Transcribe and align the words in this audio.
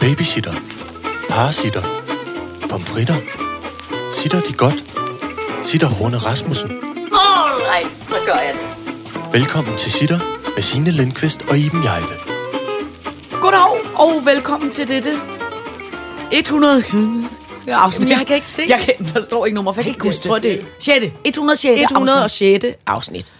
Babysitter. 0.00 0.54
Parasitter. 1.28 1.82
Pomfritter. 2.70 3.16
Sitter 4.12 4.40
de 4.40 4.52
godt? 4.52 4.84
Sitter 5.62 5.86
Horne 5.86 6.16
Rasmussen. 6.16 6.70
Alright, 7.12 7.92
så 7.94 8.14
gør 8.26 8.32
jeg 8.32 8.54
det. 8.54 9.32
Velkommen 9.32 9.78
til 9.78 9.92
Sitter 9.92 10.18
med 10.54 10.62
Signe 10.62 10.90
Lindqvist 10.90 11.42
og 11.48 11.58
Iben 11.58 11.84
Jejle. 11.84 12.06
Goddag, 13.40 13.94
og 13.94 14.12
velkommen 14.24 14.70
til 14.70 14.88
dette 14.88 15.20
100 16.32 16.84
afsnit. 17.66 18.08
Jeg 18.08 18.26
kan 18.26 18.36
ikke 18.36 18.48
se. 18.48 18.64
Jeg 18.68 18.80
kan, 18.80 19.12
der 19.14 19.22
står 19.22 19.46
ikke 19.46 19.54
nummer, 19.54 19.72
for 19.72 19.80
jeg 19.80 19.84
kan 19.84 19.94
ikke 19.94 20.04
huske 20.04 20.42
det 20.42 20.60
er 20.60 20.64
6. 20.80 21.14
106. 21.24 21.80
106. 21.80 22.64
afsnit. 22.86 23.32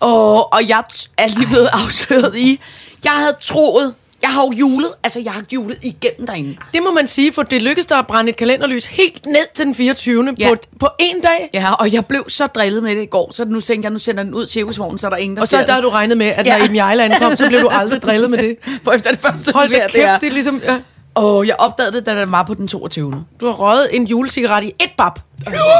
Og, 0.00 0.52
og 0.52 0.68
jeg 0.68 0.84
er 1.18 1.28
lige 1.28 1.46
blevet 1.46 1.68
afsløret 1.72 2.36
i, 2.36 2.60
jeg 3.04 3.12
havde 3.12 3.36
troet, 3.42 3.94
jeg 4.22 4.30
har 4.30 4.42
jo 4.44 4.52
julet, 4.52 4.88
altså 5.04 5.20
jeg 5.20 5.32
har 5.32 5.42
julet 5.52 5.78
igennem 5.82 6.26
derinde. 6.26 6.56
Det 6.74 6.82
må 6.82 6.90
man 6.92 7.06
sige, 7.06 7.32
for 7.32 7.42
det 7.42 7.62
lykkedes 7.62 7.86
dig 7.86 7.98
at 7.98 8.06
brænde 8.06 8.30
et 8.30 8.36
kalenderlys 8.36 8.84
helt 8.84 9.26
ned 9.26 9.54
til 9.54 9.64
den 9.66 9.74
24. 9.74 10.34
Ja. 10.38 10.48
På, 10.48 10.54
på 10.80 10.88
en 10.98 11.20
dag. 11.20 11.50
Ja, 11.54 11.72
og 11.72 11.92
jeg 11.92 12.06
blev 12.06 12.24
så 12.28 12.46
drillet 12.46 12.82
med 12.82 12.96
det 12.96 13.02
i 13.02 13.06
går, 13.06 13.32
så 13.32 13.44
nu 13.44 13.60
tænkte 13.60 13.86
jeg, 13.86 13.92
nu 13.92 13.98
sender 13.98 14.22
den 14.22 14.34
ud 14.34 14.46
til 14.46 14.52
cirkusvognen, 14.52 14.98
så 14.98 15.06
er 15.06 15.10
der 15.10 15.16
ingen, 15.16 15.36
der 15.36 15.42
Og 15.42 15.48
så 15.48 15.64
der 15.66 15.72
har 15.72 15.80
du 15.80 15.88
regnet 15.88 16.18
med, 16.18 16.26
at 16.26 16.46
Ja. 16.46 16.58
når 16.58 16.64
Iben 16.64 16.76
Jejle 16.76 17.04
ankom, 17.04 17.36
så 17.36 17.48
blev 17.48 17.60
du 17.60 17.68
aldrig 17.68 18.02
drillet 18.06 18.30
med 18.30 18.38
det. 18.38 18.56
For 18.84 18.92
efter 18.92 19.10
det 19.10 19.20
første, 19.20 19.52
Hold 19.52 19.66
du 19.66 19.70
ser, 19.70 19.78
da 19.78 19.84
det 19.84 19.92
kæft, 19.92 20.04
er. 20.06 20.18
det 20.18 20.26
er 20.26 20.32
ligesom... 20.32 20.60
Ja. 20.64 20.78
Og 21.14 21.46
jeg 21.46 21.54
opdagede 21.58 21.92
det, 21.96 22.06
da 22.06 22.20
den 22.20 22.32
var 22.32 22.42
på 22.42 22.54
den 22.54 22.68
22. 22.68 23.24
Du 23.40 23.46
har 23.46 23.52
røget 23.52 23.88
en 23.96 24.04
julecigaret 24.06 24.64
i 24.64 24.66
et 24.66 24.90
bab. 24.96 25.12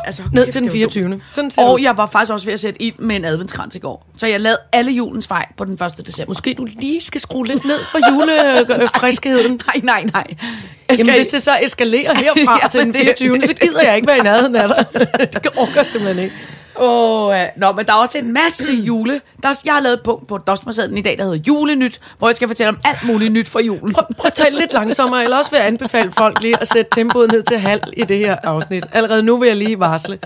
Altså, 0.04 0.22
Ned 0.32 0.44
kæft, 0.44 0.52
til 0.52 0.62
den 0.62 0.70
det 0.70 0.80
var 0.80 0.84
dumt. 0.86 0.92
24. 0.92 1.20
Sådan 1.32 1.50
ser 1.50 1.62
Og 1.62 1.82
jeg 1.82 1.96
var 1.96 2.06
faktisk 2.06 2.32
også 2.32 2.46
ved 2.46 2.52
at 2.54 2.60
sætte 2.60 2.82
ild 2.82 2.94
med 2.98 3.16
en 3.16 3.24
adventskrans 3.24 3.74
i 3.74 3.78
går. 3.78 4.06
Så 4.16 4.26
jeg 4.26 4.40
lavede 4.40 4.58
alle 4.72 4.92
julens 4.92 5.30
vej 5.30 5.46
på 5.56 5.64
den 5.64 5.72
1. 5.74 6.06
december. 6.06 6.30
Måske 6.30 6.54
du 6.54 6.64
lige 6.64 7.00
skal 7.00 7.20
skrue 7.20 7.46
lidt 7.46 7.64
ned 7.64 7.78
for 7.92 7.98
julefriskheden. 8.10 9.52
Nej, 9.66 10.02
nej, 10.02 10.04
nej. 10.12 10.24
Jeg 10.28 10.98
Jamen, 10.98 11.06
skal, 11.06 11.14
hvis 11.18 11.28
det 11.28 11.42
så 11.42 11.50
eskalerer 11.62 12.14
herfra 12.14 12.58
Ja, 12.62 12.68
til 12.68 12.80
den 12.80 12.88
men 12.88 12.94
det- 12.94 13.14
24. 13.18 13.40
så 13.40 13.54
gider 13.54 13.82
jeg 13.82 13.96
ikke 13.96 14.06
være 14.08 14.18
i 14.18 14.22
nærheden 14.22 14.56
af 14.56 14.68
dig. 14.68 14.86
Det 15.44 15.50
orker 15.56 15.84
simpelthen 15.84 16.24
ikke. 16.24 16.36
Åh, 16.76 17.34
ja. 17.36 17.46
Nå, 17.56 17.72
men 17.72 17.86
der 17.86 17.92
er 17.92 17.96
også 17.96 18.18
en 18.18 18.32
masse 18.32 18.72
jule. 18.88 19.20
Der 19.42 19.48
er, 19.48 19.60
jeg 19.64 19.74
har 19.74 19.80
lavet 19.80 19.94
et 19.94 20.02
punkt 20.02 20.26
på 20.26 20.38
Dostmarsæden 20.38 20.98
i 20.98 21.00
dag, 21.00 21.18
der 21.18 21.24
hedder 21.24 21.38
Julenyt, 21.48 22.00
hvor 22.18 22.28
jeg 22.28 22.36
skal 22.36 22.48
fortælle 22.48 22.68
om 22.68 22.78
alt 22.84 23.04
muligt 23.04 23.32
nyt 23.32 23.48
fra 23.48 23.60
julen. 23.60 23.92
Prøv, 23.94 24.04
prøv 24.18 24.26
at 24.26 24.34
tale 24.34 24.58
lidt 24.58 24.72
langsommere, 24.72 25.24
eller 25.24 25.38
også 25.38 25.50
vil 25.50 25.58
jeg 25.58 25.66
anbefale 25.66 26.10
folk 26.10 26.42
lige 26.42 26.60
at 26.60 26.68
sætte 26.68 26.90
tempoet 26.94 27.32
ned 27.32 27.42
til 27.42 27.58
halv 27.58 27.82
i 27.92 28.02
det 28.02 28.18
her 28.18 28.36
afsnit. 28.44 28.86
Allerede 28.92 29.22
nu 29.22 29.36
vil 29.36 29.46
jeg 29.46 29.56
lige 29.56 29.78
varsle. 29.80 30.18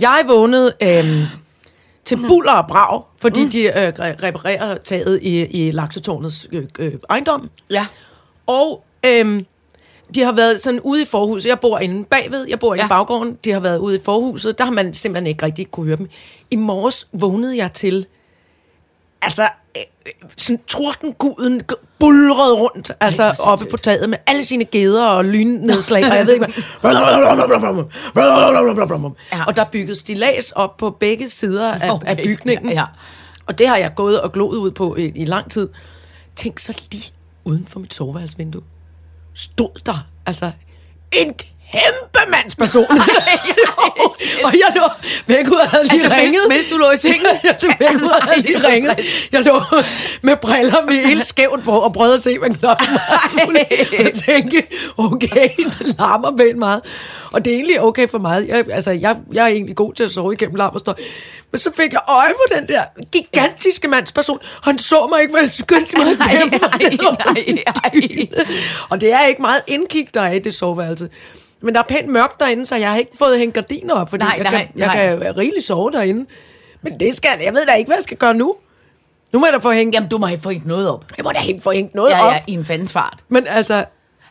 Jeg 0.00 0.24
vågnede 0.26 0.72
øhm, 0.82 1.22
til 2.04 2.18
buller 2.28 2.52
og 2.52 2.66
brag, 2.68 3.02
fordi 3.20 3.44
mm. 3.44 3.50
de 3.50 3.62
øh, 3.62 3.88
re- 3.88 4.22
reparerer 4.22 4.76
taget 4.84 5.18
i, 5.22 5.46
i 5.46 5.70
laksetårnets 5.70 6.46
øh, 6.52 6.64
øh, 6.78 6.92
ejendom. 7.10 7.50
Ja. 7.70 7.86
Og 8.46 8.84
øhm, 9.04 9.46
de 10.14 10.22
har 10.24 10.32
været 10.32 10.60
sådan 10.60 10.80
ude 10.80 11.02
i 11.02 11.04
forhuset. 11.04 11.48
Jeg 11.48 11.60
bor 11.60 11.78
inde 11.78 12.04
bagved, 12.04 12.46
jeg 12.48 12.58
bor 12.58 12.74
Ja. 12.74 12.84
i 12.84 12.88
baggården. 12.88 13.38
De 13.44 13.52
har 13.52 13.60
været 13.60 13.78
ude 13.78 13.96
i 13.96 14.00
forhuset. 14.04 14.58
Der 14.58 14.64
har 14.64 14.72
man 14.72 14.94
simpelthen 14.94 15.26
ikke 15.26 15.46
rigtig 15.46 15.70
kunne 15.70 15.86
høre 15.86 15.96
dem. 15.96 16.08
I 16.50 16.56
morges 16.56 17.08
vågnede 17.12 17.56
jeg 17.56 17.72
til, 17.72 18.06
altså, 19.22 19.42
øh, 19.76 19.82
øh, 20.06 20.12
sådan 20.36 20.60
tordenguden 20.66 21.62
bulrede 21.98 22.54
rundt, 22.54 22.92
altså 23.00 23.42
oppe 23.46 23.64
på 23.70 23.76
taget 23.76 24.08
med 24.10 24.18
alle 24.26 24.44
sine 24.44 24.64
geder 24.64 25.06
og 25.06 25.24
lynnedslag, 25.24 26.04
og 26.10 26.16
jeg 26.16 26.26
ved 26.26 26.34
ikke 26.34 26.46
hvad. 26.46 26.64
Ja. 29.32 29.44
Og 29.46 29.56
der 29.56 29.64
bygges 29.64 29.98
stilas 29.98 30.50
op 30.52 30.76
på 30.76 30.90
begge 30.90 31.28
sider 31.28 31.72
af, 31.74 31.90
okay. 31.90 32.06
af 32.06 32.16
bygningen. 32.16 32.68
ja, 32.68 32.74
ja. 32.74 32.84
Og 33.46 33.58
det 33.58 33.68
har 33.68 33.76
jeg 33.76 33.92
gået 33.96 34.20
og 34.20 34.32
gloet 34.32 34.56
ud 34.56 34.70
på 34.70 34.96
i, 34.96 35.12
i 35.14 35.24
lang 35.24 35.50
tid. 35.50 35.68
Tænk 36.36 36.58
så 36.58 36.80
lige 36.92 37.12
uden 37.44 37.66
for 37.66 37.80
mit 37.80 37.94
soveværelsesvindue 37.94 38.62
stod 39.36 39.82
der. 39.86 40.08
Altså 40.26 40.52
en 41.12 41.34
kæmpe 41.76 42.30
mandsperson. 42.30 42.86
og 44.46 44.52
jeg 44.52 44.72
lå 44.76 44.82
væk 45.26 45.46
ud 45.50 45.54
og 45.56 45.68
havde 45.68 45.84
lige 45.84 45.92
Altså, 45.92 46.08
mens- 46.08 46.20
ringet. 46.22 46.42
mens 46.48 46.66
du 46.70 46.76
lå 46.76 46.90
i 46.90 46.96
sengen? 46.96 47.26
jeg 47.44 47.56
lå 47.62 47.68
væk 47.78 47.94
ud 48.02 48.08
og 48.10 48.22
havde 48.22 48.42
lige 48.42 48.68
ringet. 48.68 48.98
Jeg 49.32 49.42
lå 49.42 49.62
med 50.22 50.36
briller 50.36 50.84
med 50.86 51.06
helt 51.06 51.26
skævt 51.26 51.64
på 51.64 51.70
og 51.72 51.92
prøvede 51.92 52.14
at 52.14 52.22
se, 52.22 52.38
hvad 52.38 52.50
klokken 52.50 52.86
var. 52.94 53.30
Jeg 54.04 54.12
tænkte, 54.26 54.62
okay, 54.98 55.48
det 55.56 55.94
larmer 55.98 56.36
pænt 56.36 56.58
meget. 56.58 56.80
Og 57.32 57.44
det 57.44 57.50
er 57.52 57.54
egentlig 57.56 57.80
okay 57.80 58.08
for 58.08 58.18
mig. 58.18 58.48
Jeg, 58.48 58.64
altså, 58.72 58.90
jeg, 58.90 59.16
jeg 59.32 59.42
er 59.44 59.48
egentlig 59.48 59.76
god 59.76 59.94
til 59.94 60.04
at 60.04 60.10
sove 60.10 60.32
igennem 60.32 60.54
larm 60.54 60.74
og 60.74 60.80
støj. 60.80 60.94
Men 61.52 61.58
så 61.58 61.70
fik 61.76 61.92
jeg 61.92 62.00
øje 62.08 62.32
på 62.32 62.54
den 62.56 62.68
der 62.68 62.82
gigantiske 63.12 63.88
mandsperson. 63.88 64.38
Han 64.62 64.78
så 64.78 65.06
mig 65.12 65.20
ikke, 65.20 65.32
for 65.32 65.38
jeg 65.38 65.48
skyndte 65.48 65.96
mig 65.96 66.06
Nej, 66.18 66.32
igennem. 66.32 66.60
nej, 66.60 67.44
nej, 67.48 67.64
nej. 68.34 68.44
Og 68.90 69.00
det 69.00 69.12
er 69.12 69.24
ikke 69.26 69.42
meget 69.42 69.60
indkig, 69.66 70.08
der 70.14 70.20
er 70.22 70.32
i 70.32 70.38
det 70.38 70.54
soveværelse. 70.54 71.08
Men 71.62 71.74
der 71.74 71.80
er 71.80 71.84
pænt 71.84 72.08
mørkt 72.08 72.40
derinde, 72.40 72.66
så 72.66 72.76
jeg 72.76 72.90
har 72.90 72.96
ikke 72.98 73.10
fået 73.18 73.38
hængt 73.38 73.54
gardiner 73.54 73.94
op, 73.94 74.10
fordi 74.10 74.24
Nej, 74.24 74.34
jeg, 74.36 74.42
nej, 74.50 74.50
kan, 74.58 74.68
jeg 74.76 74.86
nej. 74.86 75.18
kan 75.18 75.36
rigeligt 75.36 75.64
sove 75.66 75.90
derinde. 75.90 76.26
Men 76.82 77.00
det 77.00 77.16
skal 77.16 77.30
jeg 77.44 77.54
ved 77.54 77.66
da 77.66 77.72
ikke, 77.74 77.88
hvad 77.88 77.96
jeg 77.96 78.04
skal 78.04 78.16
gøre 78.16 78.34
nu. 78.34 78.56
Nu 79.32 79.38
må 79.38 79.46
jeg 79.46 79.52
da 79.52 79.58
få 79.58 79.72
hængt, 79.72 79.94
Jamen, 79.94 80.08
du 80.08 80.18
må 80.18 80.26
have 80.26 80.40
få 80.42 80.50
hængt 80.50 80.66
noget 80.66 80.90
op. 80.90 81.04
jeg 81.16 81.24
må 81.24 81.30
da 81.34 81.38
hængt, 81.40 81.62
få 81.62 81.72
hængt 81.72 81.94
noget 81.94 82.10
Ja, 82.10 82.26
op. 82.26 82.32
ja, 82.32 82.38
i 82.46 82.52
en 82.52 82.64
fandens 82.64 82.92
fart. 82.92 83.18
Men 83.28 83.46
altså, 83.46 83.84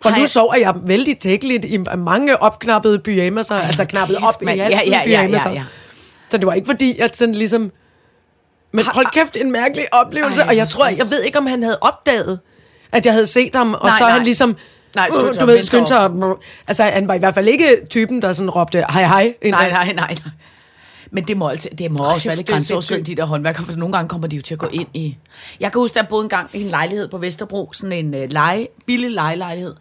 og 0.03 0.13
Har 0.13 0.19
nu 0.21 0.27
sover 0.27 0.55
jeg 0.55 0.73
vældig 0.83 1.17
tækkeligt 1.17 1.65
i 1.65 1.77
mange 1.97 2.41
opknappede 2.41 2.99
pyjamaser, 2.99 3.55
altså 3.55 3.85
knappet 3.91 4.17
op 4.23 4.41
i 4.41 4.45
mand. 4.45 4.59
halsen 4.59 4.91
Ja, 4.91 4.97
ja, 4.97 5.09
ja, 5.11 5.17
pyjamaser. 5.21 5.49
ja, 5.49 5.55
ja. 5.55 5.63
Så 6.29 6.37
det 6.37 6.47
var 6.47 6.53
ikke 6.53 6.65
fordi, 6.65 6.99
at 6.99 7.17
sådan 7.17 7.35
ligesom... 7.35 7.71
Men 8.71 8.85
hold 8.85 9.05
kæft, 9.11 9.37
en 9.37 9.51
mærkelig 9.51 9.93
oplevelse. 9.93 10.41
Ej, 10.41 10.47
og 10.47 10.55
jeg 10.55 10.67
tror, 10.67 10.85
jeg 10.85 11.05
ved 11.11 11.21
ikke, 11.23 11.37
om 11.37 11.45
han 11.45 11.63
havde 11.63 11.77
opdaget, 11.81 12.39
at 12.91 13.05
jeg 13.05 13.13
havde 13.13 13.25
set 13.25 13.55
ham, 13.55 13.73
og 13.73 13.79
Nej, 13.87 13.97
så 13.97 14.03
er 14.05 14.09
han 14.09 14.19
nej. 14.19 14.25
ligesom... 14.25 14.55
Nej, 14.95 15.09
skyndte 15.11 15.29
uh, 15.29 15.39
du 15.39 15.45
ved, 15.45 15.57
at- 15.57 16.37
Altså, 16.67 16.83
han 16.83 17.07
var 17.07 17.13
i 17.13 17.19
hvert 17.19 17.33
fald 17.33 17.47
ikke 17.47 17.77
typen, 17.89 18.21
der 18.21 18.33
sådan 18.33 18.49
råbte, 18.49 18.77
hej, 18.89 19.03
hej. 19.03 19.33
ind 19.41 19.51
Nej, 19.51 19.69
nej, 19.69 19.85
nej, 19.85 19.93
nej. 19.93 20.15
Men 21.11 21.23
det 21.23 21.37
må, 21.37 21.47
altid, 21.47 21.69
det 21.69 21.91
må 21.91 22.03
også 22.13 22.27
være 22.27 22.35
lidt 22.35 22.47
det 22.47 22.53
er 22.53 22.55
grænseoverskridende, 22.55 23.11
de 23.11 23.15
der 23.15 23.25
håndværkere, 23.25 23.65
for 23.65 23.75
nogle 23.75 23.93
gange 23.95 24.09
kommer 24.09 24.27
de 24.27 24.35
jo 24.35 24.41
til 24.41 24.53
at 24.53 24.59
gå 24.59 24.67
ind 24.73 24.87
i... 24.93 25.17
Jeg 25.59 25.71
kan 25.71 25.81
huske, 25.81 25.93
at 25.99 26.01
jeg 26.03 26.09
boede 26.09 26.23
en 26.23 26.29
gang 26.29 26.49
i 26.53 26.61
en 26.63 26.69
lejlighed 26.69 27.07
på 27.07 27.17
Vesterbro, 27.17 27.69
sådan 27.73 28.05
en 28.05 28.13
uh, 28.23 28.29
leje, 28.29 28.67
billig 28.85 29.11
lejelejlighed, 29.11 29.75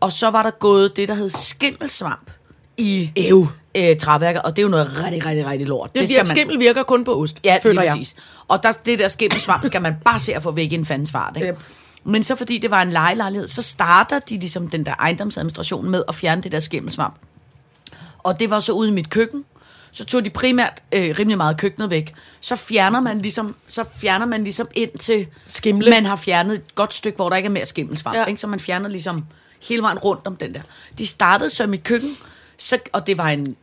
og 0.00 0.12
så 0.12 0.30
var 0.30 0.42
der 0.42 0.50
gået 0.50 0.96
det, 0.96 1.08
der 1.08 1.14
hed 1.14 1.28
skimmelsvamp 1.28 2.30
i 2.76 3.10
Ew. 3.16 3.46
øh, 3.76 3.96
træværker, 3.96 4.40
og 4.40 4.50
det 4.56 4.58
er 4.58 4.62
jo 4.62 4.68
noget 4.68 5.00
rigtig, 5.04 5.26
rigtig, 5.26 5.46
rigtig 5.46 5.66
lort. 5.66 5.94
Det, 5.94 6.08
det 6.08 6.28
skimmel 6.28 6.60
virker 6.60 6.82
kun 6.82 7.04
på 7.04 7.22
ost, 7.22 7.36
Ja, 7.44 7.58
føler 7.62 7.82
jeg. 7.82 7.90
præcis. 7.90 8.14
Og 8.48 8.62
der, 8.62 8.72
det 8.72 8.98
der 8.98 9.08
skimmelsvamp 9.08 9.66
skal 9.66 9.82
man 9.82 9.94
bare 10.04 10.18
se 10.18 10.34
at 10.34 10.42
få 10.42 10.50
væk 10.50 10.72
i 10.72 10.74
en 10.74 10.86
fandens 10.86 11.12
fart. 11.12 11.36
Ikke? 11.36 11.48
Yep. 11.48 11.58
Men 12.04 12.24
så 12.24 12.36
fordi 12.36 12.58
det 12.58 12.70
var 12.70 12.82
en 12.82 12.90
lejelejlighed, 12.90 13.48
så 13.48 13.62
starter 13.62 14.18
de 14.18 14.38
ligesom 14.38 14.68
den 14.68 14.86
der 14.86 14.94
ejendomsadministration 14.98 15.90
med 15.90 16.02
at 16.08 16.14
fjerne 16.14 16.42
det 16.42 16.52
der 16.52 16.60
skimmelsvamp. 16.60 17.16
Og 18.18 18.40
det 18.40 18.50
var 18.50 18.60
så 18.60 18.72
ude 18.72 18.88
i 18.88 18.92
mit 18.92 19.10
køkken. 19.10 19.44
Så 19.94 20.04
tog 20.04 20.24
de 20.24 20.30
primært 20.30 20.82
øh, 20.92 21.14
rimelig 21.18 21.36
meget 21.36 21.56
køkkenet 21.56 21.90
væk. 21.90 22.14
Så 22.40 22.56
fjerner 22.56 23.00
man 23.00 23.18
ligesom, 23.18 23.54
så 23.66 23.84
fjerner 23.96 24.26
man 24.26 24.44
ligesom 24.44 24.68
ind 24.74 24.98
til 24.98 25.26
Skimle. 25.46 25.90
Man 25.90 26.06
har 26.06 26.16
fjernet 26.16 26.54
et 26.54 26.74
godt 26.74 26.94
stykke, 26.94 27.16
hvor 27.16 27.28
der 27.28 27.36
ikke 27.36 27.46
er 27.46 27.50
mere 27.50 27.66
skimmelsvamp. 27.66 28.16
Ja. 28.16 28.24
Ikke? 28.24 28.40
Så 28.40 28.46
man 28.46 28.60
fjerner 28.60 28.88
ligesom 28.88 29.24
hele 29.68 29.82
vejen 29.82 29.98
rundt 29.98 30.26
om 30.26 30.36
den 30.36 30.54
der. 30.54 30.60
De 30.98 31.06
startede 31.06 31.50
så 31.50 31.64
i 31.64 31.66
mit 31.66 31.84
køkken, 31.84 32.16
så, 32.58 32.78
og 32.92 33.06
det 33.06 33.18
var 33.18 33.28
en, 33.28 33.56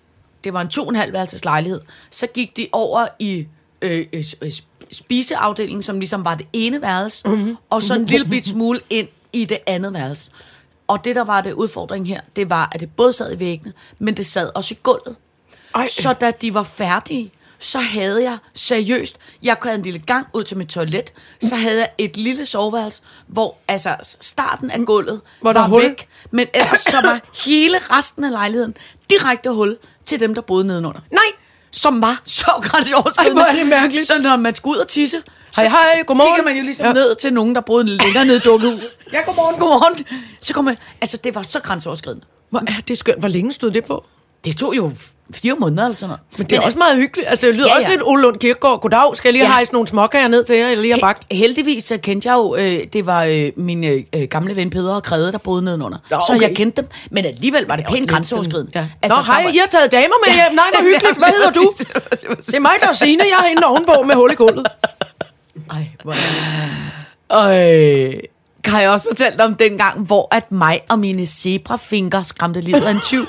det 0.44 0.54
var 0.54 0.62
en 0.62 0.68
to 0.68 0.84
og 0.84 0.90
en 0.90 0.96
halv 0.96 1.14
værelses 1.14 1.46
lejlighed. 1.46 1.82
Så 2.12 2.28
gik 2.28 2.58
de 2.58 2.68
over 2.72 3.08
i 3.20 3.48
øh, 3.82 4.06
øh, 4.14 4.24
øh, 4.42 4.52
spiseafdelingen, 4.92 5.84
som 5.84 6.00
ligesom 6.00 6.26
var 6.26 6.36
det 6.36 6.48
ene 6.54 6.82
værelse, 6.82 7.28
mm-hmm. 7.28 7.58
og 7.70 7.84
så 7.84 7.94
en 7.96 8.06
lille 8.06 8.26
bit 8.26 8.48
smule 8.48 8.80
ind 8.90 9.08
i 9.34 9.46
det 9.46 9.60
andet 9.68 9.94
værelse. 9.94 10.32
Og 10.88 11.06
det, 11.06 11.16
der 11.16 11.24
var 11.24 11.42
det 11.42 11.54
udfordring 11.54 12.08
her, 12.08 12.22
det 12.36 12.50
var, 12.50 12.70
at 12.72 12.80
det 12.80 12.90
både 12.98 13.14
sad 13.14 13.36
i 13.36 13.40
væggene, 13.40 13.74
men 14.00 14.18
det 14.18 14.26
sad 14.26 14.52
også 14.56 14.74
i 14.74 14.78
gulvet. 14.84 15.16
Ej. 15.76 15.88
Så 15.88 16.14
da 16.14 16.32
de 16.32 16.54
var 16.54 16.64
færdige, 16.64 17.32
så 17.60 17.80
havde 17.80 18.24
jeg 18.24 18.38
seriøst, 18.54 19.18
jeg 19.44 19.58
havde 19.64 19.76
en 19.76 19.82
lille 19.82 20.00
gang 20.00 20.28
ud 20.34 20.44
til 20.44 20.58
mit 20.58 20.68
toilet, 20.68 21.14
så 21.42 21.56
havde 21.56 21.80
jeg 21.80 21.90
et 21.98 22.18
lille 22.18 22.46
soveværelse, 22.46 23.02
hvor 23.28 23.58
altså 23.68 23.96
starten 24.22 24.72
af 24.72 24.86
gulvet 24.86 25.22
Hvor 25.42 25.54
der 25.54 25.60
var 25.60 25.68
hul. 25.68 25.82
væk, 25.82 26.08
men 26.32 26.48
ellers 26.54 26.80
så 26.80 27.02
var 27.02 27.22
hele 27.46 27.78
resten 27.78 28.24
af 28.24 28.32
lejligheden 28.32 28.76
direkte 29.10 29.50
hul 29.50 29.78
til 30.06 30.20
dem, 30.20 30.36
der 30.36 30.42
boede 30.42 30.68
nedenunder. 30.68 31.02
Nej! 31.12 31.39
Som 31.72 32.02
var 32.02 32.22
så 32.26 32.52
grænseoverskridende. 32.64 33.42
Ej, 33.42 33.46
hvor 33.46 33.54
er 33.54 33.64
det 33.64 33.68
mærkeligt. 33.68 34.08
Så 34.08 34.18
når 34.22 34.36
man 34.38 34.56
skulle 34.56 34.78
ud 34.78 34.82
og 34.82 34.88
tisse, 34.88 35.18
så 35.52 35.62
Hej, 35.62 35.68
hej, 35.70 36.04
godmorgen. 36.08 36.36
kigger 36.36 36.50
man 36.50 36.58
jo 36.58 36.64
ligesom 36.64 36.86
Ja. 36.86 36.94
ned 36.94 37.16
til 37.16 37.34
nogen, 37.34 37.56
der 37.56 37.62
boede 37.62 37.84
længere 37.98 38.26
nede 38.26 38.38
i 38.38 38.40
dukkehuset. 38.40 38.88
Ja, 39.14 39.22
godmorgen, 39.26 39.60
godmorgen. 39.60 40.06
Så 40.42 40.54
kom 40.54 40.66
man, 40.66 40.78
altså 41.02 41.18
det 41.18 41.36
var 41.36 41.44
så 41.44 41.60
grænseoverskridende. 41.60 42.26
Hvor 42.50 42.60
er 42.60 42.82
det 42.88 42.98
skønt. 42.98 43.20
Hvor 43.20 43.28
længe 43.30 43.54
stod 43.54 43.72
det 43.72 43.86
på? 43.86 44.06
Det 44.46 44.58
tog 44.58 44.76
jo 44.76 44.92
fire 45.34 45.56
måneder 45.60 45.84
eller 45.84 45.96
sådan 45.96 46.08
noget. 46.10 46.22
Men 46.38 46.48
det 46.48 46.58
er 46.58 46.62
også 46.62 46.78
meget 46.78 46.98
hyggeligt. 46.98 47.30
Altså, 47.30 47.48
det 47.48 47.56
lyder 47.56 47.66
ja, 47.68 47.72
Ja, 47.72 47.76
også 47.76 47.90
lidt 47.90 48.02
Ole 48.04 48.22
Lund 48.22 48.38
Kirkegaard. 48.40 48.82
Goddag, 48.82 49.16
skal 49.18 49.28
jeg 49.30 49.34
lige 49.34 49.44
ja. 49.44 49.52
Hejse 49.52 49.72
nogle 49.74 49.88
småkager 49.88 50.28
ned 50.28 50.44
til 50.44 50.56
jer, 50.56 50.68
jeg 50.68 50.78
lige 50.78 50.94
har 50.94 51.00
bagt? 51.00 51.24
He- 51.34 51.38
heldigvis 51.38 51.84
så 51.84 51.98
kendte 51.98 52.30
jeg 52.30 52.36
jo, 52.36 52.56
øh, 52.56 52.84
det 52.94 53.06
var 53.06 53.24
øh, 53.24 53.52
min 53.58 53.84
øh, 53.84 54.04
øh, 54.16 54.22
gamle 54.28 54.56
ven 54.56 54.70
Peder 54.70 54.96
og 54.96 55.04
Krede, 55.04 55.32
der 55.32 55.38
boede 55.38 55.62
nedenunder. 55.62 55.98
Nå, 56.12 56.18
Så 56.28 56.34
okay. 56.34 56.48
jeg 56.48 56.56
kendte 56.56 56.82
dem, 56.82 56.90
men 57.12 57.26
alligevel 57.26 57.66
var 57.68 57.76
det 57.76 57.86
også 57.86 57.94
pænt 57.96 58.02
lidt 58.02 58.12
grænseoverskridende. 58.12 58.72
Ja. 58.76 58.82
Nå, 58.82 58.88
der 59.16 59.24
hej, 59.24 59.44
var- 59.44 59.50
I 59.50 59.58
har 59.58 59.68
taget 59.68 59.92
damer 59.92 60.16
med 60.26 60.34
hjem. 60.34 60.56
Nej, 60.56 60.66
hvor 60.74 60.84
hyggeligt. 60.94 61.18
Hvad 61.18 61.28
hedder 61.30 61.52
du? 61.52 61.72
Det 62.48 62.56
er 62.56 62.60
mig, 62.60 62.72
der 62.82 62.88
er 62.88 62.94
Signe. 62.94 63.24
Jeg 63.24 63.46
er 63.48 63.52
inde 63.52 63.64
ovenpå 63.66 63.94
med 64.08 64.16
hul 64.16 64.32
i 64.32 64.36
gulvet. 64.36 64.68
Ej, 65.72 65.88
hvor 66.04 66.14
er 66.14 66.18
det- 66.18 68.10
Øh, 68.10 68.20
har 68.66 68.82
jeg 68.82 68.90
også 68.90 69.08
fortalt 69.10 69.42
om 69.42 69.56
den 69.56 69.78
gang, 69.78 70.00
hvor 70.00 70.28
at 70.36 70.52
mig 70.52 70.82
og 70.90 71.00
mine 71.00 71.26
zebrafinger 71.28 72.24
skræmte 72.24 72.62
livet 72.62 72.82
af 72.82 72.92
en 72.92 73.00
tyv. 73.00 73.26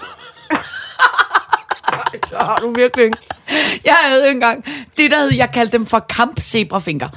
Så 2.28 2.36
har 2.48 2.58
du 2.62 2.72
virkelig 2.76 3.04
ikke. 3.04 3.18
Jeg 3.84 3.96
havde 4.04 4.24
jo 4.24 4.30
engang 4.30 4.64
det, 4.96 5.10
der 5.10 5.20
hed, 5.20 5.32
jeg 5.36 5.50
kaldte 5.54 5.72
dem 5.72 5.86
for 5.86 5.98
kampzebrafinger. 5.98 7.08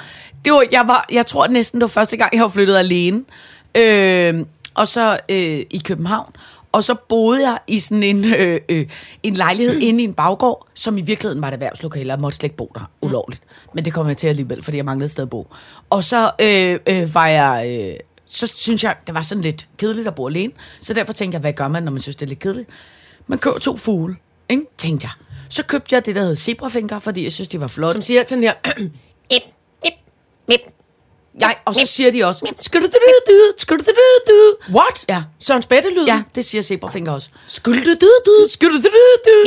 Det 0.46 0.54
var, 0.54 0.66
jeg, 0.72 0.88
var, 0.88 1.06
jeg 1.12 1.26
tror 1.26 1.48
næsten, 1.48 1.82
det 1.82 1.84
var 1.84 1.88
første 1.88 2.18
gang, 2.18 2.34
jeg 2.34 2.42
var 2.42 2.50
flyttet 2.50 2.78
alene. 2.78 3.24
Øh, 3.78 4.46
og 4.74 4.88
så 4.88 5.20
øh, 5.30 5.66
i 5.70 5.82
København. 5.86 6.36
Og 6.72 6.84
så 6.84 6.96
boede 7.10 7.50
jeg 7.50 7.58
i 7.68 7.80
sådan 7.80 8.04
en, 8.04 8.34
øh, 8.34 8.62
øh, 8.70 8.88
en 9.24 9.34
lejlighed 9.34 9.80
inde 9.80 10.02
i 10.02 10.04
en 10.04 10.14
baggård, 10.14 10.68
som 10.74 10.98
i 10.98 11.02
virkeligheden 11.02 11.42
var 11.42 11.48
et 11.48 11.54
erhvervslokale, 11.54 12.06
og 12.06 12.16
jeg 12.16 12.20
måtte 12.20 12.38
slet 12.38 12.44
ikke 12.44 12.56
bo 12.56 12.72
der 12.76 12.92
ulovligt. 13.02 13.42
Men 13.74 13.86
det 13.86 13.94
kom 13.94 14.08
jeg 14.08 14.18
til 14.18 14.28
alligevel, 14.28 14.64
fordi 14.64 14.78
jeg 14.78 14.86
manglede 14.86 15.06
et 15.06 15.12
sted 15.12 15.24
at 15.24 15.30
bo. 15.30 15.48
Og 15.90 16.04
så 16.04 16.32
øh, 16.42 16.80
øh, 16.88 17.16
var 17.16 17.28
jeg... 17.28 17.80
Øh, 17.80 17.96
så 18.26 18.48
synes 18.48 18.84
jeg, 18.84 18.96
det 19.08 19.16
var 19.16 19.22
sådan 19.22 19.42
lidt 19.42 19.68
kedeligt 19.78 20.08
at 20.08 20.16
bo 20.16 20.28
alene. 20.28 20.54
Så 20.82 20.94
derfor 20.94 21.14
tænkte 21.14 21.36
jeg, 21.36 21.42
hvad 21.42 21.54
gør 21.54 21.68
man, 21.68 21.84
når 21.84 21.92
man 21.92 22.02
synes, 22.02 22.16
det 22.16 22.26
er 22.26 22.30
lidt 22.30 22.40
kedeligt? 22.40 22.70
Man 23.28 23.40
køber 23.40 23.60
to 23.60 23.78
fugle, 23.78 24.16
ikke? 24.50 24.64
tænkte 24.78 25.06
jeg. 25.08 25.12
Så 25.50 25.64
købte 25.64 25.96
jeg 25.96 26.06
det, 26.06 26.16
der 26.16 26.22
hed 26.22 26.36
zebrafinger, 26.36 27.00
fordi 27.00 27.24
jeg 27.24 27.32
synes, 27.32 27.48
de 27.48 27.62
var 27.62 27.68
flotte. 27.68 27.94
Som 27.94 28.02
siger 28.02 28.24
sådan 28.28 28.44
her, 28.44 28.54
ip, 29.32 29.42
ip, 29.86 29.94
ip. 30.50 30.62
Jeg, 31.40 31.56
og 31.66 31.76
så 31.76 31.86
siger 31.86 32.12
de 32.12 32.24
også, 32.24 32.46
du 32.46 32.88
du 32.88 32.88
What? 34.76 35.06
Ja. 35.10 35.24
Søren 35.40 35.62
Spætte-lyd? 35.62 36.06
Ja, 36.06 36.24
det 36.36 36.46
siger 36.46 36.62
zebrafinger 36.62 37.12
også. 37.12 37.30
Du 37.66 38.48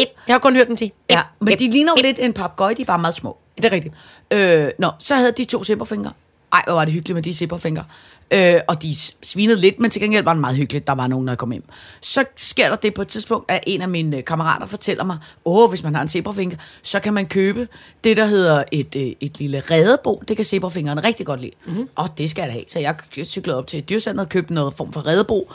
Ip. 0.03 0.09
Jeg 0.27 0.35
har 0.35 0.39
kun 0.39 0.57
hørt 0.57 0.67
den 0.69 0.77
til. 0.77 0.93
Ja, 1.11 1.23
men 1.41 1.59
de 1.59 1.71
ligner 1.71 1.93
jo 1.97 2.03
lidt 2.03 2.19
en 2.19 2.33
papegøje, 2.33 2.75
de 2.75 2.83
er 2.83 2.87
bare 2.87 2.99
meget 2.99 3.17
små. 3.17 3.37
Det 3.57 3.65
er 3.65 3.73
rigtigt. 3.73 3.95
Øh, 4.31 4.69
nå, 4.79 4.91
så 4.99 5.15
havde 5.15 5.33
de 5.33 5.45
to 5.45 5.65
zipperfinger. 5.65 6.11
Ej, 6.56 6.62
hvor 6.67 6.75
var 6.75 6.85
det 6.85 6.94
hyggeligt 6.94 7.14
med 7.14 7.23
de 7.23 7.35
zipperfinger. 7.35 7.82
Øh, 8.31 8.61
og 8.69 8.82
de 8.82 8.94
svinede 9.23 9.61
lidt, 9.61 9.81
men 9.81 9.91
til 9.91 10.00
gengæld 10.03 10.25
var 10.25 10.32
det 10.32 10.41
meget 10.41 10.56
hyggeligt. 10.56 10.87
Der 10.87 10.93
var 10.93 11.06
nogen, 11.06 11.29
der 11.29 11.35
kom 11.35 11.50
hjem. 11.50 11.64
Så 12.00 12.25
sker 12.37 12.69
der 12.69 12.76
det 12.76 12.94
på 12.94 13.03
et 13.03 13.08
tidspunkt, 13.08 13.50
at 13.50 13.61
en 13.67 13.82
af 13.82 13.88
mine 13.88 14.17
øh, 14.17 14.25
kammerater 14.25 14.67
fortæller 14.67 15.05
mig, 15.05 15.19
åh, 15.44 15.69
hvis 15.69 15.82
man 15.82 15.94
har 15.94 16.03
en 16.03 16.08
zebrafinger, 16.08 16.56
så 16.82 17.00
kan 17.00 17.14
man 17.14 17.26
købe 17.26 17.69
det, 18.05 18.17
der 18.17 18.26
hedder 18.26 18.64
et, 18.73 18.97
øh, 18.97 19.12
et 19.20 19.38
lille 19.38 19.62
redebo. 19.70 20.23
Det 20.29 20.37
kan 20.37 20.44
zebrafingeren 20.44 21.05
rigtig 21.05 21.26
godt 21.26 21.41
lide. 21.41 21.53
Mm-hmm. 21.67 21.88
Og 21.94 22.08
det 22.19 22.31
skal 22.31 22.43
jeg 22.43 22.49
da 22.49 22.53
have. 22.53 22.64
Så 22.69 22.79
jeg 22.79 22.97
cyklede 23.25 23.59
op 23.59 23.67
til 23.67 23.79
et 23.79 23.88
dyrcenter 23.88 24.25
og 24.25 24.29
købte 24.29 24.55
noget 24.55 24.75
form 24.75 24.93
for 24.93 25.06
redebo. 25.06 25.52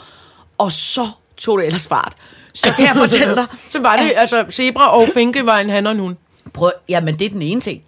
Og 0.58 0.72
så 0.72 1.08
tog 1.36 1.58
det 1.58 1.66
ellers 1.66 1.86
fart. 1.86 2.14
Så 2.54 2.72
kan 2.76 2.86
jeg 2.86 2.96
fortælle 3.06 3.34
dig, 3.34 3.46
Så 3.70 3.80
var 3.80 3.96
det, 3.96 4.12
altså, 4.16 4.44
zebra 4.50 4.96
og 4.98 5.08
finke 5.14 5.46
var 5.46 5.58
en 5.58 5.70
han 5.70 5.86
og 5.86 5.92
en 5.92 5.98
hund. 5.98 6.16
Prøv, 6.52 6.72
jamen, 6.88 7.18
det 7.18 7.24
er 7.24 7.30
den 7.30 7.42
ene 7.42 7.60
ting. 7.60 7.82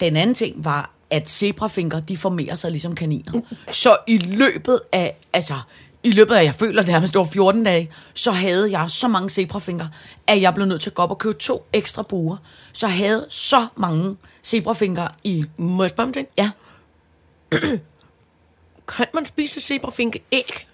Den 0.00 0.16
anden 0.16 0.34
ting 0.34 0.64
var, 0.64 0.93
at 1.10 1.30
zebrafinger, 1.30 2.00
de 2.00 2.16
formerer 2.16 2.54
sig 2.54 2.70
ligesom 2.70 2.94
kaniner. 2.94 3.40
Så 3.70 3.96
i 4.06 4.18
løbet 4.18 4.80
af, 4.92 5.16
altså, 5.32 5.54
i 6.02 6.10
løbet 6.10 6.34
af, 6.34 6.44
jeg 6.44 6.54
føler 6.54 6.82
det 6.82 6.90
nærmest 6.90 7.16
over 7.16 7.26
14 7.26 7.64
dage, 7.64 7.90
så 8.14 8.30
havde 8.30 8.78
jeg 8.78 8.90
så 8.90 9.08
mange 9.08 9.30
zebrafinger, 9.30 9.88
at 10.26 10.40
jeg 10.40 10.54
blev 10.54 10.66
nødt 10.66 10.82
til 10.82 10.90
at 10.90 10.94
gå 10.94 11.02
op 11.02 11.10
og 11.10 11.18
købe 11.18 11.38
to 11.38 11.66
ekstra 11.72 12.02
buer. 12.02 12.36
Så 12.72 12.86
jeg 12.86 12.96
havde 12.96 13.26
så 13.28 13.66
mange 13.76 14.16
zebrafinger 14.44 15.08
i, 15.24 15.44
Må 15.56 15.82
jeg 15.82 15.90
spørge 15.90 16.06
om 16.06 16.12
det? 16.12 16.26
ja, 16.38 16.50
Kan 18.96 19.06
man 19.14 19.24
spise 19.24 19.60
zebrafinke 19.60 20.20
æg? 20.32 20.66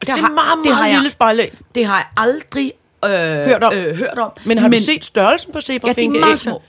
Det, 0.00 0.08
har- 0.08 0.16
er 0.16 0.20
meget, 0.20 0.34
meget 0.34 0.58
det 0.64 0.74
har 0.74 0.86
jeg- 0.86 0.94
lille 0.96 1.10
spejlæg. 1.10 1.52
det 1.74 1.86
har 1.86 1.96
jeg 1.96 2.06
aldrig 2.16 2.72
øh, 3.04 3.10
Hørt 3.10 3.62
om. 3.64 3.72
Øh, 3.74 3.96
hørt 3.96 4.18
om. 4.18 4.32
Men 4.44 4.58
har 4.58 4.68
du 4.68 4.76
set 4.76 5.04
størrelsen 5.04 5.52
på 5.52 5.56
Ja, 5.56 5.60
de 5.60 5.64
zebrafinke 5.64 6.18
er 6.18 6.24
meget 6.24 6.38
små. 6.38 6.62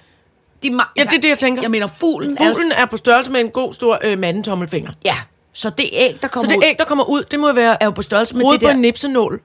De 0.63 0.67
ma- 0.69 0.91
Ja, 0.97 1.03
det 1.03 1.13
er 1.13 1.21
det, 1.21 1.29
jeg 1.29 1.39
tænker. 1.39 1.61
Jeg 1.61 1.71
mener, 1.71 1.87
fuglen. 1.87 2.37
Fuglen 2.37 2.71
er 2.71 2.85
på 2.85 2.97
størrelse 2.97 3.31
med 3.31 3.39
en 3.41 3.49
god 3.49 3.73
stor 3.73 3.99
øh, 4.03 4.19
mandetommelfinger. 4.19 4.91
Ja, 5.05 5.15
så 5.53 5.69
det 5.69 5.89
æg, 5.93 6.11
der 6.21 6.27
Så 6.27 6.27
kommer 6.27 6.49
det 6.49 6.57
ud, 6.57 6.63
æg, 6.63 6.75
der 6.79 6.85
kommer 6.85 7.03
ud, 7.03 7.23
det 7.23 7.39
må 7.39 7.53
være 7.53 7.77
er 7.83 7.85
jo 7.85 7.91
på 7.91 8.01
størrelse 8.01 8.35
med 8.35 8.43
hovedet 8.43 8.59
det 8.61 8.65
på 8.65 8.69
der... 8.69 8.75
en 8.75 8.81
nipsenål. 8.81 9.41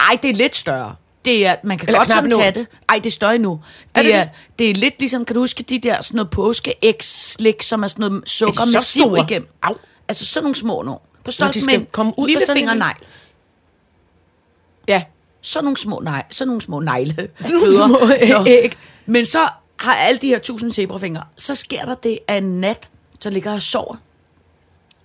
Ej, 0.00 0.18
det 0.22 0.30
er 0.30 0.34
lidt 0.34 0.56
større. 0.56 0.94
Det 1.24 1.46
er, 1.46 1.56
man 1.64 1.78
kan 1.78 1.88
Eller 1.88 1.98
godt 1.98 2.08
sådan 2.08 2.22
knappenål. 2.22 2.42
tage 2.42 2.54
det. 2.54 2.66
Ej, 2.88 2.94
det 2.96 3.06
er 3.06 3.10
større 3.10 3.34
endnu. 3.34 3.60
Det 3.82 3.88
Er 3.94 4.02
det 4.02 4.12
det, 4.12 4.20
er, 4.20 4.26
det? 4.58 4.70
er 4.70 4.74
lidt 4.74 4.94
ligesom, 4.98 5.24
kan 5.24 5.34
du 5.34 5.40
huske 5.40 5.62
de 5.62 5.78
der 5.78 6.00
sådan 6.02 6.16
noget 6.16 6.30
påskeægs-slik, 6.30 7.62
som 7.62 7.82
er 7.82 7.88
sådan 7.88 8.10
noget 8.10 8.28
sukker 8.30 8.60
Er 8.60 8.66
med 8.66 8.72
så 8.72 8.78
siv 8.86 9.02
store? 9.02 9.20
igennem. 9.20 9.48
Au. 9.62 9.74
Altså 10.08 10.26
sådan 10.26 10.44
nogle 10.44 10.56
små 10.56 10.82
nu. 10.82 10.98
På 11.24 11.30
størrelse 11.30 11.62
skal 11.62 11.78
med 11.80 11.86
komme 11.92 12.12
ud 12.16 12.26
lille 12.26 12.40
af 12.40 12.46
sådan 12.46 12.56
en 12.62 12.68
fingernegl. 12.68 12.96
Ja. 14.88 15.02
Sådan 15.40 15.64
nogle 15.64 15.76
små, 15.76 16.00
nej, 16.04 16.22
sådan 16.30 16.48
nogle 16.48 16.62
små 16.62 16.80
negle. 16.80 17.28
nogle 17.50 17.76
små 17.76 17.98
æg. 18.46 18.76
Men 19.06 19.26
så 19.26 19.38
har 19.76 19.94
alle 19.94 20.18
de 20.18 20.26
her 20.26 20.38
tusind 20.38 20.72
zebrafingre. 20.72 21.22
Så 21.36 21.54
sker 21.54 21.84
der 21.84 21.94
det, 21.94 22.18
at 22.28 22.42
en 22.42 22.60
nat, 22.60 22.90
så 23.20 23.30
ligger 23.30 23.50
jeg 23.50 23.56
og 23.56 23.62
sover. 23.62 23.96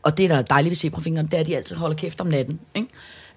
Og 0.04 0.18
det, 0.18 0.30
der 0.30 0.38
er 0.38 0.42
dejligt 0.42 0.70
ved 0.70 0.76
zebrafingeren, 0.76 1.26
det 1.26 1.34
er, 1.34 1.40
at 1.40 1.48
de 1.48 1.58
altid 1.58 1.76
holder 1.76 1.96
kæft 1.96 2.22
om 2.22 2.28
natten. 2.28 2.60
Ikke? 2.76 2.88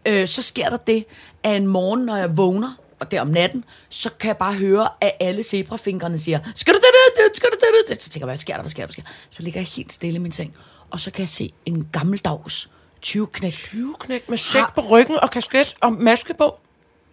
Øh, 0.06 0.28
så 0.28 0.42
sker 0.42 0.68
der 0.70 0.76
det, 0.76 1.04
at 1.42 1.56
en 1.56 1.66
morgen, 1.66 2.00
når 2.00 2.16
jeg 2.16 2.36
vågner, 2.36 2.74
og 3.00 3.10
der 3.10 3.20
om 3.20 3.26
natten, 3.26 3.64
så 3.88 4.10
kan 4.20 4.28
jeg 4.28 4.36
bare 4.36 4.54
høre, 4.54 4.88
at 5.00 5.12
alle 5.20 5.42
zebrafingrene 5.42 6.18
siger, 6.18 6.38
skal 6.54 6.74
du 6.74 6.78
det, 6.78 6.86
det, 7.16 7.24
det, 7.28 7.36
skal 7.36 7.48
du 7.50 7.56
det, 7.60 7.88
det? 7.88 8.02
Så 8.02 8.10
tænker 8.10 8.26
jeg, 8.26 8.30
hvad 8.30 8.38
sker 8.38 8.54
der, 8.54 8.62
hvad 8.62 8.70
sker 8.70 8.82
der, 8.82 8.86
hvad 8.86 8.92
sker 8.92 9.02
der? 9.02 9.10
Så 9.30 9.42
ligger 9.42 9.60
jeg 9.60 9.66
helt 9.66 9.92
stille 9.92 10.16
i 10.16 10.18
min 10.18 10.32
seng, 10.32 10.56
og 10.90 11.00
så 11.00 11.10
kan 11.10 11.20
jeg 11.20 11.28
se 11.28 11.52
en 11.66 11.88
gammeldags 11.92 12.68
20-knæk. 13.06 13.52
20-knæk 13.52 14.28
med 14.28 14.38
sæk 14.38 14.62
på 14.74 14.80
ryggen 14.80 15.16
og 15.22 15.30
kasket 15.30 15.74
og 15.80 15.92
maske 15.92 16.34
på. 16.34 16.58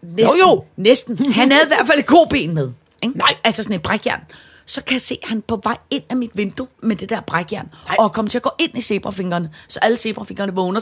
Næsten, 0.02 0.40
Jo, 0.40 0.48
jo. 0.48 0.64
Næsten. 0.76 1.32
Han 1.32 1.52
havde 1.52 1.66
i 1.66 1.68
hvert 1.68 1.88
fald 1.88 2.00
et 2.00 2.06
koben 2.06 2.54
med. 2.54 2.72
Ikke? 3.04 3.18
Nej. 3.18 3.36
Altså 3.44 3.64
sådan 3.64 3.76
et 3.76 3.84
brækjern. 3.84 4.22
Så 4.66 4.84
kan 4.84 4.94
jeg 4.94 5.02
se, 5.02 5.20
at 5.24 5.30
han 5.30 5.38
er 5.38 5.42
på 5.42 5.60
vej 5.64 5.78
ind 5.90 6.04
af 6.10 6.18
mit 6.18 6.32
vindue 6.34 6.68
med 6.84 6.96
det 6.96 7.10
der 7.10 7.22
brækjern. 7.22 7.70
Nej. 7.88 7.96
Og 8.00 8.14
kommer 8.14 8.30
til 8.30 8.38
at 8.38 8.42
gå 8.42 8.52
ind 8.60 8.78
i 8.78 8.82
zebrafingrene. 8.82 9.50
Så 9.68 9.80
alle 9.82 9.98
zebrafingrene 9.98 10.54
vågner. 10.54 10.80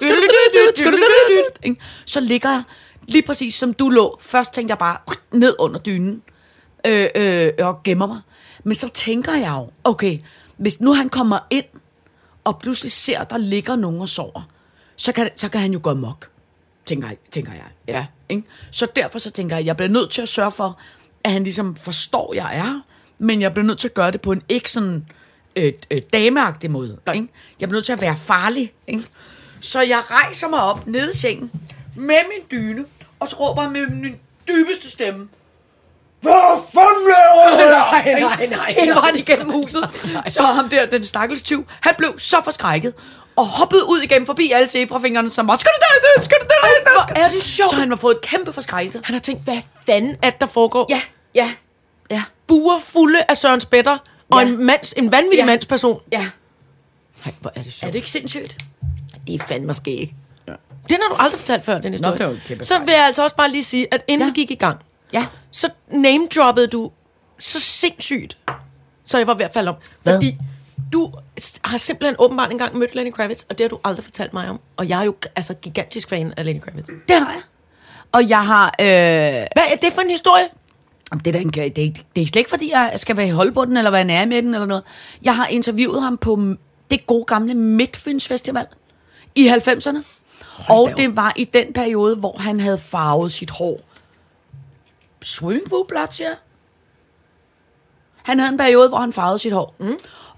Så 2.06 2.20
ligger 2.20 2.50
jeg 2.50 2.64
lige 3.08 3.22
præcis 3.22 3.56
som 3.56 3.74
du 3.74 3.90
lå. 3.90 4.18
Først 4.22 4.54
tænkte 4.54 4.72
jeg 4.72 4.78
bare 4.78 4.98
ned 5.32 5.56
under 5.60 5.80
dynen 5.80 6.22
øh, 6.88 7.08
øh, 7.16 7.52
og 7.60 7.84
gemmer 7.84 8.08
mig. 8.08 8.22
Men 8.64 8.76
så 8.76 8.88
tænker 8.88 9.36
jeg 9.36 9.50
jo, 9.50 9.70
okay, 9.84 10.20
hvis 10.58 10.82
nu 10.82 10.94
han 10.94 11.10
kommer 11.10 11.40
ind 11.50 11.66
og 12.44 12.60
pludselig 12.60 12.92
ser, 12.92 13.20
at 13.20 13.30
der 13.30 13.38
ligger 13.38 13.76
nogen 13.76 14.02
og 14.02 14.10
sover, 14.10 14.50
så 14.96 15.12
kan, 15.12 15.30
så 15.36 15.50
kan 15.50 15.62
han 15.62 15.74
jo 15.74 15.80
gå 15.84 15.90
amok, 15.90 16.30
tænker, 16.86 17.10
tænker 17.32 17.54
jeg. 17.54 17.66
Ja. 17.88 18.06
Ikke? 18.30 18.44
Så 18.72 18.88
derfor 18.96 19.20
så 19.20 19.32
tænker 19.32 19.56
jeg, 19.56 19.60
at 19.62 19.66
jeg 19.66 19.78
bliver 19.78 19.90
nødt 19.90 20.10
til 20.10 20.22
at 20.22 20.30
sørge 20.30 20.52
for, 20.52 20.80
at 21.24 21.32
han 21.32 21.44
ligesom 21.44 21.76
forstår, 21.76 22.34
jeg 22.34 22.58
er 22.58 22.82
men 23.20 23.42
jeg 23.42 23.54
bliver 23.54 23.66
nødt 23.66 23.80
til 23.80 23.88
at 23.88 23.94
gøre 23.94 24.12
det 24.12 24.22
på 24.22 24.32
en 24.32 24.42
ikke 24.50 24.72
sådan 24.72 25.06
øh, 25.56 25.74
øh, 25.92 26.02
dameagtig 26.14 26.72
måde. 26.72 27.00
Ikke? 27.14 27.28
Jeg 27.60 27.70
bliver 27.70 27.78
nødt 27.78 27.86
til 27.86 27.94
at 27.94 28.02
være 28.02 28.16
farlig. 28.16 28.74
Ikke? 28.88 29.04
Så 29.60 29.82
jeg 29.82 30.02
rejser 30.12 30.48
mig 30.48 30.64
op 30.64 30.88
nede 30.88 31.10
i 31.14 31.18
sengen 31.18 31.52
med 31.96 32.18
min 32.30 32.48
dyne, 32.52 32.86
og 33.20 33.28
så 33.28 33.36
råber 33.36 33.62
jeg 33.62 33.72
med 33.72 33.88
min 33.88 34.16
dybeste 34.48 34.90
stemme, 34.90 35.28
hvad 36.22 36.62
fanden 36.74 37.08
laver 37.08 37.66
du? 37.66 37.70
Nej, 37.92 38.04
Ikke? 38.08 38.20
nej, 38.28 38.46
nej, 38.58 38.76
Hele 38.80 38.96
vejen 38.96 39.16
igennem 39.16 39.52
huset. 39.52 39.90
Så 40.28 40.42
ham 40.44 40.70
der, 40.70 40.86
den 40.86 41.04
stakkels 41.04 41.42
tyv, 41.42 41.66
han 41.82 41.94
blev 41.98 42.20
så 42.20 42.38
forskrækket, 42.44 42.94
og 43.36 43.46
hoppede 43.46 43.90
ud 43.90 44.00
igen 44.00 44.26
forbi 44.26 44.52
alle 44.52 44.68
zebrafingrene, 44.68 45.30
som 45.30 45.48
var, 45.48 45.58
skal 45.58 45.72
du 45.76 45.82
der, 46.16 46.22
skal 46.24 46.38
du 46.42 46.46
der, 46.46 46.92
hvor 46.94 47.24
er 47.24 47.30
det 47.30 47.44
sjovt. 47.44 47.70
Så 47.70 47.76
han 47.76 47.90
har 47.90 47.96
fået 47.96 48.16
et 48.16 48.22
kæmpe 48.22 48.54
forskrækkelse. 48.54 49.02
Han 49.04 49.14
har 49.14 49.20
tænkt, 49.20 49.44
hvad 49.44 49.58
fanden 49.86 50.16
er 50.22 50.30
det, 50.30 50.42
der 50.42 50.48
foregår? 50.48 50.86
Ja, 50.90 51.02
ja, 51.36 51.52
ja, 52.12 52.24
Buer 52.48 52.80
fulde 52.80 53.20
af 53.30 53.38
Søren 53.38 53.62
Spætter 53.62 53.98
og 54.32 54.42
Ja. 54.42 54.48
en, 54.48 54.66
mands, 54.66 54.94
en 54.98 55.12
vanvittig 55.12 55.38
Ja. 55.40 55.46
mandsperson. 55.46 56.02
ja. 56.12 56.26
Nej, 57.26 57.34
hvor 57.42 57.52
er 57.56 57.62
det 57.62 57.68
Er 57.68 57.72
sjovt. 57.72 57.94
det 57.94 58.00
ikke 58.00 58.10
sindssygt? 58.10 58.58
Det 59.28 59.36
er 59.36 59.40
fandme 59.48 59.74
skæg. 59.74 60.14
Ja. 60.48 60.54
Den 60.90 60.98
har 61.02 61.10
du 61.10 61.16
aldrig 61.20 61.40
fortalt 61.40 61.66
før, 61.66 61.80
den 61.80 61.92
historie. 61.92 62.18
det 62.18 62.26
var 62.26 62.32
en 62.32 62.42
kæmpe 62.48 62.66
så 62.66 62.80
vil 62.80 62.92
jeg 62.94 63.06
altså 63.06 63.24
også 63.24 63.36
bare 63.36 63.50
lige 63.52 63.64
sige, 63.64 63.88
at 63.94 64.04
inden 64.08 64.28
ja. 64.28 64.34
vi 64.34 64.42
gik 64.42 64.52
i 64.52 64.56
gang, 64.56 64.78
Ja. 65.14 65.26
så 65.52 65.70
name-droppede 65.92 66.68
du 66.68 66.92
så 67.40 67.60
sindssygt, 67.60 68.38
så 69.06 69.18
jeg 69.18 69.28
var 69.28 69.34
ved 69.34 69.46
at 69.46 69.54
falde 69.54 69.70
om. 69.70 69.76
Hvad? 70.04 70.14
Fordi 70.14 70.38
du 70.94 71.12
har 71.66 71.78
simpelthen 71.78 72.16
åbenbart 72.20 72.52
engang 72.52 72.78
mødt 72.78 72.96
Lenny 72.96 73.12
Kravitz, 73.12 73.44
og 73.50 73.58
det 73.58 73.64
har 73.64 73.70
du 73.70 73.80
aldrig 73.84 74.04
fortalt 74.04 74.34
mig 74.34 74.50
om. 74.50 74.60
Og 74.78 74.90
jeg 74.90 75.00
er 75.00 75.04
jo 75.04 75.16
altså 75.36 75.54
gigantisk 75.54 76.10
fan 76.10 76.34
af 76.38 76.46
Lenny 76.46 76.62
Kravitz. 76.62 76.90
Det 77.08 77.16
har 77.16 77.32
jeg. 77.32 77.42
Og 78.12 78.30
jeg 78.30 78.46
har... 78.46 78.66
Øh, 78.66 78.86
Hvad 78.86 79.64
er 79.72 79.76
det 79.82 79.94
for 79.94 80.02
en 80.02 80.10
historie? 80.10 80.44
det, 81.18 81.28
er 81.28 81.32
da 81.32 81.40
en, 81.40 81.50
det, 81.50 81.66
er, 81.66 81.72
det 82.16 82.22
er 82.22 82.26
slet 82.28 82.36
ikke, 82.36 82.50
fordi 82.50 82.72
jeg 82.72 82.94
skal 82.96 83.18
være 83.18 83.28
i 83.28 83.30
Holbunden, 83.30 83.78
eller 83.78 83.92
være 83.92 84.04
nær 84.04 84.26
med 84.26 84.42
den, 84.42 84.54
eller 84.54 84.68
noget. 84.68 84.84
Jeg 85.22 85.36
har 85.36 85.48
interviewet 85.48 86.02
ham 86.02 86.18
på 86.18 86.56
det 86.92 87.06
gode 87.08 87.26
gamle 87.26 87.54
Midtfyns 87.54 88.28
Festival 88.28 88.66
i 89.36 89.50
90'erne. 89.50 89.98
Og 90.70 90.92
det 90.98 91.16
var 91.16 91.34
i 91.36 91.44
den 91.44 91.74
periode, 91.74 92.16
hvor 92.16 92.38
han 92.38 92.60
havde 92.60 92.78
farvet 92.78 93.32
sit 93.32 93.50
hår. 93.50 93.80
Swimmingpool-blot, 95.24 96.14
siger 96.14 96.28
jeg. 96.28 96.38
Han 98.24 98.40
havde 98.40 98.52
en 98.52 98.58
periode, 98.58 98.90
hvor 98.90 98.98
han 98.98 99.14
farvede 99.14 99.40
sit 99.40 99.52
hår. 99.54 99.76
Mm. 99.80 99.94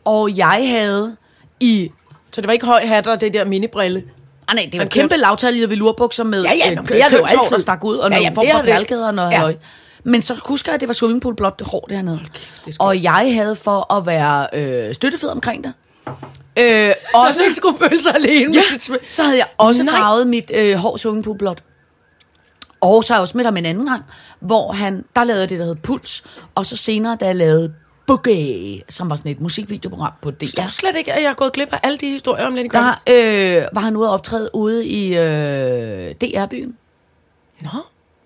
Og 0.05 0.37
jeg 0.37 0.67
havde 0.69 1.15
i 1.59 1.91
Så 2.31 2.41
det 2.41 2.47
var 2.47 2.53
ikke 2.53 2.65
høj 2.65 2.85
hat 2.85 3.07
og 3.07 3.21
det 3.21 3.33
der 3.33 3.45
minibrille. 3.45 4.03
Ah, 4.47 4.55
nej, 4.55 4.63
det 4.65 4.73
var 4.73 4.79
Han 4.79 4.89
kæmpe 4.89 5.15
lavtallige 5.17 5.69
velurbukser 5.69 6.23
med 6.23 6.43
Ja, 6.43 6.51
ja, 6.65 6.69
øh, 6.69 6.75
nå, 6.75 6.81
det 6.81 7.01
er 7.01 7.09
det 7.09 7.17
jo 7.17 7.25
altid. 7.25 7.55
der 7.55 7.59
stak 7.61 7.83
ud, 7.83 7.97
og 7.97 8.03
Ja, 8.03 8.09
nogle 8.09 8.23
jamen, 8.23 8.35
form 8.35 8.45
for 8.51 8.53
er 8.57 8.61
det. 8.61 8.65
perlekæder 8.71 9.07
og 9.07 9.13
noget 9.15 9.31
Ja. 9.31 9.47
ja. 9.47 9.53
Men 10.03 10.21
så 10.21 10.35
husker 10.45 10.71
jeg, 10.71 10.73
at 10.75 10.79
det 10.81 10.87
var 10.87 10.93
swimmingpool 10.93 11.35
blot 11.35 11.59
det 11.59 11.67
hår 11.67 11.85
dernede. 11.89 12.19
er 12.23 12.39
skønt. 12.61 12.75
og 12.79 13.03
jeg 13.03 13.33
havde 13.33 13.55
for 13.55 13.93
at 13.93 14.05
være 14.05 14.47
øh, 14.53 14.93
støttefed 14.93 15.29
omkring 15.29 15.63
det, 15.63 15.73
Øh, 16.59 16.63
Så 16.65 16.93
også, 17.13 17.39
han 17.39 17.45
ikke 17.45 17.55
skulle 17.55 17.77
føle 17.89 18.01
sig 18.01 18.15
alene. 18.15 18.53
ja, 18.53 18.61
med 18.71 18.79
sit 18.99 19.11
så 19.11 19.23
havde 19.23 19.37
jeg 19.37 19.47
også 19.57 19.83
Nej. 19.83 19.95
farvet 19.95 20.27
mit 20.27 20.51
øh, 20.55 20.75
hår 20.75 20.97
swimmingpoolblåt. 20.97 21.63
Og 22.81 23.03
så 23.03 23.13
har 23.13 23.17
jeg 23.17 23.21
også 23.21 23.37
med 23.37 23.45
ham 23.45 23.57
en 23.57 23.65
anden 23.65 23.85
gang, 23.85 24.03
hvor 24.39 24.71
han, 24.71 25.05
der 25.15 25.23
lavede 25.23 25.47
det, 25.47 25.59
der 25.59 25.65
hed 25.65 25.75
Puls, 25.75 26.23
og 26.55 26.65
så 26.65 26.75
senere, 26.77 27.15
da 27.15 27.25
jeg 27.25 27.35
lavede 27.35 27.73
Boogie, 28.07 28.81
som 28.89 29.09
var 29.09 29.15
sådan 29.15 29.31
et 29.31 29.41
musikvideoprogram 29.41 30.13
på 30.21 30.31
DR. 30.31 30.45
Jeg 30.57 30.69
slet 30.69 30.95
ikke, 30.95 31.13
at 31.13 31.23
jeg 31.23 31.29
er 31.29 31.33
gået 31.33 31.53
glip 31.53 31.73
af 31.73 31.79
alle 31.83 31.97
de 31.97 32.09
historier 32.09 32.45
om 32.45 32.55
Lenny 32.55 32.69
Kravitz. 32.69 32.99
Der 33.07 33.61
øh, 33.61 33.67
var 33.73 33.81
han 33.81 33.95
ude 33.95 34.07
at 34.07 34.13
optræde 34.13 34.49
ude 34.53 34.87
i 34.87 35.17
øh, 35.17 36.15
DR-byen, 36.21 36.77
Nå. 37.61 37.69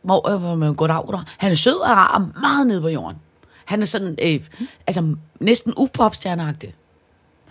hvor 0.01 0.29
øh, 0.29 0.57
man 0.59 0.73
går 0.73 0.87
der. 0.87 1.23
Han 1.37 1.51
er 1.51 1.55
sød 1.55 1.75
og 1.75 1.89
rar 1.89 2.15
og 2.15 2.41
meget 2.41 2.67
nede 2.67 2.81
på 2.81 2.87
jorden. 2.87 3.17
Han 3.65 3.81
er 3.81 3.85
sådan, 3.85 4.17
øh, 4.21 4.41
altså 4.87 5.15
næsten 5.39 5.73
upopstjerneagtig. 5.77 6.75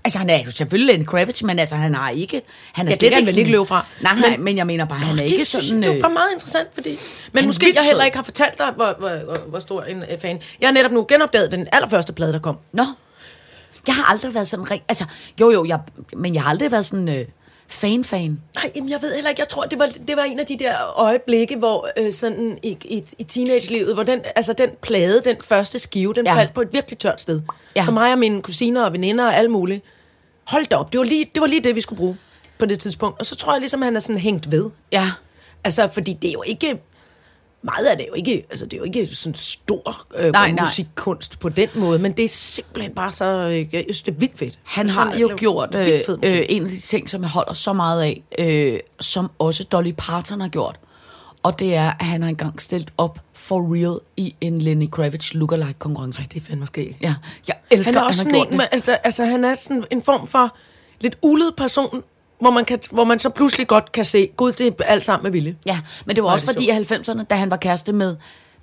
Altså, 0.05 0.19
han 0.19 0.31
er 0.31 0.43
jo 0.45 0.51
selvfølgelig 0.51 0.95
en 0.95 1.05
Kravitz, 1.07 1.43
men 1.43 1.59
altså, 1.59 1.77
han 1.77 1.95
har 1.95 2.11
ikke... 2.11 2.43
Han 2.73 2.87
er 2.87 2.91
Ja, 2.91 2.93
det 2.93 3.01
slet 3.01 3.11
kan 3.11 3.15
han 3.17 3.23
vel 3.23 3.29
sådan- 3.29 3.39
ikke 3.39 3.51
løbe 3.51 3.67
fra. 3.67 3.87
Nej, 4.03 4.15
nej, 4.21 4.31
men, 4.31 4.45
men 4.45 4.57
jeg 4.57 4.67
mener 4.67 4.85
bare, 4.85 4.99
han 4.99 5.19
er 5.19 5.23
det, 5.23 5.31
ikke 5.31 5.45
synes, 5.45 5.65
sådan... 5.65 5.83
det 5.83 5.97
øh, 5.97 6.03
var 6.03 6.09
meget 6.09 6.29
interessant, 6.33 6.69
fordi... 6.75 6.99
Men 7.33 7.43
er 7.43 7.47
måske 7.47 7.73
jeg 7.75 7.85
heller 7.85 8.05
ikke 8.05 8.17
har 8.17 8.23
fortalt 8.25 8.59
dig, 8.59 8.67
hvor, 8.77 8.95
hvor, 8.99 9.11
hvor, 9.25 9.37
hvor 9.49 9.59
stor 9.59 9.83
en 9.83 10.03
øh, 10.11 10.19
fan. 10.21 10.41
Jeg 10.61 10.69
har 10.69 10.73
netop 10.73 10.93
nu 10.93 11.05
genopdaget 11.09 11.53
den 11.53 11.69
allerførste 11.73 12.13
plade, 12.13 12.33
der 12.33 12.39
kom. 12.39 12.59
Nå. 12.73 12.85
Jeg 13.87 13.95
har 13.95 14.13
aldrig 14.13 14.35
været 14.35 14.49
sådan. 14.49 14.67
Altså, 14.89 15.05
jo 15.41 15.51
jo, 15.51 15.65
jeg, 15.69 15.79
men 16.17 16.35
jeg 16.35 16.43
har 16.43 16.51
aldrig 16.51 16.73
været 16.73 16.87
sådan 16.87 17.09
øh, 17.09 17.25
fan-fan. 17.69 18.41
Nej, 18.55 18.71
jamen, 18.77 18.91
jeg 18.91 19.03
ved 19.03 19.15
heller 19.15 19.31
ikke. 19.31 19.41
Jeg 19.41 19.49
tror, 19.49 19.63
det 19.65 19.79
var, 19.79 19.87
det 20.09 20.17
var 20.17 20.23
en 20.23 20.39
af 20.41 20.47
de 20.47 20.59
der 20.59 20.99
øjeblikke, 21.01 21.57
hvor 21.57 21.89
øh, 21.97 22.13
sådan 22.13 22.59
i, 22.63 22.77
i, 22.85 23.05
i 23.19 23.25
teenage-livet, 23.25 23.95
hvor 23.95 24.03
den, 24.03 24.21
altså, 24.37 24.53
den 24.53 24.71
plade, 24.83 25.23
den 25.25 25.37
første 25.43 25.79
skive, 25.79 26.15
den 26.15 26.27
Ja. 26.27 26.35
faldt 26.37 26.55
på 26.55 26.61
et 26.61 26.69
virkelig 26.73 26.99
tørt 26.99 27.21
sted. 27.21 27.41
Ja. 27.77 27.83
Så 27.83 27.91
mig 27.91 28.13
og 28.13 28.19
mine 28.19 28.43
kusiner 28.43 28.85
og 28.85 28.93
veninder 28.93 29.27
og 29.27 29.37
alt 29.37 29.51
muligt. 29.51 29.85
Hold 30.47 30.67
da 30.67 30.77
op, 30.77 30.93
det 30.93 30.99
var, 30.99 31.05
lige, 31.05 31.31
det 31.35 31.41
var 31.41 31.47
lige 31.47 31.61
det, 31.61 31.77
vi 31.77 31.81
skulle 31.81 31.97
bruge 31.97 32.17
på 32.59 32.67
det 32.67 32.79
tidspunkt. 32.81 33.21
Og 33.21 33.27
så 33.27 33.37
tror 33.37 33.53
jeg 33.53 33.61
ligesom, 33.61 33.83
han 33.83 33.97
er 33.97 34.01
sådan 34.01 34.19
hængt 34.19 34.51
ved. 34.51 34.71
Ja. 34.93 35.05
Altså, 35.65 35.89
fordi 35.89 36.13
det 36.13 36.29
er 36.29 36.33
jo 36.33 36.43
ikke... 36.47 36.81
Meget 37.65 37.87
af 37.87 37.97
det 37.97 38.05
er 38.05 38.09
jo 38.09 38.15
ikke, 38.15 38.47
altså 38.51 38.65
det 38.65 38.75
er 38.75 38.79
jo 38.79 38.85
ikke 38.85 39.07
sådan 39.07 39.35
stor 39.35 40.07
øh, 40.17 40.33
Nej, 40.33 40.51
nej. 40.51 40.63
musikkunst 40.63 41.39
på 41.39 41.49
den 41.49 41.69
måde, 41.75 41.99
men 41.99 42.13
det 42.13 42.25
er 42.25 42.29
simpelthen 42.29 42.95
bare 42.95 43.13
så, 43.13 43.25
øh, 43.25 43.75
jeg 43.75 43.85
synes, 43.85 44.03
det 44.03 44.15
er 44.15 44.19
vildt 44.19 44.39
fedt. 44.39 44.59
Han 44.65 44.89
har 44.89 45.11
synes, 45.11 45.21
jo 45.23 45.29
det 45.29 45.37
gjort 45.39 45.75
øh, 45.75 46.01
øh, 46.23 46.43
en 46.49 46.65
af 46.65 46.71
de 46.71 46.81
ting, 46.81 47.11
som 47.11 47.23
jeg 47.23 47.31
holder 47.31 47.53
så 47.55 47.73
meget 47.73 48.03
af, 48.03 48.23
øh, 48.39 48.79
som 49.01 49.31
også 49.39 49.65
Dolly 49.65 49.93
Parton 49.99 50.41
har 50.41 50.49
gjort. 50.49 50.77
Og 51.43 51.59
det 51.59 51.75
er, 51.75 51.91
at 52.01 52.07
han 52.07 52.23
har 52.23 52.29
engang 52.29 52.61
stillet 52.63 52.91
op 52.99 53.19
for 53.33 53.75
real 53.75 53.99
i 54.17 54.35
en 54.41 54.59
Lenny 54.63 54.91
Kravitz 54.91 55.35
lookalike 55.35 55.79
konkurrence. 55.79 56.21
Ej, 56.21 56.27
det 56.35 56.43
er 56.43 56.47
fandme 56.47 56.67
skægt. 56.67 56.97
Ja, 57.03 57.15
jeg 57.49 57.57
elsker, 57.71 57.95
Han 57.95 58.03
er 58.03 58.07
også 58.07 58.21
han 58.25 58.25
sådan 58.33 58.41
har 58.41 58.45
gjort 58.47 58.53
en, 58.55 58.61
det. 58.61 58.69
altså, 58.73 58.93
altså, 58.93 59.25
han 59.25 59.45
er 59.45 59.55
sådan 59.55 59.85
en 59.91 60.03
form 60.03 60.27
for 60.27 60.57
lidt 61.01 61.17
ulet 61.23 61.55
person, 61.57 62.03
hvor 62.45 62.51
man, 62.51 62.65
kan, 62.65 62.79
hvor 62.91 63.05
man 63.05 63.19
så 63.19 63.29
pludselig 63.29 63.67
godt 63.67 63.93
kan 63.93 64.05
se, 64.05 64.29
gud, 64.37 64.53
det 64.53 64.67
er 64.81 64.85
alt 64.85 65.05
sammen 65.05 65.23
med 65.23 65.31
vilje. 65.33 65.57
Ja, 65.67 65.79
men 66.07 66.17
det 66.17 66.25
var 66.25 66.31
også 66.31 66.47
det 66.47 66.55
fordi 66.55 66.67
i 66.69 66.71
90'erne, 66.73 67.23
da 67.31 67.35
han 67.35 67.51
var 67.51 67.57
kæreste 67.57 67.93
med 67.93 68.17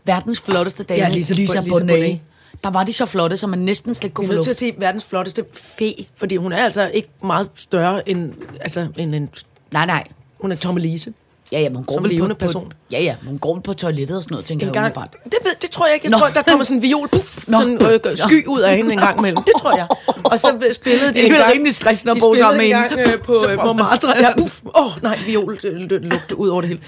verdens 0.06 0.42
flotteste 0.42 0.84
dame, 0.84 1.00
Ja, 1.02 1.08
Lisa- 1.10 1.14
Lisa, 1.14 1.34
Lisa 1.34 1.62
Bonet. 1.62 1.88
Bonet. 1.88 2.20
Der 2.64 2.70
var 2.70 2.84
de 2.84 2.94
så 2.94 3.06
flotte, 3.06 3.38
som 3.38 3.50
man 3.50 3.60
næsten 3.60 3.96
slet 3.96 4.04
ikke 4.04 4.14
kunne 4.14 4.28
få 4.28 4.34
luft. 4.34 4.44
til 4.44 4.52
at 4.52 4.60
sige 4.60 4.74
verdens 4.78 5.06
flotteste 5.06 5.46
fe, 5.54 5.94
fordi 6.18 6.36
hun 6.36 6.52
er 6.54 6.64
altså 6.64 6.92
ikke 6.94 7.10
meget 7.24 7.50
større 7.56 8.10
end, 8.10 8.34
altså, 8.62 8.88
end 8.98 9.16
en, 9.16 9.30
Nej, 9.72 9.86
nej. 9.86 10.04
hun 10.42 10.52
er 10.52 10.56
Tomme 10.56 10.80
Lise. 10.82 11.14
Ja, 11.52 11.60
ja, 11.60 11.70
men 11.70 11.76
hun 11.76 11.86
går 11.86 12.00
vel 12.00 12.20
på, 12.28 12.34
person. 12.34 12.66
På, 12.70 12.76
ja, 12.92 13.02
ja, 13.02 13.16
hun 13.28 13.38
går 13.40 13.60
på 13.60 13.74
toilettet 13.74 14.18
og 14.18 14.24
sådan 14.24 14.34
noget, 14.34 14.46
tænker 14.46 14.68
En 14.68 14.68
jeg 14.68 14.74
gang, 14.74 14.98
umiddelbart. 14.98 15.24
det, 15.26 15.34
ved, 15.44 15.52
det 15.62 15.72
tror 15.72 15.86
jeg 15.86 15.94
ikke. 15.96 16.06
Jeg 16.06 16.12
Nå. 16.12 16.18
tror, 16.18 16.28
der 16.28 16.42
kommer 16.42 16.64
sådan 16.64 16.78
en 16.78 16.84
viol, 16.84 17.08
puff, 17.08 17.48
Nå. 17.48 17.58
sådan 17.58 17.82
øh, 18.06 18.18
sky 18.18 18.46
ud 18.48 18.60
af 18.62 18.76
hende 18.76 18.92
en 18.94 19.00
gang 19.00 19.20
imellem. 19.20 19.44
Det 19.44 19.54
tror 19.62 19.76
jeg. 19.78 19.88
Og 20.32 20.40
så 20.40 20.48
spillede 20.82 21.08
de 21.08 21.14
Det 21.14 21.32
er 21.32 21.52
rimelig 21.52 21.74
stressende 21.74 22.12
at 22.12 22.18
bo 22.22 22.36
sammen 22.36 22.58
med 22.58 22.66
en 22.66 22.72
gang 22.72 22.92
øh, 23.00 23.20
på 23.22 23.36
øh, 23.50 23.58
man- 23.58 23.66
Montmartre. 23.66 24.14
Ja, 24.20 24.30
puff. 24.38 24.62
Åh, 24.76 24.86
oh, 24.86 25.04
nej, 25.04 25.20
viol 25.26 25.60
lugte 25.90 26.38
ud 26.40 26.50
over 26.50 26.62
det 26.62 26.68
hele. 26.68 26.82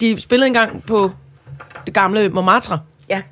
De 0.00 0.20
spillede 0.20 0.46
en 0.46 0.52
gang 0.54 0.84
på 0.86 1.10
det 1.86 1.94
gamle 1.94 2.28
Montmartre, 2.28 2.80
Ja, 3.10 3.22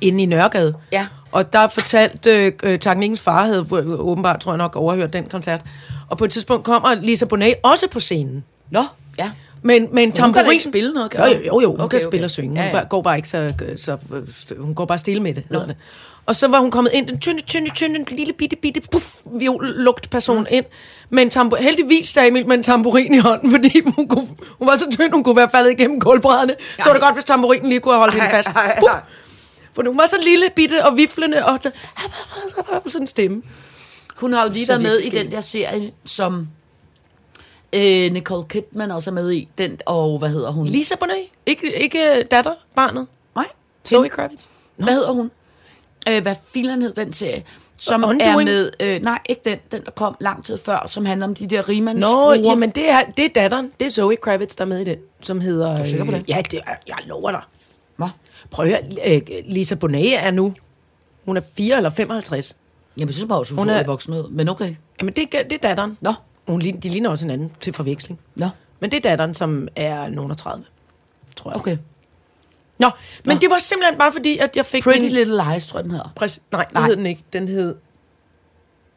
inde 0.00 0.22
i 0.22 0.26
Nørregade. 0.26 0.74
Ja. 0.92 1.06
Og 1.32 1.52
der 1.52 1.66
fortalte 1.68 2.30
øh, 2.30 2.52
øh, 2.62 2.78
Teknikkens 2.78 3.20
far, 3.20 3.44
havde 3.44 3.66
øh, 3.72 4.00
åbenbart, 4.00 4.40
tror 4.40 4.52
jeg 4.52 4.58
nok, 4.58 4.76
overhørt 4.76 5.12
den 5.12 5.24
koncert. 5.24 5.60
Og 6.08 6.18
på 6.18 6.24
et 6.24 6.30
tidspunkt 6.30 6.64
kommer 6.64 6.94
Lisa 6.94 7.24
Bonet 7.26 7.54
også 7.62 7.88
på 7.90 8.00
scenen. 8.00 8.44
Nå, 8.70 8.84
ja. 9.18 9.30
Men, 9.62 9.88
men 9.92 10.04
kan 10.04 10.10
da 10.10 10.16
tamburin... 10.16 10.52
ikke 10.52 10.64
spille 10.64 10.92
noget, 10.92 11.10
kan 11.10 11.20
jo, 11.20 11.26
hun? 11.26 11.44
jo, 11.46 11.60
jo. 11.60 11.70
Hun 11.70 11.80
Okay, 11.80 11.98
kan 11.98 12.06
okay. 12.06 12.10
spille 12.10 12.24
og 12.26 12.30
synge. 12.30 12.48
Hun 12.48 12.56
Ja, 12.56 12.76
ja, 12.76 12.84
går 12.88 13.02
bare 13.02 13.16
ikke 13.16 13.28
så, 13.28 13.54
så... 13.76 13.96
Hun 14.58 14.74
går 14.74 14.84
bare 14.84 14.98
stille 14.98 15.22
med 15.22 15.34
det, 15.34 15.44
hedder 15.50 15.66
det. 15.66 15.76
Og 16.26 16.36
så 16.36 16.48
var 16.48 16.58
hun 16.60 16.70
kommet 16.70 16.90
ind, 16.92 17.06
den 17.06 17.20
tynde, 17.20 17.42
tynde, 17.42 17.70
tynde, 17.74 18.14
lille 18.14 18.32
bitte, 18.32 18.56
bitte, 18.56 18.80
puff, 18.92 19.06
viollugt 19.24 20.10
person 20.10 20.40
mm. 20.40 20.46
ind. 20.50 20.64
Med 21.10 21.22
en 21.22 21.30
tambur, 21.30 21.56
heldigvis 21.56 22.08
sagde 22.08 22.28
Emil 22.28 22.46
med 22.46 22.56
en 22.56 22.62
tamburin 22.62 23.14
i 23.14 23.18
hånden, 23.18 23.50
fordi 23.54 23.80
hun, 23.96 24.08
kunne, 24.08 24.28
hun 24.58 24.68
var 24.68 24.76
så 24.76 24.90
tynd, 24.90 25.12
hun 25.12 25.24
kunne 25.24 25.36
være 25.36 25.48
faldet 25.50 25.70
igennem 25.70 26.00
gulvbrædderne. 26.00 26.54
Så 26.78 26.84
var 26.84 26.92
det 26.92 27.02
godt, 27.02 27.14
hvis 27.14 27.24
tamburinen 27.24 27.68
lige 27.68 27.80
kunne 27.80 27.94
have 27.94 28.00
holdt 28.00 28.14
hende 28.14 28.30
fast. 28.30 28.48
Puff. 28.78 28.92
For 29.72 29.82
hun 29.82 29.98
var 29.98 30.06
så 30.06 30.16
lille, 30.24 30.46
bitte 30.56 30.84
og 30.86 30.96
viflende, 30.96 31.44
og 31.46 31.64
der, 31.64 31.70
sådan 32.86 33.02
en 33.02 33.06
stemme. 33.06 33.42
Hun 34.16 34.32
har 34.32 34.44
jo 34.44 34.52
lige 34.52 34.66
Så 34.66 34.72
været 34.72 34.82
med 34.82 34.98
i 34.98 35.10
den 35.10 35.32
der 35.32 35.40
serie, 35.40 35.92
som 36.04 36.48
øh, 37.72 38.12
Nicole 38.12 38.44
Kidman 38.48 38.90
også 38.90 39.10
er 39.10 39.14
med 39.14 39.32
i. 39.32 39.48
Den, 39.58 39.80
og 39.86 40.18
hvad 40.18 40.28
hedder 40.28 40.50
hun? 40.50 40.66
Lisa 40.66 40.96
Bonet, 40.96 41.16
ikke, 41.46 41.82
ikke 41.82 42.22
datter, 42.30 42.52
barnet. 42.76 43.06
Nej. 43.34 43.46
Zoe. 43.88 44.08
Kravitz. 44.08 44.44
Hvad 44.76 44.94
hedder 44.94 45.12
hun? 45.12 45.30
Øh, 46.08 46.22
hvad 46.22 46.34
filen 46.52 46.82
hed 46.82 46.92
den 46.94 47.12
serie? 47.12 47.42
Som 47.78 48.04
Undoing? 48.04 48.22
er 48.22 48.44
med... 48.44 48.70
Øh, 48.80 49.02
nej, 49.02 49.18
ikke 49.28 49.40
den. 49.44 49.58
Den, 49.72 49.84
der 49.84 49.90
kom 49.90 50.16
lang 50.20 50.44
tid 50.44 50.58
før, 50.58 50.84
som 50.86 51.04
handler 51.06 51.26
om 51.26 51.34
de 51.34 51.46
der 51.46 51.60
Nå, 51.62 51.64
rimandsfruer. 51.68 52.34
jamen 52.34 52.70
det 52.70 52.90
er, 52.90 53.00
det 53.16 53.24
er 53.24 53.28
datteren. 53.34 53.70
Det 53.80 53.86
er 53.86 53.90
Zoe 53.90 54.16
Kravitz, 54.16 54.54
der 54.56 54.64
er 54.64 54.68
med 54.68 54.80
i 54.80 54.84
den, 54.84 54.98
som 55.20 55.40
hedder... 55.40 55.72
Er 55.72 55.76
du 55.76 55.84
sikker 55.88 56.04
på 56.04 56.10
det? 56.10 56.24
Ja, 56.28 56.42
det 56.50 56.60
er, 56.66 56.74
jeg 56.88 56.96
lover 57.06 57.30
dig. 57.30 57.40
Hvad? 57.96 58.08
Prøv 58.50 58.66
at 58.66 58.70
høre, 58.70 59.14
øh, 59.16 59.20
Lisa 59.44 59.74
Bonet 59.74 60.24
er 60.24 60.30
nu... 60.30 60.54
Hun 61.24 61.36
er 61.36 61.40
4 61.56 61.76
eller 61.76 61.90
55. 61.90 62.56
Jamen, 62.96 63.08
jeg 63.08 63.14
synes 63.14 63.28
bare, 63.28 63.44
hun, 63.50 63.58
Hun 63.58 63.68
er- 63.68 63.84
voksen 63.84 64.14
ud. 64.14 64.30
Men 64.30 64.48
okay. 64.48 64.74
Jamen, 65.00 65.14
det, 65.14 65.32
det 65.32 65.52
er 65.52 65.58
datteren. 65.68 65.98
Nå. 66.00 66.12
Hun, 66.48 66.60
de 66.60 66.88
ligner 66.88 67.10
også 67.10 67.24
hinanden 67.24 67.52
til 67.60 67.72
forveksling. 67.72 68.20
Nå. 68.34 68.48
Men 68.80 68.90
det 68.90 68.96
er 68.96 69.00
datteren, 69.10 69.34
som 69.34 69.68
er 69.76 70.08
nogen 70.08 70.30
af 70.30 70.36
30, 70.36 70.64
tror 71.36 71.50
jeg. 71.50 71.56
Okay. 71.56 71.76
Nå, 72.78 72.90
men 73.24 73.40
det 73.40 73.50
var 73.50 73.58
simpelthen 73.58 73.98
bare 73.98 74.12
fordi, 74.12 74.38
at 74.38 74.56
jeg 74.56 74.66
fik 74.66 74.82
Pretty 74.82 75.00
min... 75.00 75.12
Little 75.12 75.42
Lies, 75.52 75.66
tror 75.66 75.78
jeg, 75.78 75.84
den 75.84 75.90
hedder. 75.90 76.12
Præs- 76.22 76.38
nej, 76.52 76.64
det 76.64 76.74
Nej. 76.74 76.86
hed 76.86 76.96
den 76.96 77.06
ikke. 77.06 77.22
Den 77.32 77.48
hed 77.48 77.74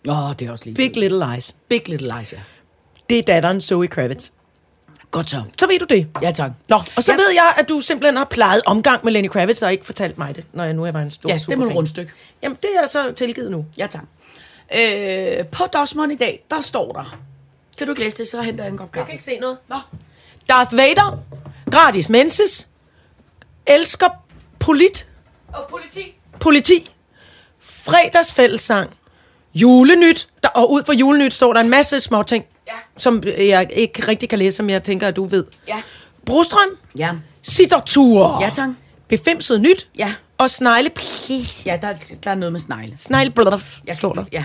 Åh, 0.08 0.30
oh, 0.30 0.34
det 0.40 0.48
er 0.48 0.52
også 0.52 0.66
lige. 0.66 0.76
Big 0.76 0.98
Little 0.98 1.32
Lies. 1.34 1.56
Big 1.70 1.90
Little 1.90 2.14
Lies, 2.18 2.34
ja. 2.34 2.38
Det 3.10 3.20
er 3.20 3.24
datteren 3.24 3.62
Zoe 3.62 3.88
Kravitz. 3.88 4.30
Godt 5.12 5.30
så. 5.30 5.44
Så 5.60 5.68
ved 5.68 5.80
du 5.80 5.86
det. 5.86 6.08
Ja, 6.22 6.32
tak. 6.32 6.52
Nå, 6.70 6.80
og 6.96 7.04
så 7.04 7.12
Ja. 7.12 7.16
ved 7.16 7.32
jeg, 7.34 7.54
at 7.58 7.70
du 7.70 7.82
simpelthen 7.82 8.18
har 8.18 8.24
plejet 8.26 8.62
omgang 8.66 9.04
med 9.06 9.12
Lenny 9.14 9.28
Kravitz, 9.30 9.62
og 9.62 9.72
ikke 9.72 9.86
fortalt 9.86 10.18
mig 10.18 10.36
det, 10.36 10.44
når 10.54 10.64
jeg 10.64 10.74
nu 10.74 10.84
er 10.86 10.92
en 10.92 11.12
stor 11.12 11.30
Ja, 11.30 11.34
det 11.34 11.46
du 11.48 11.52
superfan. 11.52 11.76
rundstykke. 11.78 12.12
Jamen, 12.44 12.58
det 12.62 12.70
er 12.84 12.88
så 12.88 13.12
tilgivet 13.12 13.52
nu. 13.52 13.66
Ja, 13.78 13.88
tak. 13.88 14.04
Øh, 14.76 15.46
på 15.46 15.64
Dosmond 15.74 16.12
i 16.12 16.16
dag, 16.16 16.44
der 16.52 16.62
står 16.62 16.92
der. 16.92 17.18
Kan 17.78 17.88
du 17.88 17.92
ikke 17.94 18.04
læse 18.04 18.18
det, 18.18 18.28
så 18.28 18.42
henter 18.42 18.64
jeg 18.64 18.72
en 18.72 18.78
kop 18.78 18.92
kaffe. 18.92 19.12
ikke 19.12 19.24
se 19.24 19.38
noget. 19.42 19.58
Nå. 19.70 19.76
Darth 20.50 20.78
Vader, 20.78 21.20
gratis 21.72 22.10
menses, 22.10 22.68
elsker 23.68 24.08
polit, 24.60 25.08
Og 25.54 25.68
politi. 25.70 26.20
politi, 26.40 26.92
fredagsfællessang, 27.60 28.90
julenyt, 29.54 30.28
der, 30.44 30.50
og 30.50 30.72
ud 30.72 30.84
for 30.86 30.94
julenyt 30.94 31.34
står 31.34 31.54
der 31.54 31.60
en 31.62 31.70
masse 31.70 32.00
små 32.00 32.24
ting, 32.24 32.46
Ja. 32.68 32.74
som 32.98 33.24
jeg 33.38 33.68
ikke 33.74 34.08
rigtig 34.08 34.30
kan 34.30 34.40
læse, 34.40 34.58
som 34.58 34.70
jeg 34.70 34.84
tænker, 34.84 35.08
at 35.08 35.16
du 35.16 35.26
ved. 35.26 35.46
Ja. 35.68 35.82
Brostrøm, 36.26 36.70
Ja. 36.98 37.12
sitterture, 37.42 38.44
Ja, 38.44 38.50
tak. 38.50 38.70
befimset 39.08 39.62
nyt, 39.62 39.90
Ja. 39.98 40.14
og 40.38 40.50
snegle, 40.50 40.90
please. 40.90 41.64
Ja, 41.66 41.78
der, 41.82 41.94
der 42.24 42.32
er 42.32 42.36
noget 42.36 42.52
med 42.52 42.60
snegle. 42.60 42.94
Snegle, 42.98 43.32
bluff, 43.32 43.78
Ja, 43.88 43.96
står 43.96 44.14
der. 44.14 44.26
Ja. 44.32 44.44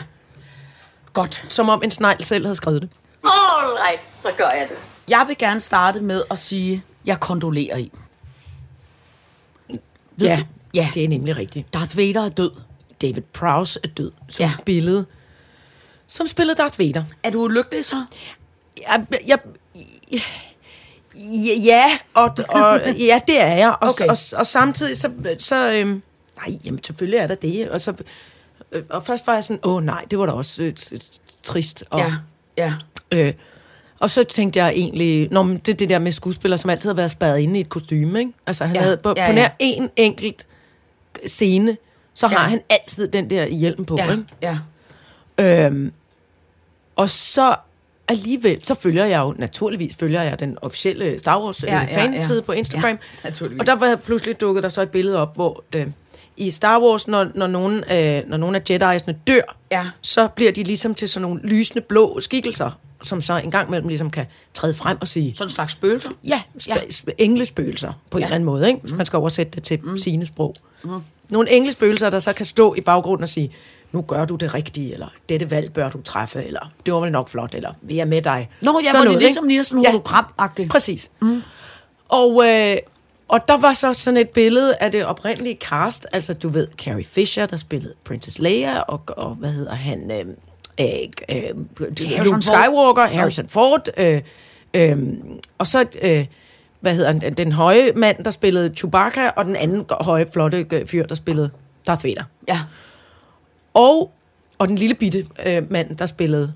Godt. 1.13 1.45
Som 1.49 1.69
om 1.69 1.83
en 1.85 1.91
snegl 1.91 2.23
selv 2.25 2.45
havde 2.45 2.55
skrevet 2.57 2.83
det. 2.83 2.91
All 3.25 3.73
right, 3.89 4.07
så 4.07 4.29
gør 4.37 4.49
jeg 4.51 4.67
det. 4.69 4.77
Jeg 5.09 5.25
vil 5.29 5.39
gerne 5.39 5.61
starte 5.61 6.01
med 6.01 6.23
at 6.31 6.39
sige, 6.39 6.83
jeg 7.05 7.21
kondolerer 7.21 7.77
i. 7.77 7.93
Ja? 10.21 10.43
Ja. 10.75 10.89
det 10.95 11.05
er 11.05 11.09
nemlig 11.09 11.37
rigtigt. 11.37 11.75
Darth 11.75 11.97
Vader 11.97 12.25
er 12.25 12.29
død. 12.29 12.51
David 13.03 13.23
Prowse 13.33 13.81
er 13.85 13.89
død, 13.89 14.13
som 14.29 14.43
Ja. 14.45 14.51
spillede 14.61 15.07
som 16.07 16.27
spillede 16.27 16.57
Darth 16.63 16.79
Vader. 16.79 17.05
Er 17.23 17.31
du 17.31 17.43
ulykkelig 17.45 17.85
så? 17.85 18.05
Jeg, 18.89 19.07
jeg, 19.27 19.39
ja, 20.13 20.21
ja, 21.65 21.99
og, 22.15 22.37
og, 22.49 22.81
ja, 22.99 23.21
det 23.27 23.41
er 23.41 23.55
jeg. 23.55 23.77
Og, 23.81 23.89
Okay. 23.91 24.05
og, 24.05 24.11
og, 24.33 24.39
og 24.39 24.47
samtidig 24.47 24.97
så... 24.97 25.11
så 25.39 25.73
øhm, 25.73 26.03
nej, 26.47 26.59
jamen 26.65 26.85
selvfølgelig 26.85 27.19
er 27.19 27.27
der 27.27 27.35
det. 27.35 27.69
Og, 27.69 27.81
så, 27.81 27.95
øh, 28.73 28.83
og 28.91 29.05
først 29.07 29.27
var 29.27 29.35
jeg 29.35 29.45
sådan, 29.45 29.61
åh 29.63 29.83
nej, 29.85 30.05
det 30.11 30.19
var 30.19 30.27
da 30.27 30.33
også 30.33 30.63
øh, 30.63 30.73
trist. 31.43 31.85
Og, 31.91 31.99
Ja. 32.01 32.15
Ja. 32.57 32.75
Øh, 33.13 33.35
og 34.03 34.11
så 34.11 34.25
tænkte 34.25 34.59
jeg 34.65 34.73
egentlig, 34.77 35.29
Nå, 35.33 35.43
men 35.43 35.57
det 35.57 35.73
er 35.73 35.77
det 35.77 35.89
der 35.91 35.99
med 35.99 36.13
skuespillere, 36.13 36.59
som 36.59 36.71
altid 36.71 36.89
har 36.91 36.95
været 36.95 37.11
spadet 37.11 37.39
inde 37.39 37.59
i 37.59 37.61
et 37.61 37.69
kostume, 37.69 38.19
ikke? 38.19 38.33
Altså 38.47 38.65
han 38.65 38.77
Ja, 38.77 38.83
havde 38.83 38.97
på, 38.97 39.15
ja, 39.17 39.23
ja, 39.23 39.29
på 39.31 39.35
nær 39.35 39.49
en 39.59 39.91
enkelt 39.97 40.47
scene, 41.27 41.77
så 42.15 42.27
har 42.27 42.43
Ja. 42.45 42.49
han 42.49 42.61
altid 42.71 43.09
den 43.09 43.31
der 43.31 43.47
hjelm 43.47 43.85
på, 43.85 43.97
Ja. 43.99 44.11
ikke? 44.11 44.25
Ja. 44.43 44.59
Øhm, 45.67 45.93
Og 46.97 47.11
så 47.11 47.55
alligevel, 48.09 48.65
så 48.65 48.75
følger 48.75 49.05
jeg 49.05 49.19
jo, 49.21 49.35
naturligvis 49.39 49.97
følger 49.97 50.23
jeg 50.23 50.41
den 50.41 50.59
officielle 50.63 51.19
Star 51.19 51.41
Wars 51.43 51.63
Ja, 51.65 51.75
ja, 51.75 51.87
ja, 51.91 51.97
fanside 52.05 52.39
ja. 52.39 52.45
på 52.45 52.53
Instagram. 52.53 52.91
Ja, 52.91 52.97
naturligvis. 53.29 53.61
og 53.61 53.67
der 53.67 53.75
var 53.77 53.97
pludselig 53.97 54.41
dukket 54.41 54.63
der 54.63 54.69
så 54.69 54.83
et 54.83 54.91
billede 54.91 55.19
op, 55.19 55.35
hvor 55.35 55.65
øh, 55.75 55.87
i 56.37 56.51
Star 56.51 56.81
Wars, 56.81 57.09
når, 57.09 57.27
når, 57.35 57.47
nogen, 57.47 57.85
øh, 57.93 58.23
når 58.29 58.37
nogle 58.37 58.57
af 58.57 58.71
Jedi'sne 58.71 59.13
dør, 59.27 59.57
Ja. 59.73 59.87
så 60.01 60.29
bliver 60.29 60.53
de 60.53 60.63
ligesom 60.63 60.95
til 60.95 61.09
sådan 61.09 61.23
nogle 61.23 61.41
lysende 61.45 61.81
blå 61.81 62.21
skikkelser, 62.21 62.71
som 63.03 63.23
så 63.23 63.37
en 63.37 63.51
gang 63.51 63.69
imellem 63.69 63.89
ligesom 63.89 64.11
kan 64.11 64.27
træde 64.55 64.75
frem 64.75 64.99
og 65.01 65.09
sige, 65.09 65.35
Sådan 65.35 65.47
en 65.47 65.51
slags 65.51 65.73
spøgelser. 65.73 66.11
Ja, 66.25 66.43
Ja. 66.69 66.75
sp- 66.75 67.05
ja. 67.09 67.13
englespøgelser 67.19 67.93
på 68.11 68.19
en 68.19 68.21
Ja. 68.21 68.27
eller 68.27 68.35
anden 68.35 68.47
måde, 68.47 68.69
ikke? 68.69 68.81
hvis 68.81 68.93
man 68.93 69.07
skal 69.07 69.17
oversætte 69.17 69.53
det 69.53 69.63
til 69.63 69.81
mm. 69.83 69.99
sine 69.99 70.27
sprog. 70.27 70.55
Mm. 70.85 70.91
Nogle 71.31 71.51
englespøgelser, 71.51 72.11
der 72.11 72.19
så 72.19 72.33
kan 72.33 72.47
stå 72.47 72.75
i 72.75 72.81
baggrunden 72.81 73.23
og 73.23 73.29
sige, 73.29 73.53
nu 73.93 74.03
gør 74.03 74.25
du 74.25 74.37
det 74.37 74.55
rigtige, 74.55 74.93
eller 74.93 75.07
dette 75.29 75.51
valg 75.51 75.73
bør 75.73 75.91
du 75.91 76.03
træffe, 76.03 76.45
eller 76.45 76.73
det 76.87 76.95
var 76.95 77.01
vel 77.01 77.13
nok 77.13 77.29
flot, 77.29 77.55
eller 77.55 77.73
vi 77.83 77.99
er 77.99 78.05
med 78.05 78.23
dig. 78.23 78.49
Nå, 78.63 78.81
ja, 78.85 78.91
Sådan 78.91 78.99
hvor 78.99 79.01
det 79.01 79.01
er 79.01 79.05
noget, 79.05 79.23
ligesom 79.23 79.49
ligner 79.49 79.63
sådan 79.65 79.85
hologram-agtigt. 79.87 80.69
Præcis. 80.69 81.11
Mm. 81.21 81.43
Og, 82.09 82.43
øh, 82.49 82.77
og 83.29 83.49
der 83.49 83.57
var 83.57 83.73
så 83.73 83.93
sådan 83.93 84.17
et 84.17 84.29
billede 84.29 84.75
af 84.77 84.93
det 84.93 85.05
oprindelige 85.07 85.57
cast, 85.61 86.07
altså 86.13 86.35
du 86.35 86.49
ved, 86.49 86.69
Carrie 86.79 87.05
Fisher, 87.05 87.47
der 87.47 87.57
spillede 87.57 87.95
Princess 88.05 88.39
Leia, 88.39 88.81
og, 88.81 89.01
og 89.07 89.35
hvad 89.35 89.51
hedder 89.51 89.75
han, 89.75 90.11
øh, 90.11 90.27
øh, 90.81 90.87
øh, 91.29 92.17
Harrison. 92.17 92.43
Skywalker, 92.43 93.07
Harrison 93.07 93.49
Ford, 93.49 93.89
øh, 93.97 94.23
øh, 94.75 94.99
og 95.59 95.67
så, 95.67 95.87
øh, 96.03 96.27
hvad 96.81 96.95
hedder 96.95 97.13
han, 97.13 97.35
den 97.35 97.53
høje 97.53 97.93
mand, 97.93 98.25
der 98.25 98.31
spillede 98.31 98.75
Chewbacca, 98.77 99.29
og 99.29 99.45
den 99.45 99.57
anden 99.57 99.85
høje, 100.01 100.27
flotte 100.33 100.67
øh, 100.73 100.87
fyr, 100.87 101.07
der 101.07 101.15
spillede 101.15 101.51
Darth 101.87 102.05
Vader. 102.05 102.25
Ja. 102.49 102.61
Og, 103.75 104.11
og 104.59 104.69
den 104.69 104.77
lille 104.77 104.95
bitte 104.95 105.27
øh, 105.47 105.71
mand, 105.71 105.97
der 105.97 106.07
spillede, 106.07 106.53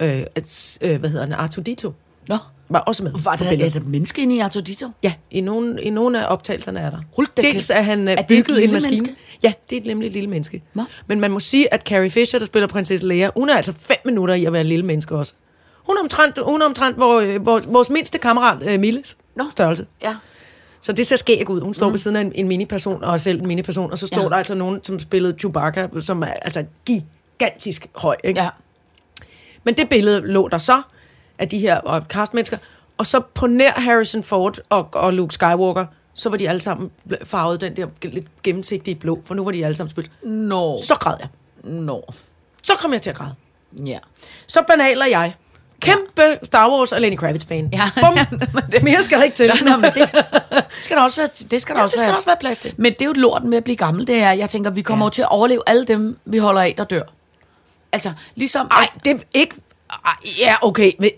øh, 0.00 0.22
et, 0.36 0.78
øh, 0.80 1.00
hvad 1.00 1.10
hedder 1.10 1.24
han, 1.24 1.32
Artudito, 1.32 1.92
Nå. 2.28 2.36
var 2.68 2.78
også 2.78 3.04
med 3.04 3.12
Var 3.24 3.36
der 3.36 3.48
billedet. 3.50 3.76
et 3.76 3.88
menneske 3.88 4.22
inde 4.22 4.36
i 4.36 4.38
Artudito? 4.38 4.88
Ja, 5.02 5.12
i 5.30 5.40
nogle, 5.40 5.82
i 5.82 5.90
nogle 5.90 6.26
af 6.26 6.32
optagelserne 6.32 6.80
er 6.80 6.90
der. 6.90 6.98
Hold 7.16 7.26
da 7.36 7.42
Dels 7.42 7.70
er 7.70 7.82
han 7.82 8.08
Er 8.08 8.16
er 8.16 8.22
bygget 8.28 8.64
en 8.64 8.72
maskine. 8.72 8.96
menneske? 8.96 9.14
Ja, 9.42 9.52
det 9.70 9.76
er 9.76 9.80
et 9.80 9.86
nemlig 9.86 10.06
et 10.06 10.12
lille 10.12 10.30
menneske. 10.30 10.62
Nå. 10.74 10.84
Men 11.06 11.20
man 11.20 11.30
må 11.30 11.40
sige, 11.40 11.74
at 11.74 11.82
Carrie 11.82 12.10
Fisher, 12.10 12.38
der 12.38 12.46
spiller 12.46 12.66
prinsesse 12.66 13.06
Leia, 13.06 13.30
hun 13.36 13.48
er 13.48 13.54
altså 13.54 13.72
fem 13.72 13.96
minutter 14.04 14.34
i 14.34 14.44
at 14.44 14.52
være 14.52 14.62
et 14.62 14.66
lille 14.68 14.84
menneske 14.84 15.16
også. 15.16 15.32
Hun 15.86 15.96
er 15.96 16.00
omtrent, 16.00 16.38
hun 16.44 16.62
er 16.62 16.66
omtrent 16.66 16.96
hvor, 16.96 17.20
øh, 17.20 17.46
vores, 17.46 17.68
vores 17.68 17.90
mindste 17.90 18.18
kammerat, 18.18 18.62
øh, 18.62 18.80
Milles, 18.80 19.16
Nå. 19.36 19.44
størrelse. 19.50 19.86
Ja. 20.02 20.14
Så 20.80 20.92
det 20.92 21.06
ser 21.06 21.16
skæg 21.16 21.50
ud. 21.50 21.60
Hun 21.60 21.74
står 21.74 21.86
mm. 21.86 21.92
ved 21.92 21.98
siden 21.98 22.16
af 22.16 22.20
en, 22.20 22.32
en 22.34 22.48
mini-person, 22.48 23.04
og 23.04 23.12
er 23.12 23.16
selv 23.16 23.40
en 23.40 23.46
mini-person, 23.46 23.90
og 23.90 23.98
så 23.98 24.06
står 24.06 24.22
ja. 24.22 24.28
der 24.28 24.36
altså 24.36 24.54
nogen, 24.54 24.80
som 24.84 24.98
spillede 25.00 25.36
Chewbacca, 25.38 25.88
som 26.00 26.22
er 26.22 26.26
altså 26.26 26.64
gigantisk 26.86 27.86
høj. 27.94 28.16
Ikke? 28.24 28.40
Ja. 28.42 28.48
Men 29.64 29.74
det 29.76 29.88
billede 29.88 30.20
lå 30.20 30.48
der 30.48 30.58
så 30.58 30.82
af 31.38 31.48
de 31.48 31.58
her 31.58 32.00
castmennesker. 32.08 32.58
Og 32.98 33.06
så 33.06 33.20
på 33.34 33.46
nær 33.46 33.70
Harrison 33.72 34.22
Ford 34.22 34.58
og, 34.70 34.88
og 34.92 35.12
Luke 35.12 35.34
Skywalker, 35.34 35.86
så 36.14 36.28
var 36.28 36.36
de 36.36 36.48
alle 36.48 36.60
sammen 36.60 36.90
farvet 37.24 37.60
den 37.60 37.76
der 37.76 37.86
lidt 38.02 38.26
gennemsigtige 38.42 38.94
blå, 38.94 39.22
for 39.24 39.34
nu 39.34 39.44
var 39.44 39.50
de 39.50 39.64
alle 39.64 39.76
sammen 39.76 39.90
spillet. 39.90 40.12
Nå. 40.22 40.78
Så 40.82 40.94
græd 40.94 41.14
jeg. 41.20 41.28
Nå. 41.64 42.02
Så 42.62 42.72
kom 42.78 42.92
jeg 42.92 43.02
til 43.02 43.10
at 43.10 43.16
græde. 43.16 43.34
Ja. 43.86 43.98
Så 44.46 44.62
banal 44.68 44.98
er 45.00 45.06
jeg. 45.06 45.34
Kæmpe 45.80 46.38
Star 46.42 46.70
Wars 46.70 46.92
og 46.92 47.00
Lenny 47.00 47.16
Kravitz-fan. 47.16 47.68
Ja. 47.72 47.90
Bum. 48.00 48.18
Mere 48.82 49.02
skal 49.02 49.18
der 49.18 49.24
ikke 49.24 49.36
til. 49.36 49.52
Nå, 49.64 49.76
men 49.76 49.90
det 49.94 50.08
skal 50.84 50.96
der 50.96 51.02
også 51.02 51.20
være, 51.20 51.28
det 51.50 51.62
skal 51.62 51.74
der 51.74 51.80
Ja, 51.80 51.84
også 51.84 51.92
det 51.94 51.98
skal 51.98 52.00
være. 52.00 52.10
der 52.10 52.16
også 52.16 52.28
være 52.28 52.36
plads 52.40 52.60
til. 52.60 52.74
Men 52.76 52.92
det 52.92 53.02
er 53.02 53.06
jo 53.06 53.12
lorten 53.12 53.50
med 53.50 53.58
at 53.58 53.64
blive 53.64 53.76
gammel, 53.76 54.06
det 54.06 54.14
er, 54.16 54.32
jeg 54.32 54.50
tænker, 54.50 54.70
vi 54.70 54.82
kommer 54.82 55.04
Ja. 55.04 55.06
ja. 55.06 55.10
til 55.10 55.22
at 55.22 55.28
overleve 55.30 55.62
alle 55.66 55.84
dem, 55.84 56.18
vi 56.24 56.38
holder 56.38 56.60
af, 56.60 56.74
der 56.78 56.84
dør. 56.84 57.02
Altså, 57.92 58.12
ligesom... 58.34 58.66
Nej, 58.66 58.88
det 59.04 59.12
er 59.12 59.18
ikke... 59.34 59.54
Ja, 60.38 60.54
okay. 60.62 60.92
Men, 60.98 61.10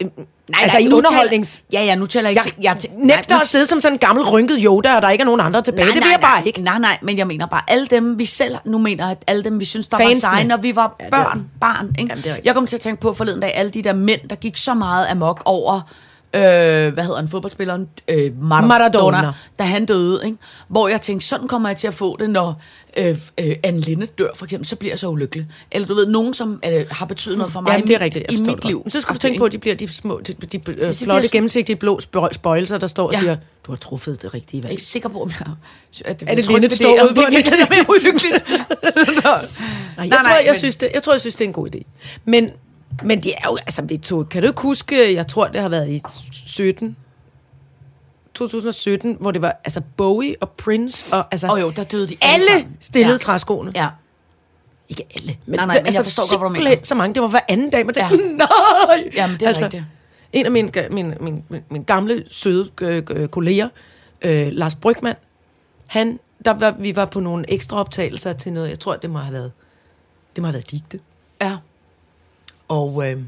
nej, 0.51 0.61
altså 0.63 0.79
nej, 0.79 0.87
i 0.89 0.93
underholdnings... 0.93 1.63
Taler, 1.71 1.83
ja, 1.83 1.87
ja, 1.89 1.95
nu 1.95 2.07
tæller 2.07 2.31
jeg 2.31 2.37
Jeg, 2.37 2.47
ikke... 2.47 2.59
jeg 2.63 2.77
tæ- 2.85 3.07
nægter 3.07 3.35
nej, 3.35 3.41
at 3.43 3.49
sidde 3.49 3.67
som 3.67 3.81
sådan 3.81 3.95
en 3.95 3.99
gammel 3.99 4.25
rynket 4.25 4.59
Yoda, 4.65 4.97
og 4.97 5.03
der 5.03 5.11
ikke 5.11 5.23
er 5.23 5.27
nogen 5.27 5.41
andre 5.41 5.63
tilbage. 5.63 5.85
Nej, 5.87 5.95
det 5.95 6.05
vil 6.05 6.11
jeg 6.11 6.21
bare 6.21 6.39
nej. 6.41 6.47
ikke. 6.47 6.61
Nej, 6.63 6.79
nej, 6.79 6.99
men 7.03 7.19
jeg 7.19 7.27
mener 7.27 7.47
bare, 7.47 7.61
alle 7.69 7.87
dem, 7.87 8.19
vi 8.19 8.27
selv 8.27 8.57
nu 8.65 8.79
mener, 8.79 9.11
at 9.11 9.19
alle 9.27 9.45
dem, 9.45 9.61
vi 9.61 9.65
synes, 9.65 9.89
der 9.89 9.97
Fansene. 9.97 10.31
var 10.31 10.37
seje, 10.37 10.45
når 10.49 10.57
vi 10.57 10.77
var 10.77 10.97
Ja, 11.01 11.05
det 11.05 11.11
børn, 11.13 11.27
rigtigt. 11.27 11.61
barn. 11.61 11.87
Ikke? 11.99 12.09
Jamen, 12.11 12.17
det 12.25 12.27
rigtigt. 12.27 12.47
jeg 12.47 12.55
kom 12.55 12.67
til 12.67 12.77
at 12.77 12.81
tænke 12.83 13.01
på 13.01 13.13
forleden 13.13 13.41
dag, 13.41 13.53
alle 13.55 13.71
de 13.71 13.83
der 13.83 13.93
mænd, 13.93 14.21
der 14.31 14.37
gik 14.37 14.57
så 14.57 14.75
meget 14.75 15.07
amok 15.11 15.43
over, 15.45 15.81
øh, 16.35 16.41
hvad 16.93 17.05
hedder 17.05 17.17
han, 17.17 17.29
fodboldspilleren? 17.29 17.89
Øh, 18.09 18.43
Maradona, 18.43 18.67
Maradona. 18.67 19.33
Da 19.59 19.65
han 19.65 19.87
døde, 19.87 20.21
ikke? 20.25 20.37
Hvor 20.69 20.89
jeg 20.89 21.01
tænkte, 21.01 21.27
sådan 21.27 21.49
kommer 21.49 21.69
jeg 21.69 21.77
til 21.77 21.87
at 21.87 21.95
få 21.95 22.17
det, 22.21 22.31
når 22.31 22.61
øh, 22.97 23.19
øh, 23.41 23.57
Anne 23.63 23.81
Linde 23.81 24.07
dør, 24.07 24.29
for 24.35 24.45
eksempel, 24.45 24.67
så 24.69 24.77
bliver 24.77 24.93
jeg 24.93 24.99
så 24.99 25.09
ulykkelig. 25.09 25.47
Eller 25.71 25.89
du 25.89 25.95
ved, 25.95 26.07
nogen, 26.07 26.35
som 26.35 26.61
øh, 26.67 26.85
har 26.91 27.07
betydet 27.07 27.39
noget 27.39 27.53
for 27.53 27.61
mig 27.61 27.71
Jamen, 27.71 27.85
i, 27.85 27.87
det 27.89 27.95
er 27.95 27.99
mit- 27.99 28.03
rigtigt. 28.05 28.33
i 28.33 28.37
mit 28.37 28.47
det 28.47 28.65
liv. 28.65 28.81
Men 28.85 28.91
så 28.91 29.01
skal 29.01 29.15
du 29.15 29.19
tænke 29.19 29.39
på, 29.39 29.45
at 29.45 29.53
de 29.53 29.59
bliver 29.59 29.77
de 29.77 29.89
små, 29.89 30.21
de, 30.27 30.33
de, 30.33 30.47
de 30.47 30.57
øh, 30.57 30.63
bliver 30.63 30.93
flotte, 30.93 31.29
så- 31.29 31.33
gennemsigtige 31.33 31.77
blå 31.77 32.01
spøj- 32.01 32.33
spøjelser, 32.33 32.79
der 32.79 32.87
står 32.87 33.07
og 33.07 33.13
Ja. 33.13 33.19
siger, 33.21 33.37
du 33.67 33.73
har 33.73 33.77
truffet 33.77 34.23
det 34.23 34.35
rigtige 34.35 34.59
Jeg 34.59 34.59
er 34.59 34.63
valg. 34.63 34.73
ikke 34.73 34.83
sikker 34.83 35.09
på, 35.09 35.23
om 35.23 35.31
jeg... 35.41 35.49
At 36.05 36.23
Er 36.27 36.35
det 36.35 36.47
Linde 36.49 36.63
ved 36.63 36.71
står 36.71 36.93
ude 37.05 37.15
på 37.15 37.21
det 37.31 37.47
er 37.49 37.57
mere 37.57 37.85
uhyggeligt? 37.89 38.45
Nej, 39.97 40.09
jeg, 40.09 40.19
tror, 40.25 40.45
jeg, 40.47 40.57
synes 40.57 40.77
det, 40.77 40.89
jeg 40.95 41.03
tror, 41.03 41.13
jeg 41.13 41.21
synes, 41.21 41.35
det 41.37 41.45
er 41.45 41.49
en 41.49 41.53
god 41.53 41.69
idé. 41.77 41.83
Men, 42.25 42.51
men 43.05 43.21
de 43.21 43.33
er 43.33 43.45
jo, 43.45 43.57
altså, 43.57 43.83
vi 43.83 43.97
to, 43.97 44.23
kan 44.23 44.43
du 44.43 44.49
ikke 44.49 44.63
huske, 44.63 45.15
jeg 45.15 45.27
tror, 45.27 45.49
det 45.49 45.61
har 45.61 45.69
været 45.69 45.89
i 45.89 46.03
17, 46.33 46.97
2017, 48.35 49.17
hvor 49.21 49.31
det 49.31 49.43
var 49.43 49.61
altså 49.65 49.81
Bowie 49.97 50.37
og 50.41 50.51
Prince, 50.51 51.15
og 51.17 51.25
altså, 51.31 51.49
oh, 51.53 51.61
jo, 51.61 51.71
der 51.71 51.85
døde 51.85 52.09
de 52.09 52.17
alle 52.23 52.47
sammen. 52.47 52.77
stillede 52.81 53.13
ja. 53.13 53.19
træskoene. 53.19 53.73
Ja. 53.75 53.89
Ikke 54.89 55.07
alle, 55.15 55.37
men, 55.47 55.57
Nej, 55.57 55.67
nej, 55.67 55.67
men 55.67 55.77
jeg 55.77 55.87
altså, 55.87 56.03
forstår 56.03 56.39
godt, 56.39 56.41
hvad 56.41 56.63
du 56.63 56.71
mener. 56.71 56.83
så 56.83 56.95
mange. 56.95 57.15
Det 57.15 57.23
var 57.23 57.29
hver 57.29 57.41
anden 57.49 57.71
dag, 57.71 57.87
man 57.87 57.95
tænkte, 57.95 58.17
Ja. 58.17 58.33
nej! 58.37 59.11
Jamen, 59.17 59.35
det 59.35 59.43
er 59.43 59.49
altså, 59.49 59.65
rigtigt. 59.65 59.85
En 60.33 60.47
af 60.47 60.53
mine, 60.53 60.71
mine, 60.91 61.17
mine, 61.21 61.43
mine, 61.51 61.65
mine 61.71 61.85
gamle, 61.85 62.25
søde 62.29 62.71
øh, 62.81 63.29
kolleger, 63.29 63.69
øh, 64.23 64.49
Lars 64.53 64.75
Brygman, 64.75 65.15
han, 65.87 66.21
der 66.45 66.51
var, 66.53 66.75
vi 66.79 66.97
var 66.97 67.05
på 67.05 67.21
nogle 67.21 67.45
ekstra 67.53 67.81
optagelser 67.81 68.33
til 68.33 68.53
noget, 68.53 68.69
jeg 68.69 68.79
tror, 68.79 68.97
det 68.97 69.11
må 69.11 69.19
have 69.19 69.33
været, 69.33 69.53
det 70.37 70.43
må 70.43 70.47
have 70.47 70.53
været 70.53 70.71
digte. 70.71 71.01
Ja. 71.41 71.57
Og, 72.71 73.11
øh, 73.11 73.23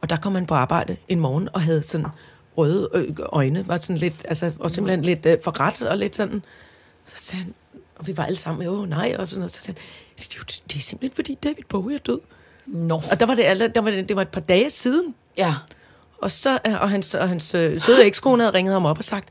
og 0.00 0.10
der 0.10 0.16
kom 0.16 0.34
han 0.34 0.46
på 0.46 0.54
arbejde 0.54 0.96
en 1.08 1.20
morgen 1.20 1.48
og 1.52 1.62
havde 1.62 1.82
sådan 1.82 2.06
røde 2.56 2.90
øh, 2.94 3.16
øjne, 3.18 3.68
var 3.68 3.76
sådan 3.76 3.96
lidt, 3.96 4.14
altså, 4.24 4.52
og 4.58 4.70
simpelthen 4.70 5.04
lidt 5.04 5.26
øh, 5.26 5.38
forret 5.44 5.82
og 5.82 5.98
lidt 5.98 6.16
sådan. 6.16 6.42
Så 7.06 7.14
sagde 7.16 7.44
han, 7.44 7.54
og 7.96 8.06
vi 8.06 8.16
var 8.16 8.24
alle 8.24 8.36
sammen, 8.36 8.68
åh 8.68 8.88
nej, 8.88 9.16
og 9.18 9.28
sådan 9.28 9.40
noget. 9.40 9.54
Så 9.54 9.60
sagde 9.60 9.80
han, 9.80 10.16
det 10.18 10.36
er, 10.36 10.60
det 10.68 10.76
er 10.76 10.80
simpelthen 10.80 11.14
fordi 11.14 11.34
David 11.34 11.64
Bowie 11.68 11.94
er 11.94 11.98
død. 11.98 12.20
Nå. 12.66 13.02
Og 13.10 13.20
der 13.20 13.26
var 13.26 13.34
det, 13.34 13.74
der 13.74 13.80
var 13.80 13.90
det, 13.90 14.08
det 14.08 14.16
var 14.16 14.22
et 14.22 14.28
par 14.28 14.40
dage 14.40 14.70
siden. 14.70 15.14
Ja. 15.36 15.54
Og, 16.18 16.30
så, 16.30 16.58
øh, 16.66 16.80
og 16.80 16.90
hans, 16.90 17.14
og 17.14 17.28
hans 17.28 17.54
øh, 17.54 17.80
søde 17.80 18.04
ekskone 18.04 18.42
havde 18.42 18.54
ringet 18.54 18.72
ham 18.72 18.84
op 18.84 18.98
og 18.98 19.04
sagt, 19.04 19.28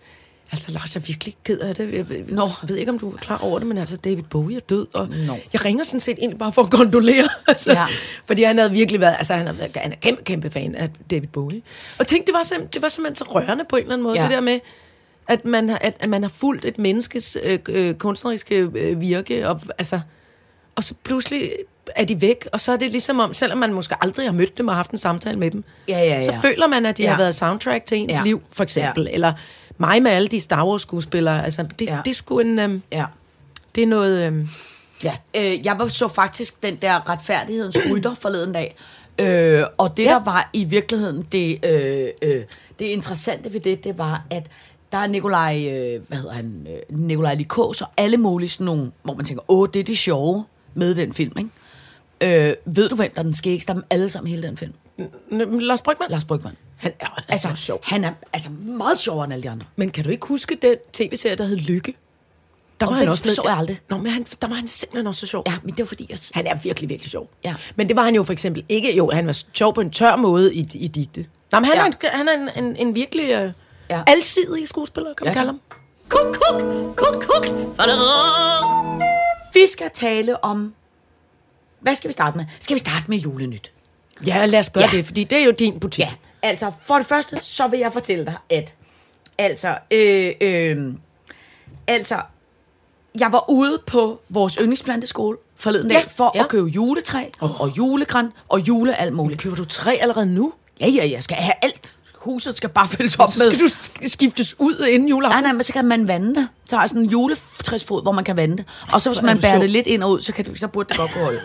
altså 0.52 0.72
Lars, 0.72 0.96
jeg 0.96 1.02
er 1.02 1.06
virkelig 1.06 1.36
ked 1.46 1.60
af 1.60 1.76
det. 1.76 1.94
Jeg, 1.94 2.06
jeg, 2.12 2.20
Nå. 2.28 2.42
jeg 2.62 2.70
ved 2.70 2.76
ikke, 2.78 2.92
om 2.92 3.00
du 3.00 3.12
er 3.12 3.18
klar 3.18 3.38
over 3.38 3.60
det, 3.60 3.68
men 3.68 3.78
altså 3.78 3.98
David 3.98 4.24
Bowie 4.24 4.56
er 4.56 4.60
død. 4.60 4.88
Og 4.94 5.10
Nå. 5.10 5.38
jeg 5.54 5.66
ringer 5.66 5.84
sådan 5.84 6.00
set 6.00 6.18
egentlig 6.18 6.40
bare 6.40 6.52
for 6.52 6.62
at 6.64 6.70
kondolere. 6.72 7.30
altså, 7.48 7.72
Ja. 7.72 7.86
Fordi 8.26 8.44
han 8.44 8.58
havde 8.58 8.72
virkelig 8.72 9.02
været, 9.02 9.16
altså 9.18 9.34
han, 9.34 9.48
havde, 9.48 9.70
han 9.76 9.92
er 9.92 9.96
kæmpe, 9.96 10.24
kæmpe 10.24 10.50
fan 10.52 10.76
af 10.76 10.90
David 11.12 11.28
Bowie. 11.28 11.62
Og 12.00 12.08
tænk, 12.08 12.26
det 12.28 12.34
var, 12.34 12.44
simpelthen, 12.44 12.74
det 12.74 12.82
var 12.82 12.88
simpelthen 12.88 13.16
så 13.26 13.32
rørende 13.34 13.66
på 13.70 13.76
en 13.76 13.82
eller 13.82 13.94
anden 13.94 14.04
måde, 14.04 14.16
Ja. 14.16 14.22
ja. 14.24 14.28
det 14.30 14.36
der 14.36 14.42
med, 14.42 14.60
at 15.28 15.46
man, 15.46 15.70
har, 15.70 15.78
at, 15.78 15.94
at 16.00 16.10
man 16.10 16.22
har 16.24 16.30
fulgt 16.30 16.66
et 16.66 16.78
menneskes 16.80 17.38
øh, 17.44 17.60
øh, 17.70 17.96
kunstneriske 17.96 18.56
øh, 18.56 19.02
virke, 19.02 19.50
og, 19.50 19.62
altså, 19.78 20.00
og 20.76 20.84
så 20.84 20.94
pludselig 21.04 21.52
er 21.96 22.06
de 22.06 22.22
væk, 22.22 22.48
og 22.54 22.62
så 22.62 22.72
er 22.72 22.78
det 22.78 22.92
ligesom 22.92 23.20
om, 23.20 23.34
selvom 23.34 23.58
man 23.58 23.74
måske 23.74 23.96
aldrig 24.02 24.26
har 24.28 24.34
mødt 24.34 24.58
dem 24.58 24.68
og 24.68 24.76
haft 24.76 24.92
en 24.92 24.98
samtale 24.98 25.40
med 25.40 25.52
dem, 25.52 25.64
Ja, 25.88 25.98
ja, 25.98 26.06
ja. 26.06 26.22
så 26.24 26.34
føler 26.42 26.68
man, 26.68 26.86
at 26.86 26.98
de 26.98 27.04
Ja. 27.04 27.10
har 27.10 27.18
været 27.18 27.36
soundtrack 27.36 27.86
til 27.86 27.98
ens 27.98 28.14
Ja. 28.14 28.22
liv, 28.24 28.42
for 28.52 28.64
eksempel. 28.64 29.08
Eller 29.12 29.34
mig 29.82 30.04
med 30.04 30.12
alle 30.12 30.28
de 30.28 30.42
Star 30.42 30.66
Wars-skuespillere. 30.68 31.46
Altså, 31.46 31.64
det, 31.80 31.86
Ja. 31.88 31.98
det 32.06 32.12
er 32.12 32.16
sgu 32.16 32.40
en... 32.40 32.60
Øhm, 32.60 32.82
Ja. 32.92 33.06
det 33.76 33.84
er 33.84 33.88
noget... 33.88 34.22
Øhm, 34.28 34.50
Ja. 35.04 35.16
Øh, 35.36 35.66
jeg 35.66 35.80
var- 35.80 35.88
så 35.88 36.08
faktisk 36.08 36.64
den 36.64 36.76
der 36.76 37.10
retfærdighedens 37.10 37.78
rytter 37.92 38.16
forleden 38.22 38.54
dag. 38.54 38.76
Øh, 39.20 39.64
og 39.78 39.98
det, 39.98 40.04
ja. 40.06 40.10
der 40.10 40.24
var 40.24 40.50
i 40.54 40.64
virkeligheden 40.64 41.28
det, 41.32 41.66
øh, 41.66 42.08
øh, 42.22 42.44
det 42.80 42.86
interessante 42.86 43.54
ved 43.54 43.60
det, 43.60 43.84
det 43.84 43.98
var, 43.98 44.24
at 44.30 44.44
der 44.92 44.98
er 44.98 45.08
Nikolaj, 45.08 45.66
øh, 45.72 46.02
hvad 46.08 46.18
hedder 46.18 46.34
han, 46.34 46.68
øh, 46.70 46.98
Nikolaj 47.00 47.34
Likås 47.36 47.82
og 47.82 47.88
alle 47.98 48.18
mulige 48.18 48.50
sådan 48.50 48.66
nogle, 48.66 48.92
hvor 49.04 49.14
man 49.14 49.26
tænker, 49.26 49.44
åh, 49.52 49.68
det 49.74 49.80
er 49.80 49.84
det 49.84 49.98
sjove 49.98 50.46
med 50.74 50.96
den 50.96 51.14
film, 51.14 51.34
ikke? 51.38 51.50
Øh, 52.22 52.56
ved 52.66 52.90
du, 52.90 52.96
hvem 52.96 53.12
der 53.16 53.20
er 53.20 53.24
den 53.24 53.34
skægste 53.34 53.70
af 53.72 53.76
dem 53.76 53.84
alle 53.90 54.10
sammen 54.10 54.30
hele 54.30 54.44
den 54.48 54.58
film? 54.58 54.74
Lars 55.60 55.82
Brygman? 55.82 56.12
Lars 56.12 56.26
Brygman. 56.26 56.58
Han 56.78 56.92
er 57.00 57.06
altså, 57.06 57.24
Altså, 57.30 57.48
er 57.50 57.56
sjov. 57.56 57.80
han 57.84 58.04
er 58.04 58.12
altså 58.34 58.50
meget 58.50 59.00
sjovere 59.00 59.24
end 59.24 59.34
alle 59.34 59.44
de 59.44 59.50
andre. 59.50 59.66
Men 59.76 59.90
kan 59.90 60.04
du 60.04 60.10
ikke 60.10 60.28
huske 60.28 60.58
den 60.62 60.76
tv-serie, 60.94 61.36
der 61.36 61.44
hed 61.44 61.58
Lykke? 61.58 61.94
Der 62.80 62.88
Om 62.88 62.94
den 62.94 63.10
så 63.12 63.42
jeg 63.46 63.58
aldrig. 63.58 63.80
Nå, 63.90 63.98
men 63.98 64.12
han, 64.12 64.26
der 64.42 64.48
var 64.48 64.56
han 64.56 64.68
simpelthen 64.68 65.08
også 65.08 65.20
så 65.20 65.26
sjov. 65.26 65.44
Ja, 65.48 65.54
men 65.64 65.72
det 65.72 65.80
var 65.80 65.86
fordi, 65.86 66.08
jeg... 66.10 66.18
Han 66.34 66.48
er 66.48 66.56
virkelig, 66.64 66.90
virkelig 66.90 67.12
sjov. 67.12 67.30
Ja. 67.44 67.56
Men 67.76 67.88
det 67.88 67.96
var 67.96 68.04
han 68.04 68.16
jo 68.16 68.24
for 68.24 68.34
eksempel 68.34 68.64
ikke. 68.70 68.96
Jo, 68.96 69.10
han 69.10 69.28
var 69.28 69.44
sjov 69.54 69.74
på 69.74 69.82
en 69.82 69.92
tør 69.92 70.16
måde 70.16 70.56
i, 70.56 70.68
i 70.74 70.88
digte. 70.88 71.26
Nå, 71.52 71.60
men 71.60 71.66
han, 71.66 71.76
Ja. 71.78 71.82
er, 71.82 71.86
en, 71.86 71.94
han 72.04 72.28
er 72.28 72.34
en, 72.58 72.66
en, 72.66 72.76
en 72.76 72.96
virkelig 72.96 73.46
uh, 73.46 73.52
Ja. 73.90 74.04
alsidig 74.08 74.68
skuespiller, 74.70 75.14
kan 75.14 75.26
man 75.26 75.34
Ja, 75.34 75.40
kalde 75.40 75.48
ham. 75.52 75.62
Kuk, 76.10 76.34
kuk, 76.34 76.62
kuk, 76.96 77.24
kuk. 77.24 77.46
Vi 79.54 79.68
skal 79.68 79.90
tale 79.94 80.44
om... 80.44 80.74
Hvad 81.82 81.96
skal 81.96 82.08
vi 82.08 82.14
starte 82.14 82.38
med? 82.38 82.46
Skal 82.60 82.74
vi 82.74 82.80
starte 82.80 83.06
med 83.08 83.18
julenyt? 83.18 83.72
Ja, 84.26 84.46
lad 84.46 84.60
os 84.60 84.70
gøre 84.70 84.84
Ja. 84.84 84.98
det, 84.98 85.06
fordi 85.06 85.24
det 85.24 85.38
er 85.38 85.44
jo 85.46 85.52
din 85.52 85.80
butik. 85.80 86.00
Ja, 86.06 86.12
altså 86.42 86.72
for 86.86 86.96
det 86.96 87.06
første, 87.06 87.40
så 87.42 87.68
vil 87.68 87.80
jeg 87.80 87.94
fortælle 87.94 88.26
dig, 88.26 88.36
at 88.50 88.76
altså, 89.38 89.78
øh, 89.92 90.32
øh, 90.42 90.94
altså, 91.88 92.22
jeg 93.20 93.32
var 93.32 93.50
ude 93.50 93.82
på 93.88 94.22
vores 94.30 94.54
yndlingsplanteskole 94.54 95.38
forleden 95.56 95.90
dag 95.90 95.98
Ja, 95.98 96.04
for 96.08 96.32
ja. 96.36 96.44
at 96.44 96.48
købe 96.50 96.68
juletræ 96.68 97.24
og, 97.40 97.56
og 97.60 97.78
julegran 97.78 98.32
og 98.50 98.60
jule 98.60 98.96
alt 98.96 99.14
muligt. 99.14 99.42
Køber 99.42 99.56
du 99.56 99.66
træ 99.66 99.98
allerede 100.02 100.26
nu? 100.26 100.54
Ja, 100.80 100.88
ja, 100.88 101.10
jeg 101.12 101.24
skal 101.24 101.38
have 101.38 101.54
alt. 101.62 101.96
Huset 102.16 102.58
skal 102.58 102.70
bare 102.70 102.88
fyldes 102.88 103.16
op 103.16 103.32
Så 103.32 103.40
med... 103.40 103.52
skal 103.54 103.60
du 103.60 103.72
sk- 103.74 104.10
skiftes 104.10 104.56
ud 104.60 104.86
inden 104.90 105.02
Nej, 105.02 105.10
juleaften? 105.10 105.44
nej, 105.44 105.54
men 105.54 105.64
så 105.64 105.74
kan 105.74 105.86
man 105.86 106.08
vande 106.08 106.36
det. 106.36 106.48
Så 106.66 106.76
har 106.76 106.84
jeg 106.84 106.90
sådan 106.90 107.04
en 107.04 107.10
juletræsfod, 107.10 108.02
hvor 108.02 108.12
man 108.12 108.24
kan 108.24 108.36
vande 108.36 108.58
det. 108.58 108.66
Og 108.94 109.02
så 109.02 109.10
hvis 109.10 109.22
man 109.22 109.36
du 109.36 109.42
bærer 109.42 109.60
det 109.60 109.70
lidt 109.70 109.88
ind 109.88 110.04
og 110.04 110.12
ud, 110.12 110.22
så, 110.22 110.34
kan 110.34 110.46
det, 110.46 110.60
så 110.60 110.68
burde 110.68 110.90
det 110.90 110.98
godt 110.98 111.14
gå 111.14 111.20
holde. 111.20 111.40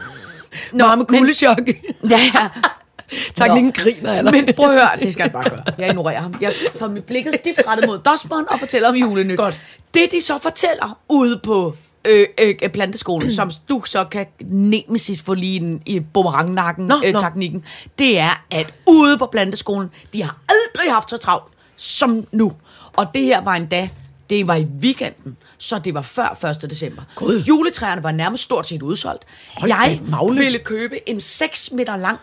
Nå, 0.72 0.94
med 0.94 1.06
kuldechok. 1.06 1.58
Ja, 2.10 2.20
ja. 2.34 2.48
Tak, 3.36 3.48
Nå. 3.48 3.56
ingen 3.56 3.72
griner, 3.72 4.18
eller? 4.18 4.32
Men 4.32 4.54
prøv 4.56 4.66
at 4.66 4.72
høre, 4.72 4.88
det 5.02 5.12
skal 5.12 5.22
jeg 5.24 5.32
bare 5.32 5.50
gøre. 5.50 5.62
Jeg 5.78 5.88
ignorerer 5.88 6.20
ham. 6.20 6.34
Jeg 6.40 6.52
tager 6.74 6.90
mit 6.92 7.04
blikket 7.04 7.34
stift 7.34 7.60
rettet 7.68 7.86
mod 7.86 7.98
Dosbon 7.98 8.44
og 8.48 8.58
fortæller 8.58 8.88
om 8.88 8.94
julenyt. 8.94 9.38
Godt. 9.38 9.60
Det, 9.94 10.02
de 10.12 10.20
så 10.20 10.38
fortæller 10.38 10.98
ude 11.08 11.40
på 11.44 11.76
øh, 12.04 12.26
øh, 12.40 12.70
planteskolen, 12.70 13.32
som 13.32 13.50
du 13.68 13.82
så 13.84 14.04
kan 14.04 14.26
nemesis 14.44 15.22
få 15.22 15.34
lige 15.34 15.60
en, 15.60 15.82
i 15.86 16.00
boomerangnakken 16.00 16.86
Nå, 16.86 16.94
øh, 17.06 17.12
nå. 17.12 17.18
teknikken, 17.18 17.64
det 17.98 18.18
er, 18.18 18.44
at 18.50 18.74
ude 18.86 19.18
på 19.18 19.26
planteskolen, 19.26 19.88
de 20.12 20.22
har 20.22 20.38
aldrig 20.48 20.92
haft 20.92 21.10
så 21.10 21.16
travlt 21.16 21.44
som 21.76 22.26
nu. 22.32 22.52
Og 22.92 23.06
det 23.14 23.22
her 23.22 23.40
var 23.40 23.54
endda, 23.54 23.88
det 24.30 24.48
var 24.48 24.54
i 24.54 24.66
weekenden, 24.80 25.36
så 25.58 25.78
det 25.78 25.94
var 25.94 26.02
før 26.02 26.44
1. 26.62 26.70
december. 26.70 27.02
Gud. 27.14 27.42
Juletræerne 27.42 28.02
var 28.02 28.12
nærmest 28.12 28.42
stort 28.44 28.68
set 28.68 28.82
udsolgt. 28.82 29.24
Hold 29.56 29.70
jeg 29.70 30.00
magle. 30.08 30.38
ville 30.38 30.58
købe 30.58 31.08
en 31.08 31.20
6 31.20 31.72
meter 31.72 31.96
lang 31.96 32.18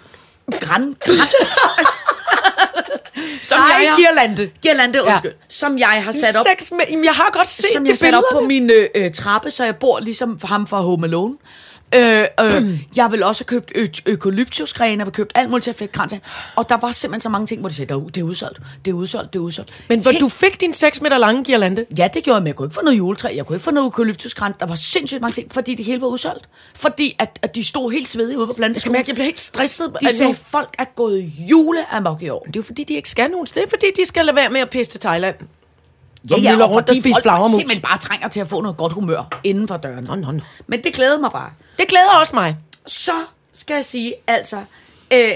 grankrans. 0.62 1.20
som 3.44 3.60
Nej, 3.60 3.68
jeg 3.84 3.90
har- 3.92 3.98
girlande. 3.98 4.52
Girlande, 4.62 5.00
Ja. 5.00 5.10
undskyld. 5.12 5.32
Som 5.50 5.78
jeg 5.78 5.88
har 6.04 6.12
sat 6.12 6.36
op 6.36 6.46
Sex 6.60 6.72
med, 6.72 7.04
jeg 7.04 7.14
har 7.14 7.30
godt 7.34 7.48
set 7.48 7.66
som 7.74 7.84
det 7.84 7.90
jeg 7.90 7.98
satte 7.98 8.16
op 8.16 8.24
på 8.32 8.40
min 8.40 8.70
øh, 8.70 8.88
øh, 8.96 9.12
trappe, 9.12 9.52
så 9.52 9.64
jeg 9.66 9.76
bor 9.76 10.00
ligesom 10.00 10.40
ham 10.44 10.68
fra 10.68 10.82
Home 10.82 11.08
Alone. 11.08 11.36
Øh, 11.96 12.26
øh, 12.42 12.80
jeg 12.96 13.12
vil 13.12 13.24
også 13.24 13.42
have 13.44 13.60
købt 13.60 13.72
ø- 13.76 14.12
økolyptusgrene, 14.12 14.98
jeg 14.98 15.06
vil 15.06 15.14
købt 15.14 15.32
alt 15.36 15.50
muligt 15.50 15.64
til 15.64 15.70
at 15.72 15.76
flække 15.76 15.92
krans 15.92 16.14
af. 16.14 16.20
Og 16.56 16.70
der 16.70 16.78
var 16.78 16.92
simpelthen 16.92 17.20
så 17.20 17.30
mange 17.30 17.48
ting, 17.48 17.60
hvor 17.60 17.70
de 17.70 17.76
sagde, 17.76 17.90
"Der 17.94 18.00
er 18.00 18.04
u- 18.04 18.08
det 18.08 18.18
er 18.18 18.24
udsolgt, 18.24 18.60
det 18.86 18.92
er 18.92 18.96
udsolgt, 18.96 19.34
det 19.34 19.40
er 19.40 19.44
udsolgt. 19.44 19.72
Men 19.90 20.02
hvor 20.02 20.12
Tænk- 20.12 20.22
du 20.22 20.30
fik 20.30 20.62
din 20.62 20.74
6 20.74 21.02
meter 21.02 21.18
lange 21.18 21.44
girlande. 21.44 21.86
Ja, 21.98 22.08
det 22.14 22.24
gjorde 22.24 22.36
jeg, 22.36 22.42
men 22.44 22.48
jeg 22.48 22.56
kunne 22.56 22.66
ikke 22.66 22.76
få 22.76 22.82
noget 22.82 22.98
juletræ, 22.98 23.30
jeg 23.36 23.46
kunne 23.46 23.56
ikke 23.56 23.64
få 23.64 23.72
noget 23.72 23.86
eukalyptusgræn. 23.86 24.54
Der 24.60 24.66
var 24.66 24.76
sindssygt 24.76 25.22
mange 25.22 25.34
ting, 25.36 25.54
fordi 25.54 25.76
det 25.76 25.86
hele 25.86 26.02
var 26.02 26.08
udsolgt. 26.08 26.46
Fordi 26.76 27.16
at, 27.20 27.40
at 27.42 27.56
de 27.56 27.64
stod 27.64 27.92
helt 27.92 28.10
svedige 28.10 28.38
ude 28.38 28.48
på 28.48 28.52
Jeg 28.52 28.54
skal 28.56 28.60
planteskolen. 28.62 28.94
mærke, 28.94 29.10
jeg 29.10 29.16
bliver 29.16 29.26
helt 29.26 29.40
stresset. 29.40 29.92
De 30.02 30.12
sagde, 30.18 30.36
folk 30.36 30.76
er 30.80 30.86
gået 30.96 31.32
juleamok 31.38 32.22
i 32.22 32.30
år. 32.30 32.40
Det 32.40 32.48
er 32.56 32.60
jo 32.60 32.64
fordi, 32.64 32.84
de 32.84 32.94
ikke 32.94 33.10
skal 33.10 33.30
nogen. 33.32 33.46
Det 33.46 33.58
er 33.64 33.70
fordi, 33.70 33.86
de 34.02 34.06
skal 34.06 34.26
lade 34.26 34.36
være 34.36 34.50
med 34.50 34.62
at 34.62 34.70
pisse 34.70 34.92
til 34.92 35.00
Thailand. 35.00 35.36
Ja, 36.30 36.38
ja, 36.38 36.64
og 36.64 36.72
rundt 36.72 36.90
og 36.90 36.96
spise 36.96 37.22
flagermus. 37.22 37.56
simpelthen 37.56 37.82
bare 37.82 37.98
trænger 37.98 38.28
til 38.28 38.40
at 38.40 38.48
få 38.48 38.62
noget 38.62 38.78
godt 38.78 38.94
humør 38.94 39.40
inden 39.44 39.68
for 39.68 39.78
døren. 39.78 40.04
Nå, 40.04 40.16
nå, 40.16 40.32
nå. 40.32 40.40
Men 40.68 40.84
det 40.84 40.94
glæder 40.94 41.20
mig 41.20 41.32
bare. 41.32 41.52
Det 41.78 41.88
glæder 41.88 42.20
også 42.20 42.36
mig. 42.36 42.58
Så 42.88 43.12
skal 43.54 43.74
jeg 43.76 43.86
sige, 43.86 44.14
altså, 44.28 44.58
øh, 45.14 45.32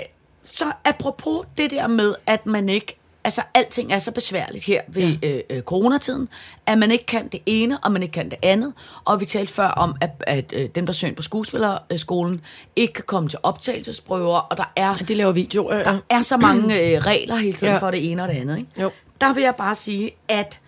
så 0.45 0.65
apropos 0.85 1.45
det 1.57 1.71
der 1.71 1.87
med, 1.87 2.15
at 2.25 2.45
man 2.45 2.69
ikke, 2.69 2.97
altså 3.23 3.41
alting 3.53 3.93
er 3.93 3.99
så 3.99 4.11
besværligt 4.11 4.65
her 4.65 4.81
ved 4.87 5.17
ja. 5.21 5.29
øh, 5.29 5.41
øh, 5.49 5.61
coronatiden, 5.61 6.29
at 6.65 6.77
man 6.77 6.91
ikke 6.91 7.05
kan 7.05 7.27
det 7.27 7.39
ene, 7.45 7.77
og 7.77 7.91
man 7.91 8.03
ikke 8.03 8.13
kan 8.13 8.29
det 8.29 8.37
andet. 8.43 8.73
Og 9.05 9.19
vi 9.19 9.25
talte 9.25 9.53
før 9.53 9.67
om, 9.67 9.95
at, 10.01 10.09
at 10.27 10.53
øh, 10.55 10.69
dem, 10.75 10.85
der 10.85 10.93
søger 10.93 11.15
på 11.15 11.21
skuespillerskolen, 11.21 12.41
ikke 12.75 12.93
kan 12.93 13.03
komme 13.07 13.29
til 13.29 13.39
optagelsesprøver, 13.43 14.37
og 14.37 14.57
der 14.57 14.71
er 14.75 14.93
De 14.93 15.13
laver 15.15 15.31
videoer. 15.31 15.83
der 15.83 15.99
er 16.09 16.21
så 16.21 16.37
mange 16.37 16.79
øh, 16.81 16.99
regler 16.99 17.35
hele 17.35 17.53
tiden 17.57 17.73
ja. 17.73 17.79
for 17.79 17.91
det 17.91 18.11
ene 18.11 18.23
og 18.23 18.29
det 18.29 18.35
andet. 18.35 18.57
Ikke? 18.57 18.69
Jo. 18.81 18.91
Der 19.21 19.33
vil 19.33 19.43
jeg 19.43 19.55
bare 19.55 19.75
sige, 19.75 20.11
at 20.27 20.59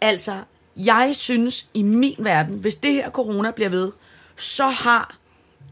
altså, 0.00 0.34
jeg 0.76 1.10
synes 1.14 1.66
i 1.74 1.82
min 1.82 2.16
verden, 2.18 2.54
hvis 2.54 2.74
det 2.74 2.92
her 2.92 3.10
corona 3.10 3.50
bliver 3.50 3.68
ved, 3.70 3.92
så 4.36 4.66
har 4.68 5.16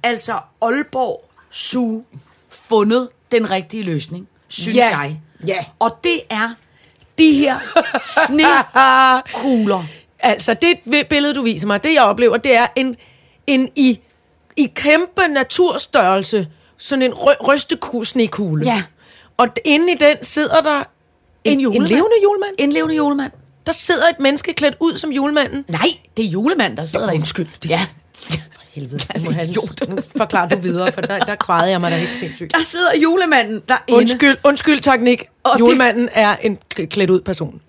altså 0.03 0.39
Aalborg 0.63 1.31
Zoo 1.55 2.05
fundet 2.51 3.09
den 3.31 3.51
rigtige 3.51 3.83
løsning, 3.83 4.29
synes 4.49 4.77
Ja. 4.77 4.99
jeg. 4.99 5.21
Ja. 5.47 5.65
Og 5.79 5.99
det 6.05 6.21
er 6.31 6.55
de 7.19 7.33
her 7.33 7.59
snekugler. 8.01 9.85
Altså, 10.27 10.55
det 10.55 11.07
billede, 11.09 11.35
du 11.35 11.43
viser 11.43 11.67
mig, 11.67 11.83
det 11.83 11.95
jeg 11.95 12.03
oplever, 12.03 12.37
det 12.37 12.57
er 12.57 12.67
en, 12.77 12.97
en 13.47 13.71
i, 13.77 14.01
i 14.57 14.73
kæmpe 14.75 15.23
naturstørrelse, 15.31 16.49
sådan 16.77 17.03
en 17.03 17.13
rø- 17.13 17.49
rystekugle. 17.49 18.65
Ja. 18.67 18.83
Og 19.37 19.49
inde 19.65 19.93
i 19.93 19.95
den 19.95 20.17
sidder 20.23 20.61
der 20.61 20.79
en, 20.79 20.85
En 21.45 21.53
en 21.53 21.61
julemand. 21.61 21.89
levende 21.89 22.17
julemand. 22.23 22.55
En 22.59 22.73
levende 22.73 22.95
julemand. 22.97 23.33
Der 23.66 23.72
sidder 23.72 24.09
et 24.09 24.20
menneske 24.20 24.53
klædt 24.55 24.74
ud 24.81 24.96
som 24.96 25.12
julemanden. 25.12 25.64
Nej, 25.68 25.87
det 26.16 26.24
er 26.24 26.29
julemanden, 26.29 26.77
der 26.77 26.85
sidder 26.85 27.07
der. 27.07 27.12
Undskyld. 27.14 27.48
Det, 27.62 27.70
Ja. 27.70 27.81
For 28.31 28.62
helvede. 28.72 28.98
Nu, 29.18 29.24
må 29.24 29.31
have, 29.31 29.46
nu 29.88 29.96
forklarer 30.16 30.48
du 30.48 30.59
videre, 30.59 30.92
for 30.92 31.00
der, 31.00 31.18
der 31.18 31.35
græder 31.35 31.66
jeg 31.66 31.81
mig 31.81 31.90
da 31.90 31.96
helt 31.96 32.16
sindssygt. 32.16 32.55
Der 32.55 32.62
sidder 32.62 32.96
julemanden 33.03 33.62
derinde. 33.68 33.92
Undskyld, 33.98 34.37
undskyld, 34.44 34.81
teknik. 34.81 35.24
Og 35.42 35.53
det- 35.53 35.61
Julemanden 35.61 36.09
er 36.12 36.37
en 36.37 36.59
klædt 36.90 37.11
ud 37.11 37.20
person. 37.20 37.61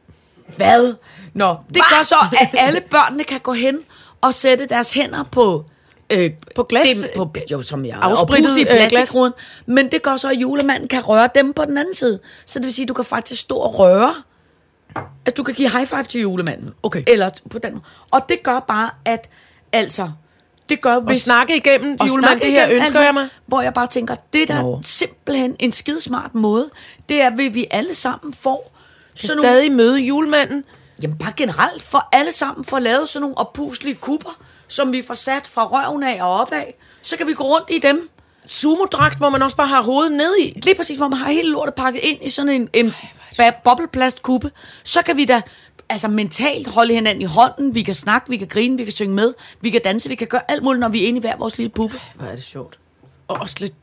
Hvad? 0.57 0.93
Nå, 1.33 1.55
det 1.73 1.81
gør 1.89 2.03
så, 2.03 2.15
at 2.41 2.49
alle 2.57 2.81
børnene 2.91 3.23
kan 3.23 3.39
gå 3.39 3.53
hen 3.53 3.77
og 4.21 4.33
sætte 4.33 4.65
deres 4.67 4.91
hænder 4.93 5.23
på... 5.23 5.65
Øh, 6.09 6.31
På 6.55 6.63
glas? 6.63 6.87
Det, 6.87 7.11
på, 7.15 7.33
jo, 7.51 7.61
som 7.61 7.85
jeg 7.85 7.97
Afsprittet, 8.01 8.57
i 8.57 8.61
øh, 8.61 8.67
plastikruden. 8.67 9.33
Men 9.65 9.91
det 9.91 10.01
gør 10.01 10.17
så, 10.17 10.29
at 10.29 10.35
julemanden 10.37 10.87
kan 10.87 11.01
røre 11.01 11.29
dem 11.35 11.53
på 11.53 11.65
den 11.65 11.77
anden 11.77 11.93
side. 11.93 12.19
Så 12.45 12.59
det 12.59 12.65
vil 12.65 12.73
sige, 12.73 12.83
at 12.83 12.89
du 12.89 12.93
kan 12.93 13.05
faktisk 13.05 13.41
stå 13.41 13.55
og 13.57 13.79
røre. 13.79 14.15
Altså, 14.95 15.33
du 15.37 15.43
kan 15.43 15.55
give 15.55 15.69
high 15.69 15.87
five 15.87 16.03
til 16.03 16.21
julemanden. 16.21 16.73
Okay. 16.83 17.03
Eller 17.07 17.29
på 17.49 17.59
den 17.59 17.71
måde. 17.73 17.83
Og 18.11 18.29
det 18.29 18.43
gør 18.43 18.59
bare, 18.59 18.89
at... 19.05 19.29
Altså, 19.71 20.09
det 20.69 20.81
gør, 20.81 20.95
Og 20.95 21.01
hvis... 21.01 21.21
snakke 21.21 21.57
igennem 21.57 21.97
og 21.99 22.07
julemand, 22.07 22.25
snakke 22.27 22.45
det 22.45 22.51
her 22.51 22.69
ønsker 22.69 22.99
alt, 22.99 23.05
jeg 23.05 23.13
mig. 23.13 23.27
Hvor 23.45 23.61
jeg 23.61 23.73
bare 23.73 23.87
tænker, 23.87 24.15
det 24.33 24.47
der 24.47 24.61
Nå. 24.61 24.73
er 24.73 24.79
simpelthen 24.81 25.55
en 25.59 25.71
skidesmart 25.71 26.35
måde, 26.35 26.69
det 27.09 27.21
er, 27.21 27.27
at 27.27 27.37
vi 27.37 27.67
alle 27.71 27.95
sammen 27.95 28.33
får 28.33 28.71
Kan 29.09 29.17
sådan 29.27 29.37
nogle 29.37 29.49
stadig 29.51 29.71
møde 29.71 29.99
julemanden. 29.99 30.63
Jamen 31.01 31.17
bare 31.17 31.33
generelt, 31.37 31.83
for 31.83 32.09
alle 32.11 32.31
sammen 32.31 32.65
får 32.65 32.79
lavet 32.79 33.09
sådan 33.09 33.21
nogle 33.21 33.37
oppuslige 33.37 33.95
kupper, 33.95 34.39
som 34.67 34.91
vi 34.91 35.03
får 35.07 35.13
sat 35.13 35.47
fra 35.47 35.63
røven 35.65 36.03
af 36.03 36.23
og 36.23 36.39
opad. 36.39 36.63
Så 37.01 37.17
kan 37.17 37.27
vi 37.27 37.33
gå 37.33 37.43
rundt 37.43 37.69
i 37.69 37.79
dem. 37.79 38.09
Sumodragt, 38.47 39.17
hvor 39.17 39.29
man 39.29 39.41
også 39.41 39.55
bare 39.55 39.67
har 39.67 39.81
hovedet 39.81 40.11
ned 40.11 40.37
i. 40.41 40.59
Lige 40.63 40.75
præcis, 40.75 40.97
hvor 40.97 41.07
man 41.07 41.19
har 41.19 41.31
hele 41.31 41.49
lortet 41.51 41.75
pakket 41.75 41.99
ind 42.03 42.19
i 42.21 42.29
sådan 42.29 42.49
en, 42.49 42.69
en 42.73 42.87
ba- 42.87 43.24
bobleplastkuppe. 43.63 44.51
Så 44.83 45.01
kan 45.01 45.17
vi 45.17 45.25
da 45.25 45.41
altså 45.89 46.07
mentalt 46.07 46.67
holde 46.67 46.93
hinanden 46.93 47.21
i 47.21 47.25
hånden. 47.25 47.75
Vi 47.75 47.81
kan 47.83 47.95
snakke, 47.95 48.29
vi 48.29 48.37
kan 48.37 48.47
grine, 48.47 48.77
vi 48.77 48.83
kan 48.83 48.91
synge 48.93 49.15
med, 49.15 49.33
vi 49.61 49.69
kan 49.69 49.81
danse, 49.83 50.09
vi 50.09 50.15
kan 50.15 50.27
gøre 50.27 50.51
alt 50.51 50.63
muligt, 50.63 50.79
når 50.79 50.89
vi 50.89 51.03
er 51.03 51.07
inde 51.07 51.17
i 51.17 51.21
hver 51.21 51.37
vores 51.37 51.57
lille 51.57 51.69
puppe. 51.69 51.99
Hvor 52.15 52.25
er 52.27 52.35
det 52.35 52.43
sjovt. 52.43 52.79
Og 53.27 53.37
også 53.37 53.55
lidt, 53.59 53.73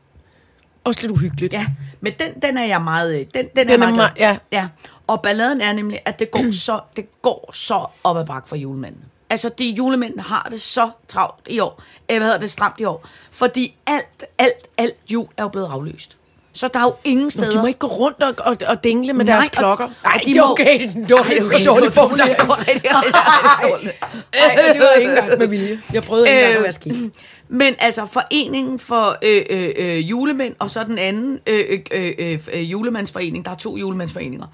også 0.85 1.01
lidt 1.01 1.13
uhyggeligt. 1.13 1.53
Ja, 1.53 1.67
men 2.01 2.13
den, 2.19 2.41
den 2.43 2.59
er 2.59 2.65
jeg 2.65 2.83
meget... 2.83 3.15
øh, 3.21 3.27
Den, 3.35 3.47
den, 3.57 3.69
den 3.69 3.69
er, 3.71 3.75
er 3.75 3.79
meget 3.79 3.95
glad 3.95 4.05
meget- 4.05 4.19
ja. 4.19 4.39
ja. 4.53 4.69
Og 5.07 5.23
balladen 5.23 5.61
er 5.61 5.73
nemlig, 5.73 6.01
at 6.05 6.19
det 6.19 6.31
går 6.31 6.53
så, 6.53 6.81
det 6.97 7.23
går 7.23 7.51
så 7.55 7.87
op 8.05 8.17
ad 8.17 8.27
bakke 8.27 8.49
for 8.49 8.57
julemanden. 8.57 9.01
Altså, 9.31 9.49
de 9.49 9.71
julemændene 9.71 10.23
har 10.23 10.49
det 10.51 10.63
så 10.63 10.91
travlt 11.09 11.49
i 11.51 11.59
år. 11.61 11.83
Øh, 12.11 12.17
hvad 12.19 12.27
hedder 12.27 12.41
det, 12.41 12.51
stramt 12.51 12.81
i 12.81 12.85
år. 12.85 13.07
Fordi 13.31 13.75
alt, 13.87 14.25
alt, 14.39 14.69
alt 14.79 14.97
jul 15.11 15.27
er 15.37 15.43
jo 15.43 15.49
blevet 15.49 15.67
aflyst. 15.69 16.17
Så 16.55 16.69
der 16.69 16.79
er 16.81 16.85
jo 16.85 16.95
ingen 17.05 17.31
steder... 17.31 17.51
de 17.51 17.59
må 17.59 17.67
ikke 17.67 17.79
gå 17.79 17.87
rundt 17.87 18.23
og, 18.23 18.35
og, 18.39 18.57
og 18.67 18.85
dingle 18.85 19.13
med 19.13 19.25
Nej, 19.25 19.35
deres 19.35 19.49
klokker. 19.49 19.89
Nej, 20.05 20.21
de 20.25 20.31
det 20.31 20.37
er 20.37 20.43
må- 20.47 20.51
okay. 20.53 20.65
Det 20.65 20.85
er 20.85 20.95
en 20.95 21.05
dårlig, 21.05 21.37
Ej, 21.39 21.45
okay, 21.45 21.65
dårlig 21.67 21.93
formulering. 21.93 22.37
det 22.39 22.49
var 22.49 22.59
rigtig, 22.59 22.75
rigtig, 22.75 22.95
rigtig 23.15 23.71
dårligt. 23.71 23.95
Ej, 24.33 24.73
det 24.73 24.81
var 24.81 24.93
ikke 24.99 25.09
engang 25.11 25.39
med 25.39 25.47
vilje. 25.47 25.81
Jeg 25.93 26.03
prøvede 26.03 26.29
ikke 26.29 26.39
engang 26.41 26.57
at 26.57 26.63
være 26.63 26.73
skidt. 26.73 27.15
Øh, 27.51 27.57
Men 27.57 27.75
altså, 27.79 28.07
foreningen 28.07 28.79
for 28.79 29.17
øh, 29.23 29.43
øh, 29.51 29.69
øh, 29.77 30.11
julemænd, 30.11 30.55
og 30.59 30.71
så 30.71 30.85
den 30.85 30.99
anden 30.99 31.41
øh, 31.47 31.79
øh, 31.93 32.13
øh, 32.19 32.39
øh, 32.53 32.71
julemandsforening, 32.73 33.45
der 33.45 33.51
er 33.51 33.55
to 33.57 33.77
julemandsforeninger, 33.77 34.47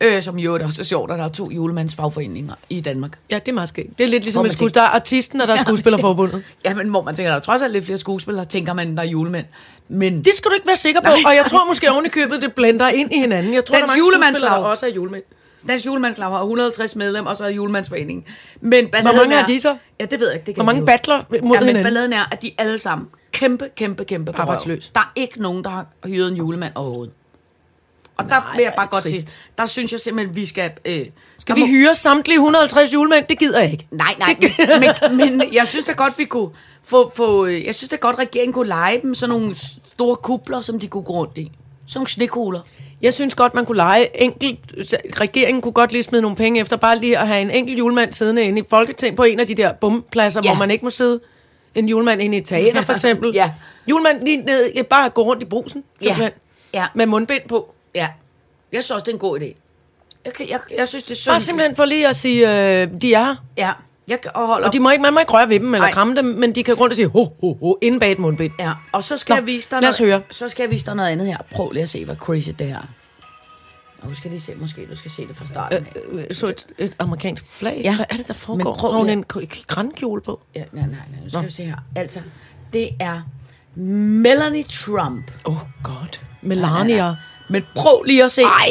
øh, 0.00 0.22
som 0.22 0.38
jo 0.38 0.58
også 0.64 0.82
er 0.82 0.84
sjovt, 0.84 1.10
at 1.12 1.18
der 1.18 1.24
er 1.24 1.28
to 1.28 1.50
julemandsfagforeninger 1.50 2.54
i 2.70 2.80
Danmark. 2.80 3.18
Ja, 3.30 3.34
det 3.38 3.48
er 3.48 3.52
meget 3.52 3.68
skægt. 3.68 3.98
Det 3.98 4.04
er 4.04 4.08
lidt 4.08 4.24
ligesom, 4.24 4.42
man 4.42 4.52
skues, 4.52 4.72
der 4.72 4.80
er 4.82 4.88
artisten, 4.88 5.40
og 5.40 5.46
der 5.48 5.54
er 5.54 5.58
skuespillerforbundet. 5.66 6.42
Ja, 6.64 6.74
men 6.74 6.88
hvor 6.88 7.02
man 7.02 7.16
tænker, 7.16 7.30
der 7.30 7.36
er 7.36 7.40
trods 7.42 7.62
alt 7.62 7.72
lidt 7.72 7.84
flere 7.84 7.98
skuespillere, 7.98 8.44
tænker 8.44 8.72
man, 8.72 8.96
der 8.96 9.02
er 9.02 9.06
julemænd. 9.06 9.46
Men 9.88 10.16
Det 10.24 10.34
skal 10.34 10.50
du 10.50 10.54
ikke 10.54 10.66
være 10.66 10.76
sikker 10.76 11.00
på, 11.00 11.08
og 11.26 11.34
jeg 11.36 11.44
tror 11.50 11.66
måske 11.66 11.90
oven 11.90 12.06
i 12.06 12.08
købet, 12.08 12.42
det 12.42 12.54
blender 12.54 12.88
ind 12.88 13.12
i 13.12 13.18
hinanden. 13.18 13.54
Jeg 13.54 13.64
tror, 13.64 13.76
Dansk 13.76 13.92
der 13.92 13.98
er 14.02 14.18
mange 14.18 14.34
skuespillere, 14.34 14.60
der 14.60 14.66
også 14.66 14.86
er 14.86 14.90
julemænd. 14.90 15.22
Dansk 15.68 15.86
Julemandslag 15.86 16.28
har 16.28 16.38
150 16.40 16.96
medlem, 16.96 17.26
og 17.26 17.36
så 17.36 17.44
er 17.44 17.48
julemandsforeningen. 17.48 18.24
Men 18.60 18.88
Hvor 19.02 19.12
mange 19.16 19.34
er 19.36 19.46
de 19.46 19.60
så? 19.60 19.76
Ja, 20.00 20.04
det 20.04 20.20
ved 20.20 20.26
jeg 20.28 20.34
ikke. 20.34 20.46
Det 20.46 20.54
kan 20.54 20.64
Hvor 20.64 20.72
mange 20.72 20.86
battler 20.86 21.22
mod 21.30 21.38
ja, 21.40 21.40
men 21.42 21.52
hinanden? 21.58 21.82
balladen 21.82 22.12
er, 22.12 22.22
at 22.32 22.42
de 22.42 22.50
alle 22.58 22.78
sammen 22.78 23.08
kæmpe, 23.32 23.68
kæmpe, 23.76 24.04
kæmpe 24.04 24.32
Arbejdsløs. 24.36 24.90
Der 24.94 25.00
er 25.00 25.12
ikke 25.16 25.42
nogen, 25.42 25.64
der 25.64 25.70
har 25.70 25.86
hyret 26.04 26.30
en 26.30 26.36
julemand 26.36 26.72
overhovedet. 26.74 27.14
Og 28.16 28.24
Nej, 28.24 28.38
der 28.40 28.56
vil 28.56 28.62
jeg 28.62 28.72
bare 28.76 28.86
godt 28.86 29.02
trist. 29.02 29.14
sige, 29.28 29.36
der 29.58 29.66
synes 29.66 29.92
jeg 29.92 30.00
simpelthen, 30.00 30.36
vi 30.36 30.46
skal... 30.46 30.70
Øh, 30.84 31.06
Skal 31.38 31.56
vi 31.56 31.66
hyre 31.66 31.94
samtlige 31.94 32.36
150 32.36 32.92
julemænd? 32.94 33.24
Det 33.28 33.38
gider 33.38 33.60
jeg 33.60 33.72
ikke. 33.72 33.86
Nej, 33.90 34.14
nej, 34.18 34.36
men, 35.10 35.16
men, 35.16 35.38
men 35.38 35.54
jeg 35.54 35.68
synes 35.68 35.84
da 35.84 35.92
godt, 35.92 36.18
vi 36.18 36.24
kunne 36.24 36.50
få, 36.84 37.12
få... 37.16 37.46
øh, 37.46 37.64
Jeg 37.66 37.74
synes 37.74 37.88
da 37.90 37.96
godt, 37.96 38.18
regeringen 38.18 38.52
kunne 38.52 38.68
lege 38.68 39.00
dem 39.02 39.14
sådan 39.14 39.28
nogle 39.30 39.54
store 39.92 40.16
kubler, 40.16 40.60
som 40.60 40.80
de 40.80 40.88
kunne 40.88 41.02
gå 41.02 41.12
rundt 41.12 41.38
i. 41.38 41.52
Sådan 41.86 41.98
nogle 41.98 42.08
snekugler. 42.08 42.60
Jeg 43.02 43.14
synes 43.14 43.34
godt, 43.34 43.54
man 43.54 43.66
kunne 43.66 43.76
lege 43.76 44.22
enkelt... 44.22 44.58
Regeringen 45.20 45.62
kunne 45.62 45.72
godt 45.72 45.92
lige 45.92 46.02
smide 46.02 46.22
nogle 46.22 46.36
penge 46.36 46.60
efter 46.60 46.76
bare 46.76 46.98
lige 46.98 47.18
at 47.18 47.26
have 47.26 47.42
en 47.42 47.50
enkelt 47.50 47.78
julemand 47.78 48.12
siddende 48.12 48.42
inde 48.42 48.60
i 48.60 48.64
Folketing 48.70 49.16
på 49.16 49.22
en 49.22 49.40
af 49.40 49.46
de 49.46 49.54
der 49.54 49.72
bumpladser, 49.72 50.40
Ja. 50.44 50.50
hvor 50.50 50.58
man 50.58 50.70
ikke 50.70 50.84
må 50.84 50.90
sidde. 50.90 51.20
En 51.74 51.88
julemand 51.88 52.22
inde 52.22 52.36
i 52.36 52.40
et 52.40 52.46
teater, 52.46 52.82
for 52.88 52.92
eksempel. 52.92 53.30
Ja. 53.34 53.52
Julemand 53.90 54.22
lige 54.24 54.36
ned, 54.36 54.72
ja, 54.74 54.82
bare 54.82 55.10
gå 55.10 55.22
rundt 55.22 55.42
i 55.42 55.44
brusen, 55.46 55.84
simpelthen. 56.00 56.32
Ja. 56.74 56.86
Med 56.94 57.06
mundbind 57.06 57.42
på. 57.48 57.74
Ja. 57.94 58.08
Jeg 58.72 58.82
synes 58.82 58.90
også, 58.90 59.04
det 59.04 59.08
er 59.10 59.14
en 59.14 59.18
god 59.18 59.40
idé. 59.40 59.54
Jeg, 60.24 60.32
kan, 60.32 60.46
jeg, 60.50 60.60
jeg 60.78 60.88
synes, 60.88 61.04
det 61.04 61.10
er 61.26 61.30
Bare 61.30 61.40
synd. 61.40 61.46
simpelthen 61.46 61.76
for 61.76 61.84
lige 61.84 62.08
at 62.08 62.16
sige, 62.16 62.80
øh, 62.82 62.88
de 63.02 63.14
er. 63.14 63.36
Ja. 63.58 63.70
Jeg 64.08 64.18
holder 64.34 64.66
Og 64.66 64.72
de 64.72 64.80
må 64.80 64.90
ikke, 64.90 65.02
man 65.02 65.14
må 65.14 65.20
ikke 65.20 65.32
røre 65.32 65.48
ved 65.48 65.60
dem 65.60 65.74
eller 65.74 65.86
Nej. 65.86 65.92
kramme 65.92 66.16
dem, 66.16 66.24
men 66.24 66.54
de 66.54 66.62
kan 66.62 66.74
rundt 66.74 66.92
og 66.92 66.96
sige, 66.96 67.08
ho, 67.08 67.24
ho, 67.40 67.54
ho, 67.54 67.78
inden 67.82 68.00
bag 68.00 68.12
et 68.12 68.18
mundbind. 68.18 68.52
Ja, 68.58 68.72
og 68.92 69.04
så 69.04 69.16
skal 69.16 69.32
Nå, 69.32 69.36
jeg 69.36 69.46
vise 69.46 69.70
dig 69.70 69.80
noget, 69.80 69.98
høre. 69.98 70.22
Så 70.30 70.48
skal 70.48 70.62
jeg 70.62 70.70
vise 70.70 70.86
dig 70.86 70.94
noget 70.94 71.08
andet 71.08 71.26
her. 71.26 71.36
Prøv 71.50 71.70
lige 71.70 71.82
at 71.82 71.88
se, 71.88 72.04
hvor 72.04 72.14
crazy 72.14 72.48
det 72.58 72.66
her 72.66 72.76
er. 72.76 72.86
Og 74.02 74.10
du 74.10 74.14
skal 74.14 74.30
lige 74.30 74.40
se, 74.40 74.54
måske 74.54 74.86
du 74.90 74.96
skal 74.96 75.10
se 75.10 75.28
det 75.28 75.36
fra 75.36 75.46
starten 75.46 75.86
af. 75.86 76.00
Øh, 76.12 76.20
øh, 76.20 76.34
så 76.34 76.46
et, 76.46 76.66
et 76.78 76.96
amerikansk 76.98 77.46
flag. 77.48 77.80
Ja. 77.84 77.96
Hvad 77.96 78.06
er 78.10 78.16
det, 78.16 78.28
der 78.28 78.34
foregår? 78.34 78.64
Men 78.64 78.78
prøv 78.78 78.90
Har 78.90 78.98
hun 78.98 79.08
en 79.08 79.24
grænkjole 79.66 80.22
på? 80.22 80.40
Ja, 80.54 80.64
nej, 80.72 80.86
nej, 80.86 80.86
nej, 80.86 81.20
nu 81.24 81.30
skal 81.30 81.44
vi 81.44 81.50
se 81.50 81.64
her. 81.64 81.76
Altså, 81.96 82.20
det 82.72 82.88
er 83.00 83.20
Melanie 83.74 84.62
Trump. 84.62 85.30
Åh, 85.44 85.56
oh, 85.56 85.60
godt. 85.82 86.20
Melania. 86.42 87.16
Men 87.50 87.62
prøv 87.74 88.02
lige 88.02 88.24
at 88.24 88.32
se. 88.32 88.42
Ej, 88.42 88.68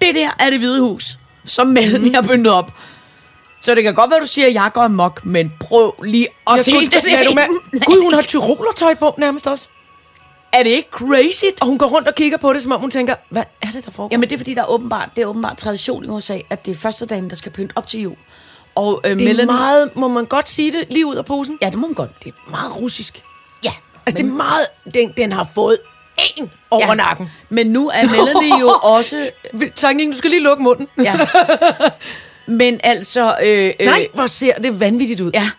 Det 0.00 0.14
der 0.14 0.30
er 0.38 0.50
det 0.50 0.58
hvide 0.58 0.80
hus, 0.80 1.18
som 1.44 1.66
Melanie 1.66 2.14
har 2.14 2.22
byndet 2.22 2.52
op. 2.52 2.72
Så 3.64 3.74
det 3.74 3.82
kan 3.82 3.94
godt 3.94 4.10
være, 4.10 4.20
du 4.20 4.26
siger, 4.26 4.46
at 4.46 4.54
jeg 4.54 4.70
går 4.74 4.82
amok, 4.82 5.24
men 5.24 5.52
prøv 5.60 5.94
lige 6.04 6.28
at 6.46 6.56
jeg 6.56 6.64
se 6.64 6.70
skulle- 6.70 6.86
det 6.86 7.02
lad 7.12 7.24
du 7.24 7.34
med. 7.34 7.80
Gud, 7.84 8.02
hun 8.02 8.12
har 8.14 8.22
tyrolertøj 8.22 8.94
på 8.94 9.14
nærmest 9.18 9.46
også. 9.46 9.68
Er 10.52 10.62
det 10.62 10.70
ikke 10.70 10.88
crazy? 10.90 11.44
Og 11.60 11.66
hun 11.66 11.78
går 11.78 11.86
rundt 11.86 12.08
og 12.08 12.14
kigger 12.14 12.38
på 12.38 12.52
det, 12.52 12.62
som 12.62 12.72
om 12.72 12.80
hun 12.80 12.90
tænker, 12.90 13.14
hvad 13.28 13.42
er 13.62 13.66
det, 13.74 13.84
der 13.84 13.90
foregår? 13.90 14.08
Jamen 14.12 14.28
det 14.28 14.34
er 14.34 14.38
fordi, 14.38 14.54
der 14.54 14.62
er 14.62 14.70
åbenbart, 14.70 15.08
det 15.16 15.22
er 15.22 15.26
åbenbart 15.26 15.56
tradition 15.58 16.04
i 16.04 16.08
USA, 16.08 16.38
at 16.50 16.66
det 16.66 16.72
er 16.72 16.76
første 16.76 17.06
dame, 17.06 17.28
der 17.30 17.36
skal 17.36 17.52
pynte 17.52 17.72
op 17.76 17.86
til 17.86 18.00
jul. 18.00 18.16
Og 18.74 19.00
øh, 19.04 19.10
det 19.10 19.20
er 19.20 19.24
Melanie... 19.24 19.46
meget, 19.46 19.96
må 19.96 20.08
man 20.08 20.24
godt 20.24 20.48
sige 20.48 20.72
det, 20.72 20.84
lige 20.90 21.06
ud 21.06 21.14
af 21.16 21.24
posen. 21.24 21.58
Ja, 21.62 21.66
det 21.70 21.74
må 21.78 21.86
man 21.86 21.94
godt. 21.94 22.10
Det 22.24 22.34
er 22.46 22.50
meget 22.50 22.76
russisk. 22.76 23.22
Ja. 23.64 23.70
Altså, 24.06 24.22
det 24.22 24.28
er 24.30 24.32
meget, 24.34 24.66
den, 24.94 25.12
den 25.16 25.32
har 25.32 25.48
fået 25.54 25.78
en 26.36 26.50
over 26.70 26.86
ja. 26.88 26.94
nakken. 26.94 27.30
Men 27.48 27.66
nu 27.66 27.88
er 27.94 28.06
Melanie 28.06 28.60
jo 28.60 28.68
også... 28.96 29.30
Tanken, 29.74 30.10
du 30.10 30.16
skal 30.18 30.30
lige 30.30 30.42
lukke 30.42 30.62
munden. 30.62 30.88
Ja. 31.04 31.18
Men 32.46 32.80
altså... 32.84 33.36
Øh, 33.42 33.72
øh, 33.80 33.86
Nej, 33.86 34.08
hvor 34.14 34.26
ser 34.26 34.54
det 34.54 34.80
vanvittigt 34.80 35.20
ud. 35.20 35.30
Ja. 35.34 35.50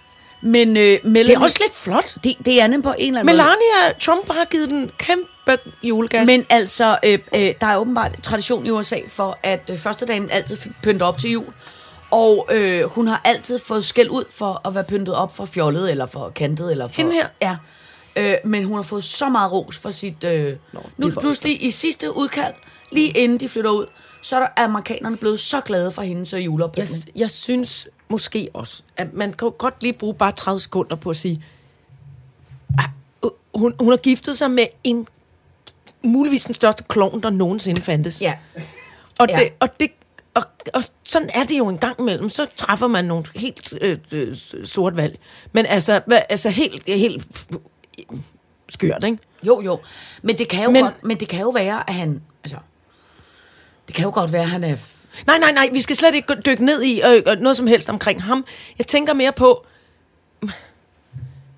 Men 0.41 0.77
øh, 0.77 0.99
Melanie... 1.03 1.23
Det 1.23 1.35
er 1.35 1.39
også 1.39 1.59
lidt 1.61 1.73
flot. 1.73 2.15
Det, 2.23 2.35
det 2.45 2.61
er 2.61 2.67
nemlig 2.67 2.83
på 2.83 2.93
en 2.97 3.07
eller 3.07 3.19
anden 3.19 3.37
måde. 3.37 3.47
Melania 3.47 3.93
Trump 3.99 4.31
har 4.31 4.45
givet 4.45 4.69
den 4.69 4.91
kæmpe 4.97 5.57
julegas. 5.83 6.27
Men 6.27 6.45
altså, 6.49 6.97
øh, 7.03 7.19
øh, 7.35 7.53
der 7.61 7.67
er 7.67 7.77
åbenbart 7.77 8.11
tradition 8.23 8.65
i 8.65 8.69
USA 8.69 8.97
for, 9.07 9.37
at 9.43 9.69
øh, 9.71 9.77
første 9.77 10.05
damen 10.05 10.29
altid 10.29 10.57
pynter 10.83 11.05
op 11.05 11.17
til 11.17 11.31
jul. 11.31 11.53
Og 12.11 12.47
øh, 12.51 12.83
hun 12.83 13.07
har 13.07 13.21
altid 13.25 13.59
fået 13.59 13.85
skæld 13.85 14.09
ud 14.09 14.23
for 14.31 14.61
at 14.67 14.75
være 14.75 14.83
pyntet 14.83 15.15
op 15.15 15.35
for 15.35 15.45
fjollet, 15.45 15.91
eller 15.91 16.05
for 16.05 16.29
kantet, 16.29 16.71
eller 16.71 16.87
for... 16.87 16.95
Hende 16.95 17.13
her? 17.13 17.27
Ja. 17.41 17.55
Øh, 18.15 18.35
men 18.45 18.63
hun 18.63 18.75
har 18.75 18.83
fået 18.83 19.03
så 19.03 19.29
meget 19.29 19.51
ros 19.51 19.77
for 19.77 19.91
sit... 19.91 20.23
Øh, 20.23 20.53
Nå, 20.73 20.79
nu 20.97 21.09
pludselig 21.09 21.65
i 21.65 21.71
sidste 21.71 22.17
udkald, 22.17 22.53
lige 22.91 23.09
inden 23.09 23.39
de 23.39 23.49
flytter 23.49 23.71
ud, 23.71 23.85
så 24.23 24.37
er 24.37 24.47
amerikanerne 24.63 25.17
blevet 25.17 25.39
så 25.39 25.61
glade 25.61 25.91
for 25.91 26.01
hendes 26.01 26.33
øh, 26.33 26.39
jeg, 26.39 26.45
juleopbygning. 26.45 27.03
jeg 27.15 27.29
synes 27.29 27.87
måske 28.09 28.49
også, 28.53 28.83
at 28.97 29.13
man 29.13 29.33
kan 29.33 29.51
godt 29.51 29.83
lige 29.83 29.93
bruge 29.93 30.13
bare 30.13 30.31
30 30.31 30.59
sekunder 30.59 30.95
på 30.95 31.09
at 31.09 31.17
sige, 31.17 31.43
ah, 32.79 32.89
øh, 33.25 33.31
hun, 33.55 33.75
hun 33.79 33.89
har 33.89 33.97
giftet 33.97 34.37
sig 34.37 34.51
med 34.51 34.65
en 34.83 35.07
muligvis 36.03 36.43
den 36.43 36.53
største 36.53 36.83
klovn, 36.83 37.23
der 37.23 37.29
nogensinde 37.29 37.81
fandtes. 37.81 38.21
Ja. 38.21 38.33
Og, 39.19 39.27
Ja. 39.29 39.39
det, 39.39 39.49
og, 39.59 39.79
det, 39.79 39.91
og, 40.33 40.43
og 40.73 40.83
sådan 41.03 41.29
er 41.33 41.43
det 41.43 41.57
jo 41.57 41.67
en 41.67 41.77
gang 41.77 41.99
imellem. 41.99 42.29
Så 42.29 42.47
træffer 42.55 42.87
man 42.87 43.05
nogle 43.05 43.25
helt 43.35 43.73
øh, 43.81 43.97
øh, 44.11 44.35
sort 44.63 44.97
valg. 44.97 45.19
Men 45.51 45.65
altså, 45.65 46.01
hvad, 46.05 46.21
altså 46.29 46.49
helt, 46.49 46.83
helt 46.87 47.47
skørt, 48.69 49.03
ikke? 49.03 49.17
Jo, 49.43 49.61
jo. 49.61 49.79
Men 50.21 50.37
det 50.37 50.47
kan 50.47 50.63
jo, 50.63 50.71
men, 50.71 50.83
godt, 50.83 51.03
men 51.03 51.19
det 51.19 51.27
kan 51.27 51.41
jo 51.41 51.49
være, 51.49 51.89
at 51.89 51.95
han... 51.95 52.21
Altså, 52.43 52.57
det 53.87 53.95
kan 53.95 54.03
jo 54.05 54.11
godt 54.13 54.33
være, 54.33 54.41
at 54.41 54.49
han 54.49 54.63
er... 54.63 54.75
Nej, 55.27 55.37
nej, 55.37 55.51
nej, 55.51 55.69
vi 55.73 55.81
skal 55.81 55.95
slet 55.95 56.15
ikke 56.15 56.33
dykke 56.45 56.65
ned 56.65 56.81
i 56.81 57.01
øh, 57.01 57.23
øh, 57.27 57.39
noget 57.39 57.57
som 57.57 57.67
helst 57.67 57.89
omkring 57.89 58.23
ham. 58.23 58.45
Jeg 58.77 58.87
tænker 58.87 59.13
mere 59.13 59.31
på... 59.31 59.65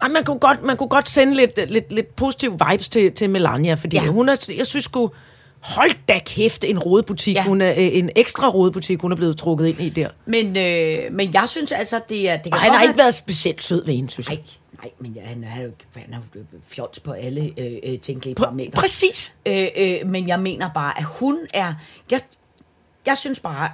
Ej, 0.01 0.07
man, 0.09 0.23
kunne 0.23 0.39
godt, 0.39 0.63
man 0.63 0.77
kunne 0.77 0.89
godt 0.89 1.09
sende 1.09 1.33
lidt, 1.35 1.59
lidt, 1.71 1.91
lidt 1.91 2.15
positive 2.15 2.57
vibes 2.69 2.89
til, 2.89 3.11
til 3.11 3.29
Melania, 3.29 3.73
fordi 3.73 3.97
ja. 3.97 4.05
Hun 4.05 4.29
er, 4.29 4.45
jeg 4.57 4.67
synes 4.67 4.85
sgu, 4.85 5.11
hold 5.59 5.91
da 6.07 6.19
kæft, 6.25 6.63
en 6.63 6.79
rodebutik. 6.79 7.35
Ja. 7.35 7.43
Hun 7.43 7.61
er, 7.61 7.71
øh, 7.71 7.89
en 7.97 8.09
ekstra 8.15 8.49
rodebutik, 8.49 9.01
hun 9.01 9.11
er 9.11 9.15
blevet 9.15 9.38
trukket 9.38 9.67
ind 9.67 9.79
i 9.79 9.89
der. 9.89 10.09
Men, 10.25 10.57
øh, 10.57 10.97
men 11.13 11.33
jeg 11.33 11.43
synes 11.49 11.71
altså, 11.71 11.99
det 12.09 12.29
er... 12.29 12.33
Det 12.35 12.43
kan 12.43 12.53
Og 12.53 12.59
han 12.59 12.73
har 12.73 12.81
ikke 12.81 12.97
være- 12.97 13.03
været 13.03 13.13
specielt 13.13 13.63
sød 13.63 13.85
ved 13.85 13.93
hende, 13.93 14.09
synes 14.09 14.27
jeg. 14.29 14.35
Nej, 14.35 14.43
nej, 14.81 14.91
men 14.99 15.11
ja, 15.11 15.21
han, 15.21 15.43
er, 15.43 15.61
jo 15.61 15.71
han 15.95 16.13
er 16.13 16.17
jo 16.35 16.41
fjols 16.67 16.99
på 16.99 17.11
alle 17.11 17.53
øh, 17.57 17.77
øh, 17.83 17.99
tænkelige 17.99 18.35
Pr- 18.39 18.43
parametre. 18.43 18.71
præcis. 18.71 19.33
Øh, 19.45 19.67
øh, 19.77 19.95
men 20.05 20.27
jeg 20.27 20.39
mener 20.39 20.69
bare, 20.73 20.97
at 20.97 21.03
hun 21.03 21.38
er... 21.53 21.73
Jeg, 22.11 22.21
jeg 23.05 23.17
synes 23.17 23.39
bare, 23.39 23.69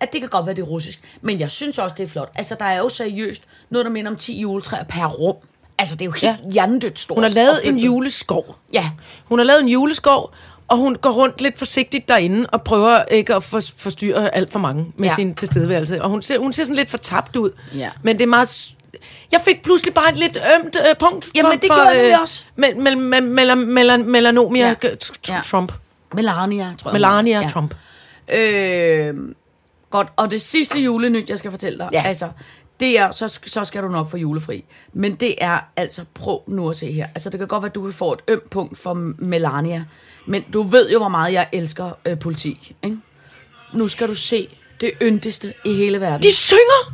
at 0.00 0.12
det 0.12 0.20
kan 0.20 0.30
godt 0.30 0.46
være, 0.46 0.54
det 0.54 0.62
er 0.62 0.66
russisk, 0.66 1.18
men 1.22 1.40
jeg 1.40 1.50
synes 1.50 1.78
også, 1.78 1.94
det 1.98 2.02
er 2.04 2.08
flot. 2.08 2.32
Altså, 2.34 2.56
der 2.58 2.64
er 2.64 2.78
jo 2.78 2.88
seriøst 2.88 3.42
noget, 3.70 3.84
der 3.84 3.90
minder 3.92 4.10
om 4.10 4.16
10 4.16 4.40
juletræer 4.40 4.84
per 4.84 5.06
rum. 5.06 5.36
Altså, 5.78 5.94
det 5.94 6.00
er 6.02 6.06
jo 6.06 6.10
helt 6.12 6.22
Ja. 6.22 6.36
hjernedødt 6.52 6.98
stort. 6.98 7.16
Hun 7.16 7.22
har 7.22 7.30
lavet 7.30 7.68
en 7.68 7.78
juleskov. 7.78 8.56
Ja. 8.72 8.90
Hun 9.24 9.38
har 9.38 9.44
lavet 9.44 9.60
en 9.62 9.68
juleskov, 9.68 10.32
og 10.68 10.76
hun 10.78 10.94
går 10.96 11.10
rundt 11.10 11.40
lidt 11.40 11.58
forsigtigt 11.58 12.08
derinde 12.08 12.46
og 12.46 12.62
prøver 12.62 13.04
ikke 13.04 13.34
at 13.34 13.42
for, 13.44 13.60
forstyrre 13.76 14.34
alt 14.34 14.52
for 14.52 14.58
mange 14.58 14.92
med. 14.98 15.08
Ja. 15.08 15.14
sin 15.14 15.34
tilstedeværelse. 15.34 16.02
Og 16.02 16.10
hun 16.10 16.22
ser, 16.22 16.38
hun 16.38 16.52
ser 16.52 16.64
sådan 16.64 16.76
lidt 16.76 16.90
fortabt 16.90 17.36
ud. 17.36 17.50
Ja. 17.74 17.90
Men 18.02 18.16
det 18.18 18.22
er 18.22 18.28
meget... 18.28 18.74
Jeg 19.32 19.40
fik 19.44 19.62
pludselig 19.62 19.94
bare 19.94 20.10
et 20.10 20.16
lidt 20.16 20.38
ømt 20.56 20.76
øh, 20.76 20.96
punkt 21.00 21.28
Jamen, 21.34 21.52
det 21.52 21.60
gjorde 21.68 21.82
jeg 21.82 21.96
nemlig 21.96 22.20
også. 22.20 22.44
Mel, 22.56 22.76
mel, 22.76 22.98
mel, 22.98 23.22
mel, 23.22 23.56
mel, 23.58 24.04
melanomia 24.04 24.66
Ja. 24.82 24.88
ja. 25.28 25.34
Ja. 25.34 25.40
Trump. 25.44 25.72
Melania, 26.14 26.74
tror 26.82 26.90
jeg. 26.90 26.92
Melania 26.92 27.40
Ja. 27.40 27.48
Trump. 27.48 27.74
Øh, 28.34 29.14
godt, 29.90 30.08
og 30.16 30.30
det 30.30 30.42
sidste 30.42 30.78
julenyt, 30.78 31.30
jeg 31.30 31.38
skal 31.38 31.50
fortælle 31.50 31.78
dig, 31.78 31.88
Ja. 31.92 32.02
altså, 32.06 32.28
det 32.80 32.98
er, 32.98 33.10
så, 33.10 33.38
så 33.46 33.64
skal 33.64 33.82
du 33.82 33.88
nok 33.88 34.10
få 34.10 34.16
julefri. 34.16 34.64
Men 34.92 35.14
det 35.14 35.34
er 35.38 35.58
altså, 35.76 36.04
prøv 36.14 36.42
nu 36.46 36.70
at 36.70 36.76
se 36.76 36.92
her. 36.92 37.06
Altså, 37.14 37.30
det 37.30 37.38
kan 37.38 37.48
godt 37.48 37.62
være, 37.62 37.68
at 37.68 37.74
du 37.74 37.82
kan 37.82 37.92
få 37.92 38.12
et 38.12 38.20
ømt 38.28 38.50
punkt 38.50 38.78
for 38.78 38.94
Melania. 39.18 39.84
Men 40.26 40.42
du 40.52 40.62
ved 40.62 40.90
jo, 40.90 40.98
hvor 40.98 41.08
meget 41.08 41.32
jeg 41.32 41.48
elsker 41.52 41.90
øh, 42.04 42.18
politik. 42.18 42.72
Ikke? 42.82 42.96
Nu 43.72 43.88
skal 43.88 44.08
du 44.08 44.14
se 44.14 44.48
det 44.80 44.90
yndigste 45.02 45.54
i 45.64 45.72
hele 45.74 46.00
verden. 46.00 46.22
De 46.22 46.34
synger! 46.34 46.92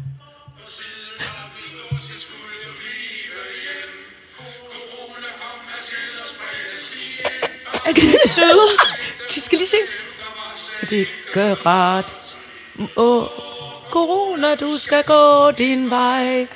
Er 7.91 7.95
de 7.95 8.07
ikke 8.07 8.29
søde? 8.29 8.69
De 9.35 9.41
skal 9.41 9.59
lige 9.59 9.69
se. 9.69 9.77
Det 10.91 11.09
gør 11.33 11.67
ret. 11.67 12.15
Åh, 12.97 13.25
corona, 13.91 14.55
du 14.55 14.79
skal 14.79 15.05
gå 15.05 15.51
din 15.51 15.91
vej. 15.91 16.47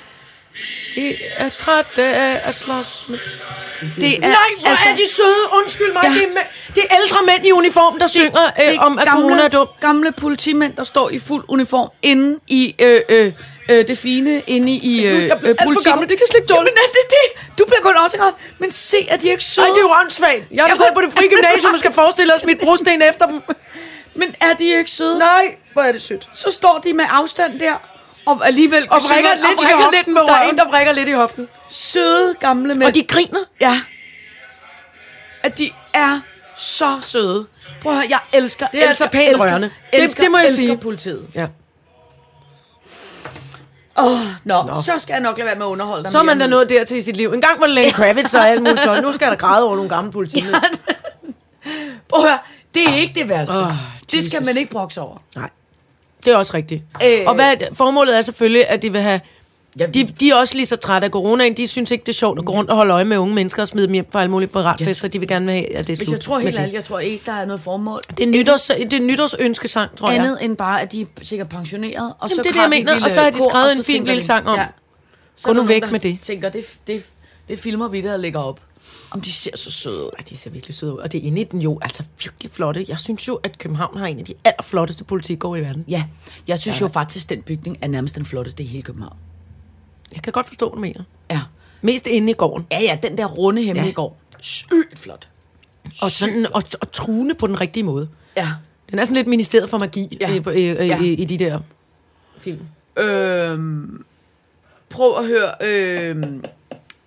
Vi 0.94 1.14
er 1.36 1.48
trætte 1.48 2.02
af 2.02 2.40
at 2.44 2.54
slås 2.54 3.04
med... 3.08 3.18
Det 4.00 4.16
er, 4.16 4.20
Nej, 4.20 4.36
hvor 4.60 4.68
altså, 4.68 4.88
er 4.88 4.96
de 4.96 5.14
søde. 5.14 5.44
Undskyld 5.52 5.92
mig. 5.92 6.00
Ja. 6.04 6.08
Det, 6.08 6.22
er 6.22 6.28
med, 6.28 6.42
det 6.74 6.82
er 6.90 6.96
ældre 6.96 7.16
mænd 7.26 7.46
i 7.46 7.52
uniform, 7.52 7.98
der 7.98 8.06
synger 8.06 8.50
det 8.56 8.72
øh, 8.72 8.86
om, 8.86 8.98
at 8.98 9.04
gamle, 9.04 9.22
corona 9.22 9.42
er 9.42 9.48
dum. 9.48 9.68
gamle 9.80 10.12
politimænd, 10.12 10.76
der 10.76 10.84
står 10.84 11.10
i 11.10 11.18
fuld 11.18 11.44
uniform 11.48 11.90
inde 12.02 12.40
i 12.46 12.74
øh, 12.78 13.00
øh, 13.08 13.32
øh, 13.68 13.88
det 13.88 13.98
fine, 13.98 14.42
inde 14.46 14.72
i 14.72 15.06
øh, 15.06 15.26
Jeg 15.26 15.38
bliver 15.38 15.50
alt 15.50 15.60
for 15.60 15.64
politik. 15.64 15.90
gammel, 15.90 16.08
det 16.08 16.16
kan 16.18 16.22
jeg 16.24 16.28
slet 16.30 16.40
ikke 16.40 16.48
tåle. 16.48 16.58
Jamen 16.60 16.78
er 16.86 16.90
det 16.98 17.04
det? 17.16 17.58
Du 17.58 17.64
bliver 17.64 17.80
godt 17.82 17.96
også 18.04 18.16
ret. 18.20 18.34
Men 18.58 18.70
se, 18.70 18.96
at 19.10 19.22
de 19.22 19.26
er 19.28 19.32
ikke 19.32 19.44
søde. 19.44 19.66
Nej, 19.66 19.74
det 19.74 19.78
er 19.84 19.88
jo 19.88 19.94
åndssvagt. 20.02 20.42
Jeg 20.50 20.62
er 20.64 20.66
Jeg 20.68 20.76
gået 20.78 20.88
ved- 20.88 20.94
på 20.94 21.00
det 21.00 21.12
frie 21.12 21.28
gymnasium 21.34 21.72
og 21.72 21.78
skal 21.78 21.92
forestille 21.92 22.34
os 22.34 22.44
mit 22.44 22.58
brosten 22.60 23.02
efter 23.02 23.26
dem. 23.26 23.40
Men 24.14 24.34
er 24.40 24.52
de 24.54 24.64
ikke 24.78 24.90
søde? 24.90 25.18
Nej, 25.18 25.56
hvor 25.72 25.82
er 25.82 25.92
det 25.92 26.02
sødt. 26.02 26.28
Så 26.32 26.50
står 26.50 26.78
de 26.84 26.92
med 26.92 27.04
afstand 27.10 27.60
der, 27.60 27.74
og 28.26 28.46
alligevel 28.46 28.86
Og 28.90 29.00
vrikker 29.08 29.30
lidt, 29.34 29.44
og 29.44 29.64
vrikker 29.64 29.90
lidt 29.96 30.06
med 30.08 30.22
Der 30.22 30.32
er 30.34 30.48
en, 30.48 30.58
der 30.58 30.68
vrikker 30.68 30.92
lidt 30.92 31.08
i 31.08 31.12
hoften. 31.12 31.48
Søde 31.70 32.34
gamle 32.40 32.74
mænd. 32.74 32.88
Og 32.88 32.94
de 32.94 33.02
griner. 33.06 33.40
Ja. 33.60 33.80
At 35.42 35.58
de 35.58 35.70
er 35.94 36.20
så 36.56 36.98
søde. 37.02 37.46
Prøv 37.82 37.92
at 37.92 37.98
høre, 37.98 38.06
jeg 38.10 38.18
elsker, 38.32 38.66
Det 38.66 38.82
er 38.84 38.88
altså 38.88 39.04
elsker, 39.04 39.18
pænt 39.18 39.28
elsker, 39.30 39.50
rørende. 39.50 39.70
Det- 39.92 40.02
Elsker, 40.02 40.22
det 40.22 40.30
må 40.30 40.38
jeg 40.38 40.46
elsker 40.46 40.60
sige. 40.66 40.76
politiet. 40.78 41.26
Ja. 41.34 41.46
Åh, 43.98 44.12
oh, 44.12 44.20
nå, 44.44 44.62
nå, 44.62 44.80
så 44.80 44.92
skal 44.98 45.12
jeg 45.12 45.22
nok 45.22 45.38
lade 45.38 45.46
være 45.46 45.56
med 45.56 45.66
at 45.66 45.70
underholde 45.70 46.02
dig 46.02 46.12
Så 46.12 46.18
er 46.18 46.22
man 46.22 46.38
da 46.38 46.46
nået 46.46 46.68
dertil 46.68 46.96
i 46.96 47.00
sit 47.00 47.16
liv. 47.16 47.32
En 47.32 47.40
gang 47.40 47.60
var 47.60 47.66
det 47.66 47.74
Lenny 47.74 47.92
Kravitz 47.92 48.34
og 48.34 48.48
alt 48.48 48.62
muligt 48.62 48.80
flot. 48.80 49.02
Nu 49.02 49.12
skal 49.12 49.30
der 49.30 49.36
græde 49.36 49.64
over 49.66 49.76
nogle 49.76 49.90
gamle 49.90 50.12
politimænd. 50.18 50.54
Prøv 52.08 52.24
at 52.24 52.30
høre, 52.30 52.38
det 52.74 52.82
er 52.88 52.94
ikke 52.94 53.20
det 53.20 53.28
værste. 53.28 53.52
Oh, 53.52 53.72
det 54.10 54.24
skal 54.24 54.44
man 54.44 54.56
ikke 54.56 54.70
brokse 54.70 55.00
over. 55.00 55.16
Nej, 55.36 55.50
det 56.24 56.32
er 56.32 56.36
også 56.36 56.54
rigtigt. 56.54 56.82
Øh. 57.04 57.26
og 57.26 57.34
hvad, 57.34 57.56
formålet 57.74 58.16
er 58.16 58.22
selvfølgelig, 58.22 58.68
at 58.68 58.82
de 58.82 58.92
vil 58.92 59.00
have 59.00 59.20
Ja, 59.78 59.86
De, 59.86 60.04
de 60.04 60.30
er 60.30 60.34
også 60.34 60.54
lige 60.54 60.66
så 60.66 60.76
trætte 60.76 61.04
af 61.04 61.10
coronaen. 61.10 61.56
De 61.56 61.68
synes 61.68 61.90
ikke, 61.90 62.02
det 62.02 62.08
er 62.08 62.12
sjovt 62.12 62.38
at 62.38 62.44
gå 62.44 62.52
rundt 62.52 62.70
og 62.70 62.76
holde 62.76 62.94
øje 62.94 63.04
med 63.04 63.16
unge 63.18 63.34
mennesker 63.34 63.62
og 63.62 63.68
smide 63.68 63.86
dem 63.86 63.92
hjem 63.92 64.06
fra 64.12 64.20
alle 64.20 64.30
mulige 64.30 64.48
piratfester. 64.48 65.08
De 65.08 65.18
vil 65.18 65.28
gerne 65.28 65.52
have, 65.52 65.76
at 65.76 65.86
det 65.86 65.92
er 65.92 65.96
Hvis 65.96 66.10
jeg 66.10 66.20
tror 66.20 66.38
helt 66.38 66.56
ærligt, 66.58 66.74
jeg 66.74 66.84
tror 66.84 66.98
ikke, 66.98 67.22
der 67.26 67.32
er 67.32 67.44
noget 67.46 67.60
formål. 67.60 68.02
Det 68.18 68.24
er, 68.24 68.30
nytårs, 68.30 68.66
det 68.66 68.92
er 68.92 69.00
nytårsønskesang, 69.00 69.96
tror 69.96 70.10
jeg. 70.10 70.20
Andet 70.20 70.44
end 70.44 70.56
bare, 70.56 70.82
at 70.82 70.92
de 70.92 71.00
er 71.00 71.06
sikkert 71.22 71.48
pensioneret. 71.48 72.14
Og 72.18 72.30
så 72.30 72.34
det 72.36 72.46
er 72.46 72.52
det, 72.52 72.60
jeg 72.60 72.70
mener, 72.70 73.04
og 73.04 73.10
så 73.10 73.20
har 73.20 73.30
de 73.30 73.38
skrevet 73.50 73.76
en 73.76 73.84
fin 73.84 74.04
lille 74.04 74.22
sang 74.22 74.48
om, 74.48 74.58
Så 75.36 75.46
gå 75.48 75.52
nu 75.52 75.62
væk 75.62 75.90
med 75.90 76.00
det. 76.00 76.18
tænker, 76.22 76.48
det, 76.48 76.64
det, 76.86 77.04
det 77.48 77.58
filmer 77.58 77.88
vi, 77.88 78.00
der 78.00 78.16
lægger 78.16 78.40
op. 78.40 78.60
Om 79.10 79.20
de 79.20 79.32
ser 79.32 79.56
så 79.56 79.70
søde 79.70 80.04
ud. 80.04 80.10
Ej, 80.18 80.24
de 80.30 80.36
ser 80.36 80.50
virkelig 80.50 80.76
søde 80.76 80.92
ud. 80.92 80.98
Og 80.98 81.12
det 81.12 81.18
er 81.18 81.26
inde 81.26 81.40
i 81.40 81.44
den 81.44 81.62
jo 81.62 81.78
altså 81.82 82.02
virkelig 82.22 82.52
flotte. 82.52 82.84
Jeg 82.88 82.98
synes 82.98 83.28
jo, 83.28 83.34
at 83.34 83.58
København 83.58 83.98
har 83.98 84.06
en 84.06 84.18
af 84.18 84.24
de 84.24 84.34
allerflotteste 84.44 85.04
politikår 85.04 85.56
i 85.56 85.60
verden. 85.60 85.84
Ja, 85.88 86.04
jeg 86.48 86.58
synes 86.58 86.80
jo 86.80 86.88
faktisk, 86.88 87.28
den 87.28 87.42
bygning 87.42 87.78
er 87.82 87.88
nærmest 87.88 88.14
den 88.14 88.24
flotteste 88.24 88.62
i 88.62 88.66
hele 88.66 88.82
København. 88.82 89.16
Jeg 90.14 90.22
kan 90.22 90.32
godt 90.32 90.46
forstå, 90.46 90.68
hvad 90.68 90.74
du 90.76 90.80
mener. 90.80 91.02
Ja. 91.30 91.40
Mest 91.82 92.06
inde 92.06 92.30
i 92.30 92.34
gården. 92.34 92.66
Ja, 92.72 92.80
ja, 92.82 92.98
den 93.02 93.18
der 93.18 93.26
runde 93.26 93.62
hemmelige 93.62 93.86
Ja. 93.88 93.92
gård. 93.94 94.16
Sygt 94.40 94.98
flot. 94.98 95.28
Og, 96.02 96.10
sådan, 96.10 96.46
og, 96.54 96.62
og 96.80 96.92
truende 96.92 97.34
på 97.34 97.46
den 97.46 97.60
rigtige 97.60 97.82
måde. 97.82 98.08
Ja. 98.36 98.48
Den 98.90 98.98
er 98.98 99.04
sådan 99.04 99.16
lidt 99.16 99.26
ministeriet 99.26 99.70
for 99.70 99.78
magi 99.78 100.18
Ja. 100.20 100.34
i, 100.34 100.36
i, 100.36 100.60
i, 100.60 100.86
Ja. 100.86 101.00
i, 101.00 101.12
i 101.12 101.24
de 101.24 101.38
der 101.38 101.60
film. 102.38 102.60
Øhm, 102.98 104.04
prøv 104.88 105.18
at 105.18 105.26
høre. 105.26 105.50
Øhm, 105.60 106.44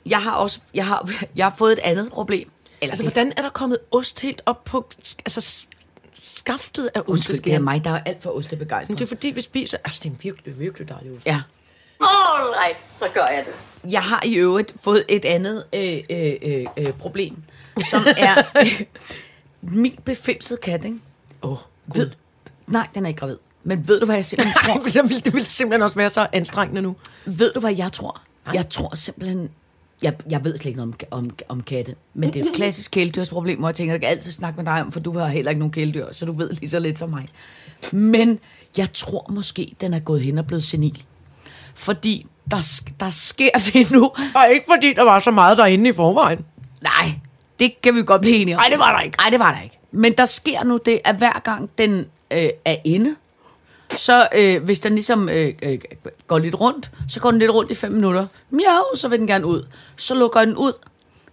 jeg 0.05 0.21
har 0.21 0.31
også 0.31 0.59
jeg 0.73 0.85
har, 0.85 1.09
jeg 1.37 1.45
har 1.45 1.55
fået 1.57 1.71
et 1.73 1.79
andet 1.79 2.11
problem. 2.11 2.49
Eller 2.81 2.91
Altså, 2.91 3.03
det, 3.03 3.13
hvordan 3.13 3.33
er 3.37 3.41
der 3.41 3.49
kommet 3.49 3.77
ost 3.91 4.19
helt 4.19 4.41
op 4.45 4.63
på 4.63 4.89
altså, 5.25 5.65
skaftet 6.23 6.89
af 6.95 7.01
Undskyld, 7.07 7.35
det 7.41 7.53
er 7.53 7.59
mig, 7.59 7.83
der 7.83 7.89
er 7.91 8.03
alt 8.03 8.23
for 8.23 8.29
Men 8.29 8.37
ostebegejstret. 8.37 8.99
det 8.99 9.03
er 9.05 9.07
fordi, 9.07 9.27
vi 9.27 9.41
spiser... 9.41 9.77
Altså, 9.85 9.99
det 10.03 10.09
er 10.09 10.13
en 10.13 10.19
virkelig, 10.23 10.59
virkelig 10.59 10.89
dejlig 10.89 11.11
ost. 11.11 11.25
Ja. 11.25 11.41
All 12.01 12.53
right, 12.63 12.81
så 12.81 13.05
gør 13.13 13.25
jeg 13.25 13.45
det. 13.45 13.53
Jeg 13.91 14.03
har 14.03 14.21
i 14.25 14.33
øvrigt 14.33 14.73
fået 14.83 15.05
et 15.09 15.25
andet 15.25 15.63
øh, 15.73 16.03
øh, 16.09 16.33
øh, 16.41 16.65
øh, 16.77 16.93
problem, 16.93 17.35
som 17.89 18.05
er 18.17 18.35
øh, 18.59 18.81
min 19.81 19.99
befimsede 20.05 20.59
kat, 20.59 20.85
ikke? 20.85 20.97
Åh, 21.41 21.51
oh, 21.51 21.57
Ved, 21.95 22.09
nej, 22.67 22.87
den 22.95 23.05
er 23.05 23.07
ikke 23.07 23.19
gravid. 23.19 23.37
Men 23.63 23.87
ved 23.87 23.99
du, 23.99 24.05
hvad 24.05 24.15
jeg 24.15 24.25
simpelthen 24.25 24.55
tror? 24.65 24.73
Nej, 24.77 24.83
det 24.93 25.09
ville, 25.09 25.21
det 25.21 25.33
ville 25.33 25.49
simpelthen 25.49 25.81
også 25.81 25.95
være 25.95 26.09
så 26.09 26.27
anstrengende 26.33 26.81
nu. 26.81 26.95
Ved 27.25 27.53
du, 27.53 27.59
hvad 27.59 27.75
jeg 27.75 27.91
tror? 27.91 28.21
Jeg 28.53 28.69
tror 28.69 28.95
simpelthen... 28.95 29.49
Jeg, 30.01 30.13
jeg 30.29 30.43
ved 30.43 30.57
slet 30.57 30.65
ikke 30.65 30.77
noget 30.77 30.95
om, 31.11 31.19
om, 31.19 31.35
om 31.47 31.63
katte, 31.63 31.95
men 32.13 32.33
det 32.33 32.45
er 32.45 32.49
et 32.49 32.55
klassisk 32.55 32.91
kæledyrsproblem, 32.91 33.59
hvor 33.59 33.67
jeg 33.67 33.75
tænker, 33.75 33.93
jeg 33.93 34.01
kan 34.01 34.09
altid 34.09 34.31
snakke 34.31 34.57
med 34.57 34.65
dig 34.65 34.81
om, 34.81 34.91
for 34.91 34.99
du 34.99 35.17
har 35.17 35.27
heller 35.27 35.51
ikke 35.51 35.59
nogen 35.59 35.71
kæledyr, 35.71 36.05
så 36.11 36.25
du 36.25 36.31
ved 36.31 36.49
lige 36.49 36.69
så 36.69 36.79
lidt 36.79 36.97
som 36.97 37.09
mig. 37.09 37.29
Men 37.91 38.39
jeg 38.77 38.93
tror 38.93 39.25
måske, 39.29 39.75
den 39.81 39.93
er 39.93 39.99
gået 39.99 40.21
hen 40.21 40.37
og 40.37 40.47
blevet 40.47 40.63
senil. 40.63 41.03
Fordi 41.77 42.25
der, 42.51 42.81
der 42.99 43.09
sker 43.09 43.49
det 43.73 43.91
nu. 43.91 44.11
Og 44.35 44.49
ikke 44.49 44.65
fordi, 44.71 44.93
der 44.93 45.03
var 45.03 45.19
så 45.19 45.31
meget 45.31 45.57
derinde 45.57 45.89
i 45.89 45.93
forvejen. 45.93 46.45
Nej, 46.81 47.11
det 47.59 47.81
kan 47.81 47.95
vi 47.95 48.03
godt 48.03 48.21
blive 48.21 48.35
enige 48.35 48.55
om. 48.55 48.59
Nej, 48.59 48.69
det 48.69 48.79
var 48.79 48.95
der 48.95 49.01
ikke. 49.01 49.17
Nej, 49.17 49.29
det 49.29 49.39
var 49.39 49.51
der 49.51 49.61
ikke. 49.61 49.79
Men 49.91 50.13
der 50.13 50.25
sker 50.25 50.63
nu 50.63 50.79
det, 50.85 50.99
at 51.05 51.15
hver 51.15 51.39
gang 51.39 51.69
den 51.77 52.05
øh, 52.31 52.49
er 52.65 52.75
inde, 52.85 53.15
så 53.97 54.27
øh, 54.35 54.63
hvis 54.63 54.79
den 54.79 54.93
ligesom 54.93 55.29
øh, 55.29 55.53
øh, 55.63 55.79
går 56.27 56.37
lidt 56.37 56.59
rundt, 56.59 56.91
så 57.09 57.19
går 57.19 57.31
den 57.31 57.39
lidt 57.39 57.51
rundt 57.51 57.71
i 57.71 57.75
fem 57.75 57.91
minutter. 57.91 58.25
Miau, 58.49 58.95
så 58.95 59.07
vil 59.07 59.19
den 59.19 59.27
gerne 59.27 59.45
ud. 59.45 59.67
Så 59.97 60.15
lukker 60.15 60.39
den 60.39 60.55
ud, 60.55 60.73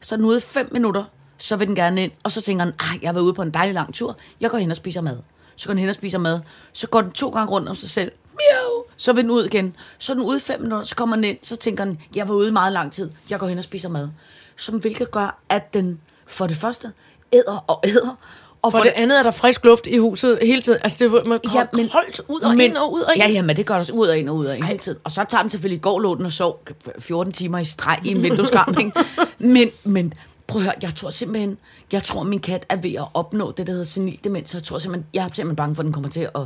så 0.01 0.15
er 0.15 0.17
den 0.17 0.27
ude 0.27 0.39
i 0.39 0.41
fem 0.41 0.69
minutter, 0.73 1.05
så 1.39 1.57
vil 1.57 1.67
den 1.67 1.77
gerne 1.77 2.03
ind. 2.03 2.13
Og 2.23 2.33
så 2.33 2.41
tænker 2.41 2.65
den, 2.65 2.75
ah, 2.79 3.03
jeg 3.03 3.09
har 3.09 3.13
været 3.13 3.25
ude 3.25 3.35
på 3.35 3.43
en 3.43 3.51
dejlig 3.51 3.75
lang 3.75 3.95
tur, 3.95 4.17
jeg 4.41 4.51
går 4.51 4.59
hen 4.59 4.71
og 4.71 4.77
spiser 4.77 5.01
mad. 5.01 5.19
Så 5.57 5.67
går 5.67 5.73
den 5.73 5.79
hen 5.79 5.89
og 5.89 5.95
spiser 5.95 6.19
mad. 6.19 6.41
Så 6.73 6.87
går 6.87 7.01
den 7.01 7.13
to 7.13 7.29
gange 7.29 7.51
rundt 7.51 7.69
om 7.69 7.77
sig 7.77 7.91
selv. 7.91 8.13
Miau, 8.35 8.85
så 8.97 9.13
vil 9.13 9.23
den 9.23 9.31
ud 9.31 9.45
igen. 9.45 9.77
Så 9.99 10.13
er 10.13 10.15
den 10.15 10.25
ude 10.25 10.37
i 10.37 10.41
fem 10.41 10.61
minutter, 10.61 10.87
så 10.87 10.95
kommer 10.95 11.17
den 11.17 11.25
ind, 11.25 11.39
så 11.43 11.57
tænker 11.57 11.85
den, 11.85 12.01
jeg 12.15 12.29
var 12.29 12.35
ude 12.35 12.49
i 12.49 12.53
meget 12.53 12.73
lang 12.73 12.93
tid, 12.93 13.11
jeg 13.31 13.39
går 13.39 13.47
hen 13.47 13.59
og 13.59 13.65
spiser 13.65 13.89
mad. 13.89 14.09
Som 14.57 14.79
hvilket 14.79 15.11
gør, 15.11 15.39
at 15.49 15.75
den 15.75 16.01
for 16.27 16.47
det 16.47 16.57
første 16.57 16.93
æder 17.33 17.65
og 17.67 17.81
æder, 17.85 18.17
og 18.65 18.73
For 18.73 18.79
det 18.79 18.93
andet 18.97 19.19
er 19.19 19.23
der 19.23 19.31
frisk 19.31 19.65
luft 19.65 19.87
i 19.87 19.99
huset 19.99 20.39
hele 20.43 20.63
tiden. 20.63 20.79
Altså, 20.83 20.99
det 21.01 21.13
var 21.13 21.25
man 21.25 21.41
ja, 21.55 21.67
men, 21.73 21.89
koldt 21.89 22.21
ud 22.29 22.41
og 22.41 22.55
ind 22.57 22.77
og 22.77 22.93
ud 22.93 23.01
og 23.01 23.15
ind. 23.15 23.25
Ja, 23.25 23.31
ja, 23.31 23.43
men 23.43 23.57
det 23.57 23.67
gør 23.67 23.83
der 23.83 23.93
ud 23.93 24.09
og 24.09 24.19
ind 24.19 24.29
og 24.29 24.37
ud 24.37 24.47
og 24.47 24.57
ind 24.57 24.65
hele 24.65 24.79
tiden. 24.79 24.99
Og 25.05 25.11
så 25.11 25.25
tager 25.29 25.43
den 25.43 25.51
selvfølgelig 25.51 25.77
i 25.77 25.81
går, 25.81 26.01
lå 26.01 26.15
den 26.15 26.27
og 26.27 26.33
sov 26.33 26.61
14 26.99 27.33
timer 27.33 27.59
i 27.59 27.65
streg 27.65 28.01
i 28.05 28.09
en 28.09 28.23
vindueskarm? 28.23 28.93
Men, 29.39 29.71
men 29.85 30.15
prøv 30.47 30.61
at 30.61 30.65
høre, 30.65 30.75
jeg 30.83 30.95
tror 30.97 31.11
simpelthen, 31.11 31.59
jeg 31.93 32.03
tror, 32.03 32.23
min 32.23 32.41
kat 32.41 32.67
er 32.69 32.77
ved 32.77 32.95
at 32.95 33.07
opnå 33.15 33.53
det, 33.57 33.67
der 33.67 33.73
hedder 33.73 33.87
senil 33.87 34.21
demens. 34.25 34.55
Jeg 34.55 34.65
tror 34.65 34.79
simpelthen, 34.79 35.07
jeg 35.15 35.25
er 35.25 35.29
simpelthen 35.29 35.57
bange 35.57 35.75
for, 35.75 35.83
at 35.83 35.85
den 35.85 35.93
kommer 35.93 36.11
til 36.11 36.29
at 36.35 36.43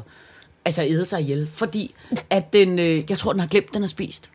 altså, 0.69 0.83
æde 0.83 1.07
sig 1.07 1.21
ihjel. 1.21 1.49
Fordi 1.53 1.95
at 2.31 2.53
den, 2.53 2.79
øh, 2.79 3.11
jeg 3.11 3.19
tror, 3.19 3.33
den 3.33 3.41
har 3.41 3.47
glemt, 3.47 3.75
den 3.75 3.83
har 3.83 3.89
spist. 3.89 4.31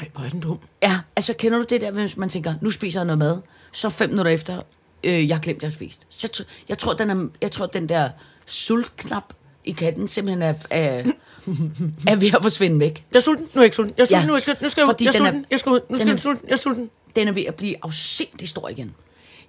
Nej, 0.00 0.08
hvor 0.14 0.24
er 0.24 0.28
den 0.28 0.40
dum. 0.40 0.58
Ja, 0.82 0.98
altså 1.16 1.34
kender 1.38 1.58
du 1.58 1.64
det 1.70 1.80
der, 1.80 1.90
hvis 1.90 2.16
man 2.16 2.28
tænker, 2.28 2.54
nu 2.60 2.70
spiser 2.70 3.00
jeg 3.00 3.04
noget 3.06 3.18
mad, 3.18 3.38
så 3.72 3.90
fem 3.90 4.10
minutter 4.10 4.32
efter, 4.32 4.62
øh, 5.04 5.28
jeg 5.28 5.36
har 5.36 5.42
glemt, 5.42 5.62
jeg 5.62 5.68
har 5.70 5.74
spist. 5.74 6.02
Så 6.08 6.28
jeg, 6.38 6.46
jeg, 6.68 6.78
tror, 6.78 6.92
den 6.94 7.10
er, 7.10 7.28
jeg 7.42 7.52
tror, 7.52 7.66
den 7.66 7.88
der 7.88 8.08
sultknap 8.46 9.32
i 9.64 9.72
katten 9.72 10.08
simpelthen 10.08 10.42
er, 10.42 10.54
er, 10.70 11.02
er 12.12 12.16
ved 12.16 12.34
at 12.34 12.42
forsvinde 12.42 12.80
væk. 12.80 13.04
Jeg 13.12 13.16
er 13.16 13.22
sulten. 13.22 13.44
Nu 13.54 13.58
er 13.58 13.62
jeg 13.62 13.66
ikke 13.66 13.76
sulten. 13.76 13.94
Jeg 13.98 14.02
er 14.02 14.06
sulten. 14.06 14.20
Ja. 14.20 14.26
Nu 14.26 14.32
er 14.32 14.36
jeg 14.36 14.42
sulten. 14.42 14.64
Nu 14.64 14.68
skal 14.68 14.80
jeg 14.80 14.88
Jeg 14.88 14.98
den 14.98 15.06
er- 15.08 15.30
sulten. 15.30 15.46
Jeg 15.50 15.58
skal 15.58 15.72
ud. 15.72 15.80
Nu 15.90 15.96
skal 15.96 16.00
den 16.00 16.08
er- 16.08 16.12
jeg 16.12 16.20
sulten. 16.20 16.48
Jeg 16.48 16.52
er 16.54 16.58
sulten. 16.60 16.90
Den 17.16 17.28
er 17.28 17.32
ved 17.32 17.44
at 17.44 17.54
blive 17.54 17.74
afsindig 17.82 18.48
stor 18.48 18.68
igen. 18.68 18.94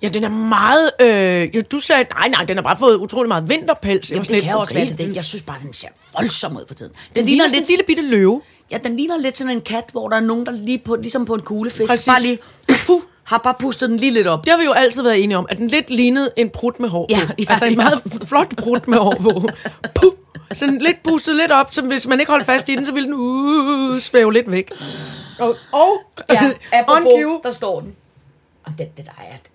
Ja, 0.02 0.08
den 0.10 0.24
er 0.24 0.30
meget... 0.30 0.92
Øh, 1.02 1.56
jo, 1.56 1.62
du 1.72 1.80
sagde, 1.80 2.06
nej, 2.14 2.28
nej, 2.28 2.44
den 2.44 2.58
har 2.58 2.64
bare 2.64 2.78
fået 2.78 2.96
utrolig 2.96 3.28
meget 3.28 3.50
vinterpels. 3.50 4.12
Jamen, 4.12 4.24
det 4.24 4.32
lidt, 4.32 4.44
kan 4.44 4.56
også 4.58 4.74
okay, 4.74 4.88
være 4.88 5.08
det. 5.08 5.16
Jeg 5.16 5.26
synes 5.26 5.44
bare, 5.44 5.58
den 5.64 5.74
ser 5.74 5.88
voldsom 6.20 6.58
ud 6.58 6.64
for 6.68 6.74
tiden. 6.76 6.92
Den, 6.92 7.00
Den 7.16 7.26
ligner 7.26 7.30
ligner 7.30 7.48
sådan 7.48 7.58
en 7.58 7.62
lidt, 7.62 7.70
lille 7.70 7.84
bitte 7.84 8.02
løve. 8.02 8.42
ja, 8.72 8.78
den 8.84 8.96
ligner 8.98 9.18
lidt 9.18 9.38
sådan 9.38 9.52
en 9.54 9.62
kat, 9.62 9.84
hvor 9.92 10.10
der 10.10 10.16
er 10.16 10.22
nogen, 10.22 10.46
der 10.46 10.52
lige 10.52 10.78
på, 10.78 10.96
ligesom 10.96 11.26
på 11.26 11.34
en 11.34 11.42
kuglefisk, 11.42 11.90
Præcis. 11.90 12.06
bare 12.08 12.22
lige, 12.22 12.40
puh, 12.86 13.02
har 13.24 13.38
bare 13.38 13.54
pustet 13.60 13.90
den 13.90 13.98
lige 13.98 14.12
lidt 14.12 14.28
op. 14.28 14.46
Det 14.46 14.52
har 14.52 14.58
vi 14.60 14.66
jo 14.66 14.72
altid 14.72 15.04
været 15.04 15.24
enige 15.24 15.38
om, 15.38 15.46
at 15.50 15.58
den 15.58 15.68
lidt 15.68 15.90
lignede 15.90 16.32
en 16.38 16.50
prut 16.50 16.80
med 16.80 16.90
hår 16.90 17.06
på. 17.06 17.08
Ja, 17.10 17.22
ja, 17.40 17.46
altså 17.48 17.66
en 17.66 17.72
ja. 17.72 17.78
meget 17.78 18.02
flot 18.28 18.56
prut 18.58 18.88
med 18.88 18.98
hår 18.98 19.16
på. 19.22 19.48
Puh! 19.96 20.12
Sådan 20.54 20.78
lidt 20.78 21.04
boostet 21.04 21.36
lidt 21.36 21.52
op, 21.52 21.74
så 21.74 21.82
hvis 21.82 22.08
man 22.08 22.20
ikke 22.20 22.32
holdt 22.32 22.46
fast 22.46 22.70
i 22.70 22.76
den, 22.76 22.86
så 22.86 22.92
ville 22.92 23.08
den 23.08 23.16
uh, 23.18 24.00
svæve 24.00 24.34
lidt 24.34 24.52
væk. 24.52 24.72
Og, 25.40 25.56
og 25.72 25.98
Ja, 26.30 26.52
apropos, 26.80 27.42
der 27.44 27.52
står 27.52 27.80
den. 27.80 27.96
Og 28.68 28.74
den, 28.80 28.88
den 28.98 29.06
er, 29.08 29.12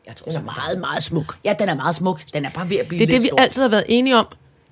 jeg 0.06 0.16
tror, 0.16 0.24
Den 0.32 0.40
er 0.40 0.44
meget, 0.44 0.78
meget 0.78 1.02
smuk. 1.02 1.36
Ja, 1.44 1.54
den 1.58 1.68
er 1.68 1.74
meget 1.74 1.94
smuk. 1.94 2.20
Den 2.34 2.44
er 2.44 2.50
bare 2.50 2.70
ved 2.70 2.76
at 2.76 2.88
blive 2.88 2.98
Det 2.98 3.06
er 3.06 3.10
det, 3.10 3.22
vi 3.22 3.26
stor. 3.26 3.38
altid 3.38 3.62
har 3.62 3.68
været 3.68 3.84
enige 3.88 4.16
om. 4.16 4.26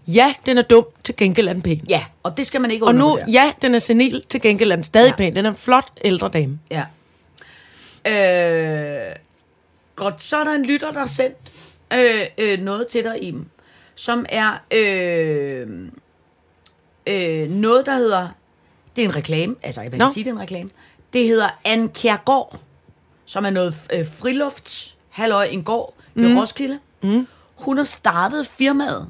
Ja, 0.08 0.34
den 0.46 0.58
er 0.58 0.62
dum, 0.62 0.86
til 1.04 1.16
gengæld 1.16 1.48
er 1.48 1.52
den 1.52 1.62
pæn. 1.62 1.84
Ja, 1.88 2.04
og 2.22 2.36
det 2.36 2.46
skal 2.46 2.60
man 2.60 2.70
ikke 2.70 2.86
Og 2.86 2.94
nu, 2.94 3.04
undervurdere. 3.04 3.30
ja, 3.30 3.52
den 3.62 3.74
er 3.74 3.78
senil, 3.78 4.24
til 4.28 4.40
gengæld 4.40 4.70
er 4.72 4.76
den 4.76 4.84
stadig 4.84 5.10
Ja. 5.10 5.16
pæn. 5.16 5.36
Den 5.36 5.46
er 5.46 5.50
en 5.50 5.56
flot 5.56 5.90
ældre 6.04 6.28
dame. 6.28 6.58
Ja. 6.70 6.84
Øh, 8.06 9.14
godt, 9.96 10.22
så 10.22 10.36
er 10.36 10.44
der 10.44 10.52
en 10.52 10.64
lytter, 10.64 10.92
der 10.92 11.00
har 11.00 11.06
sendt 11.06 11.36
øh, 11.94 12.20
øh, 12.38 12.60
noget 12.60 12.86
til 12.86 13.04
dig, 13.04 13.22
Iben, 13.24 13.48
som 13.94 14.26
er 14.28 14.52
øh, 14.70 15.68
øh, 17.06 17.50
noget, 17.50 17.86
der 17.86 17.94
hedder... 17.94 18.28
Det 18.96 19.04
er 19.04 19.08
en 19.08 19.16
reklame, 19.16 19.54
altså 19.62 19.80
jeg 19.82 19.92
vil 19.92 19.98
Nå. 19.98 20.04
ikke 20.04 20.12
sige, 20.14 20.24
det 20.24 20.30
er 20.30 20.34
en 20.34 20.40
reklame. 20.40 20.70
Det 21.12 21.26
hedder 21.26 21.48
Anne 21.64 21.88
Kjærgaard, 21.88 22.60
som 23.30 23.44
er 23.44 23.50
noget 23.50 23.74
øh, 23.92 24.06
frilufts, 24.18 24.96
halløj 25.08 25.44
en 25.44 25.64
gård 25.64 25.94
ved 26.14 26.28
mm. 26.28 26.38
Roskilde. 26.38 26.78
Mm. 27.02 27.26
Hun 27.58 27.76
har 27.76 27.84
startet 27.84 28.46
firmaet 28.46 29.08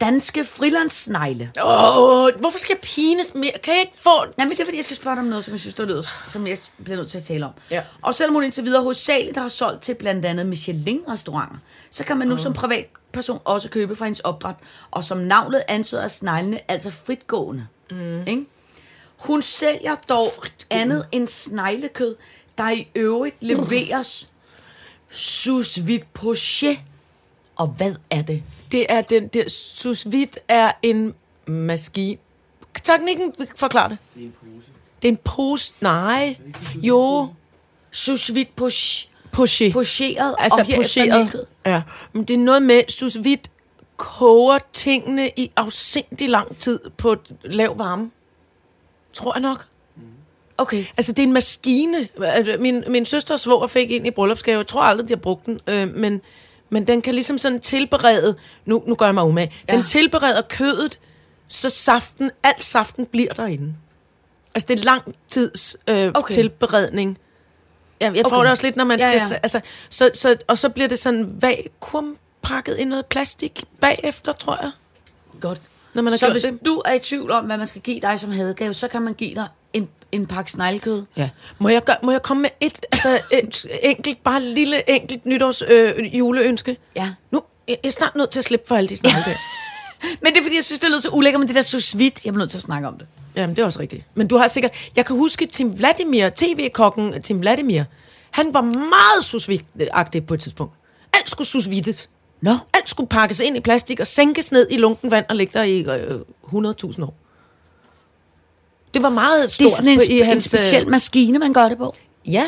Danske 0.00 0.44
Frilandssnegle. 0.44 1.50
Åh, 1.64 2.28
hvorfor 2.40 2.58
skal 2.58 2.74
jeg 2.74 2.80
pines 2.82 3.34
mere? 3.34 3.52
Kan 3.62 3.74
jeg 3.74 3.80
ikke 3.80 3.98
få... 3.98 4.10
Nej, 4.24 4.32
men 4.36 4.50
det 4.50 4.60
er 4.60 4.64
fordi, 4.64 4.76
jeg 4.76 4.84
skal 4.84 4.96
spørge 4.96 5.16
dig 5.16 5.20
om 5.20 5.28
noget, 5.28 5.44
som 5.44 5.52
jeg 5.52 5.60
synes, 5.60 5.74
der 5.74 5.84
lyder, 5.84 6.02
som 6.28 6.46
jeg 6.46 6.58
bliver 6.84 6.96
nødt 6.96 7.10
til 7.10 7.18
at 7.18 7.24
tale 7.24 7.44
om. 7.44 7.50
Ja. 7.70 7.82
Og 8.02 8.14
selvom 8.14 8.34
hun 8.34 8.44
indtil 8.44 8.64
videre 8.64 8.82
hovedsageligt 8.82 9.36
har 9.36 9.48
solgt 9.48 9.82
til 9.82 9.94
blandt 9.94 10.24
andet 10.24 10.46
Michelin-restauranter, 10.46 11.56
så 11.90 12.04
kan 12.04 12.16
man 12.16 12.28
nu 12.28 12.36
som 12.36 12.52
privatperson 12.52 13.40
også 13.44 13.68
købe 13.68 13.96
fra 13.96 14.04
hendes 14.04 14.20
opdræt. 14.20 14.56
Og 14.90 15.04
som 15.04 15.18
navnet 15.18 15.62
antyder 15.68 16.02
er 16.02 16.08
sneglene 16.08 16.60
altså 16.68 16.90
fritgående. 16.90 17.66
Mm. 17.90 18.26
Ikke? 18.26 18.46
Hun 19.18 19.42
sælger 19.42 19.96
dog 20.08 20.30
andet 20.70 21.06
end 21.12 21.26
sneglekød, 21.26 22.16
der 22.58 22.70
i 22.70 22.88
øvrigt 22.94 23.36
leveres 23.40 24.30
sous 25.10 25.86
vide 25.86 26.04
poché. 26.18 26.78
Og 27.56 27.66
hvad 27.66 27.94
er 28.10 28.22
det? 28.22 28.42
Det 28.72 28.86
er 28.88 29.00
den 29.00 29.28
der... 29.28 29.48
Sous 29.48 30.10
vide 30.10 30.38
er 30.48 30.72
en 30.82 31.14
maskine. 31.46 32.18
Teknikken 32.82 33.34
forklar 33.56 33.88
det. 33.88 33.98
Det 34.14 34.22
er 34.22 34.26
en 34.26 34.32
pose. 34.32 34.66
Det 35.02 35.08
er 35.08 35.12
en 35.12 35.16
pose. 35.16 35.72
Nej. 35.80 36.36
Jo. 36.74 37.32
Sous 37.90 38.34
vide 38.34 38.48
poché. 38.60 39.08
Poché. 39.36 39.72
Pocheret 39.72 40.34
Altså 40.38 40.60
og 40.60 40.66
pocheret. 40.76 41.46
Ja. 41.66 41.82
Men 42.12 42.24
det 42.24 42.34
er 42.34 42.38
noget 42.38 42.62
med, 42.62 42.82
sous 42.88 43.18
vide 43.24 43.42
koger 43.96 44.58
tingene 44.72 45.30
i 45.36 45.52
afsindig 45.56 46.28
lang 46.28 46.58
tid 46.58 46.80
på 46.96 47.16
lav 47.44 47.78
varme. 47.78 48.10
Tror 49.12 49.34
jeg 49.34 49.42
nok. 49.42 49.66
Okay. 50.58 50.84
Altså, 50.96 51.12
det 51.12 51.18
er 51.18 51.26
en 51.26 51.32
maskine. 51.32 52.08
Altså, 52.22 52.56
Min, 52.60 52.84
min 52.88 53.04
søster 53.04 53.34
og 53.34 53.40
svoger 53.40 53.66
fik 53.66 53.90
en 53.90 54.06
i 54.06 54.10
bryllupsgave. 54.10 54.58
Jeg 54.58 54.66
tror 54.66 54.82
aldrig, 54.82 55.08
de 55.08 55.14
har 55.14 55.20
brugt 55.20 55.46
den. 55.46 55.60
Øh, 55.66 55.88
men, 55.94 56.20
men 56.70 56.86
den 56.86 57.02
kan 57.02 57.14
ligesom 57.14 57.38
sådan 57.38 57.60
tilberede... 57.60 58.36
Nu, 58.64 58.82
nu 58.86 58.94
gør 58.94 59.06
jeg 59.06 59.14
mig 59.14 59.24
umage. 59.24 59.52
Den 59.70 59.78
Ja. 59.78 59.84
tilbereder 59.84 60.42
kødet, 60.42 60.98
så 61.48 61.70
saften, 61.70 62.30
alt 62.42 62.64
saften 62.64 63.06
bliver 63.06 63.32
derinde. 63.32 63.74
Altså, 64.54 64.66
det 64.68 64.80
er 64.80 64.84
lang 64.84 65.14
tids 65.28 65.76
øh, 65.88 66.10
Okay. 66.14 66.34
tilberedning. 66.34 67.18
Jeg, 68.00 68.16
jeg 68.16 68.24
får 68.24 68.36
Okay. 68.36 68.42
det 68.44 68.50
også 68.50 68.62
lidt, 68.62 68.76
når 68.76 68.84
man 68.84 68.98
Ja, 68.98 69.18
skal... 69.18 69.28
ja. 69.30 69.38
Altså, 69.42 69.60
så, 69.90 70.10
så, 70.14 70.36
og 70.48 70.58
så 70.58 70.68
bliver 70.68 70.88
det 70.88 70.98
sådan 70.98 71.42
vakuumpakket 71.42 72.76
i 72.78 72.84
noget 72.84 73.06
plastik 73.06 73.64
bagefter, 73.80 74.32
tror 74.32 74.58
jeg. 74.62 74.70
Godt. 75.40 75.60
Når 75.94 76.02
man 76.02 76.12
har 76.12 76.18
så 76.18 76.30
hvis 76.30 76.42
det. 76.42 76.58
du 76.66 76.82
er 76.84 76.92
i 76.92 76.98
tvivl 76.98 77.30
om, 77.30 77.44
hvad 77.44 77.58
man 77.58 77.66
skal 77.66 77.80
give 77.82 78.00
dig 78.00 78.20
som 78.20 78.30
hadegave, 78.30 78.74
så 78.74 78.88
kan 78.88 79.02
man 79.02 79.14
give 79.14 79.34
dig 79.34 79.46
en, 80.14 80.26
pakke 80.26 80.50
sneglekød. 80.50 81.04
Ja. 81.16 81.30
Må 81.58 81.68
jeg, 81.68 81.84
gøre, 81.84 81.96
må 82.02 82.10
jeg 82.10 82.22
komme 82.22 82.42
med 82.42 82.50
et, 82.60 82.86
altså 82.92 83.20
et 83.32 83.66
enkelt, 83.82 84.24
bare 84.24 84.36
et 84.36 84.42
lille 84.42 84.90
enkelt 84.90 85.26
nytårs 85.26 85.62
øh, 85.62 86.18
juleønske? 86.18 86.76
Ja. 86.96 87.10
Nu, 87.30 87.42
jeg 87.68 87.76
jeg 87.84 87.88
er 87.88 87.92
snart 87.92 88.16
nødt 88.16 88.30
til 88.30 88.38
at 88.38 88.44
slippe 88.44 88.66
for 88.68 88.76
alle 88.76 88.88
de 88.88 88.96
snegle 88.96 89.18
der. 89.30 89.36
Men 90.22 90.32
det 90.32 90.38
er 90.38 90.42
fordi, 90.42 90.56
jeg 90.56 90.64
synes, 90.64 90.80
det 90.80 90.88
lyder 90.88 91.00
så 91.00 91.08
ulækkert, 91.08 91.40
men 91.40 91.48
det 91.48 91.56
der 91.56 91.62
sous 91.62 91.98
vide, 91.98 92.12
jeg 92.24 92.30
er 92.30 92.38
nødt 92.38 92.50
til 92.50 92.58
at 92.58 92.62
snakke 92.62 92.88
om 92.88 92.98
det. 92.98 93.06
Jamen, 93.36 93.56
det 93.56 93.62
er 93.62 93.66
også 93.66 93.80
rigtigt. 93.80 94.06
Men 94.14 94.26
du 94.28 94.36
har 94.36 94.46
sikkert... 94.46 94.72
Jeg 94.96 95.06
kan 95.06 95.16
huske 95.16 95.46
Tim 95.46 95.78
Vladimir, 95.78 96.28
tv-kokken 96.28 97.22
Tim 97.22 97.40
Vladimir. 97.40 97.84
Han 98.30 98.54
var 98.54 98.60
meget 98.62 99.24
sous 99.24 99.48
vide-agtig 99.48 100.26
på 100.26 100.34
et 100.34 100.40
tidspunkt. 100.40 100.74
Alt 101.12 101.30
skulle 101.30 101.48
sous 101.48 101.70
vides. 101.70 102.10
Nå. 102.40 102.56
Alt 102.74 102.90
skulle 102.90 103.08
pakkes 103.08 103.40
ind 103.40 103.56
i 103.56 103.60
plastik 103.60 104.00
og 104.00 104.06
sænkes 104.06 104.52
ned 104.52 104.66
i 104.70 104.76
lunken 104.76 105.10
vand 105.10 105.24
og 105.28 105.36
ligge 105.36 105.58
der 105.58 105.62
i 105.62 105.80
øh, 105.80 106.20
100.000 106.90 107.04
år. 107.04 107.14
Det 108.94 109.02
var 109.02 109.08
meget 109.08 109.42
Det 109.42 109.50
stort 109.52 109.66
er 109.66 109.70
sådan 109.76 109.88
en, 109.88 109.98
på- 109.98 110.02
spe- 110.02 110.32
en 110.32 110.40
speciel 110.40 110.82
øh, 110.84 110.90
maskine, 110.90 111.38
man 111.38 111.52
gør 111.52 111.68
det 111.68 111.78
på. 111.78 111.94
Ja. 112.26 112.44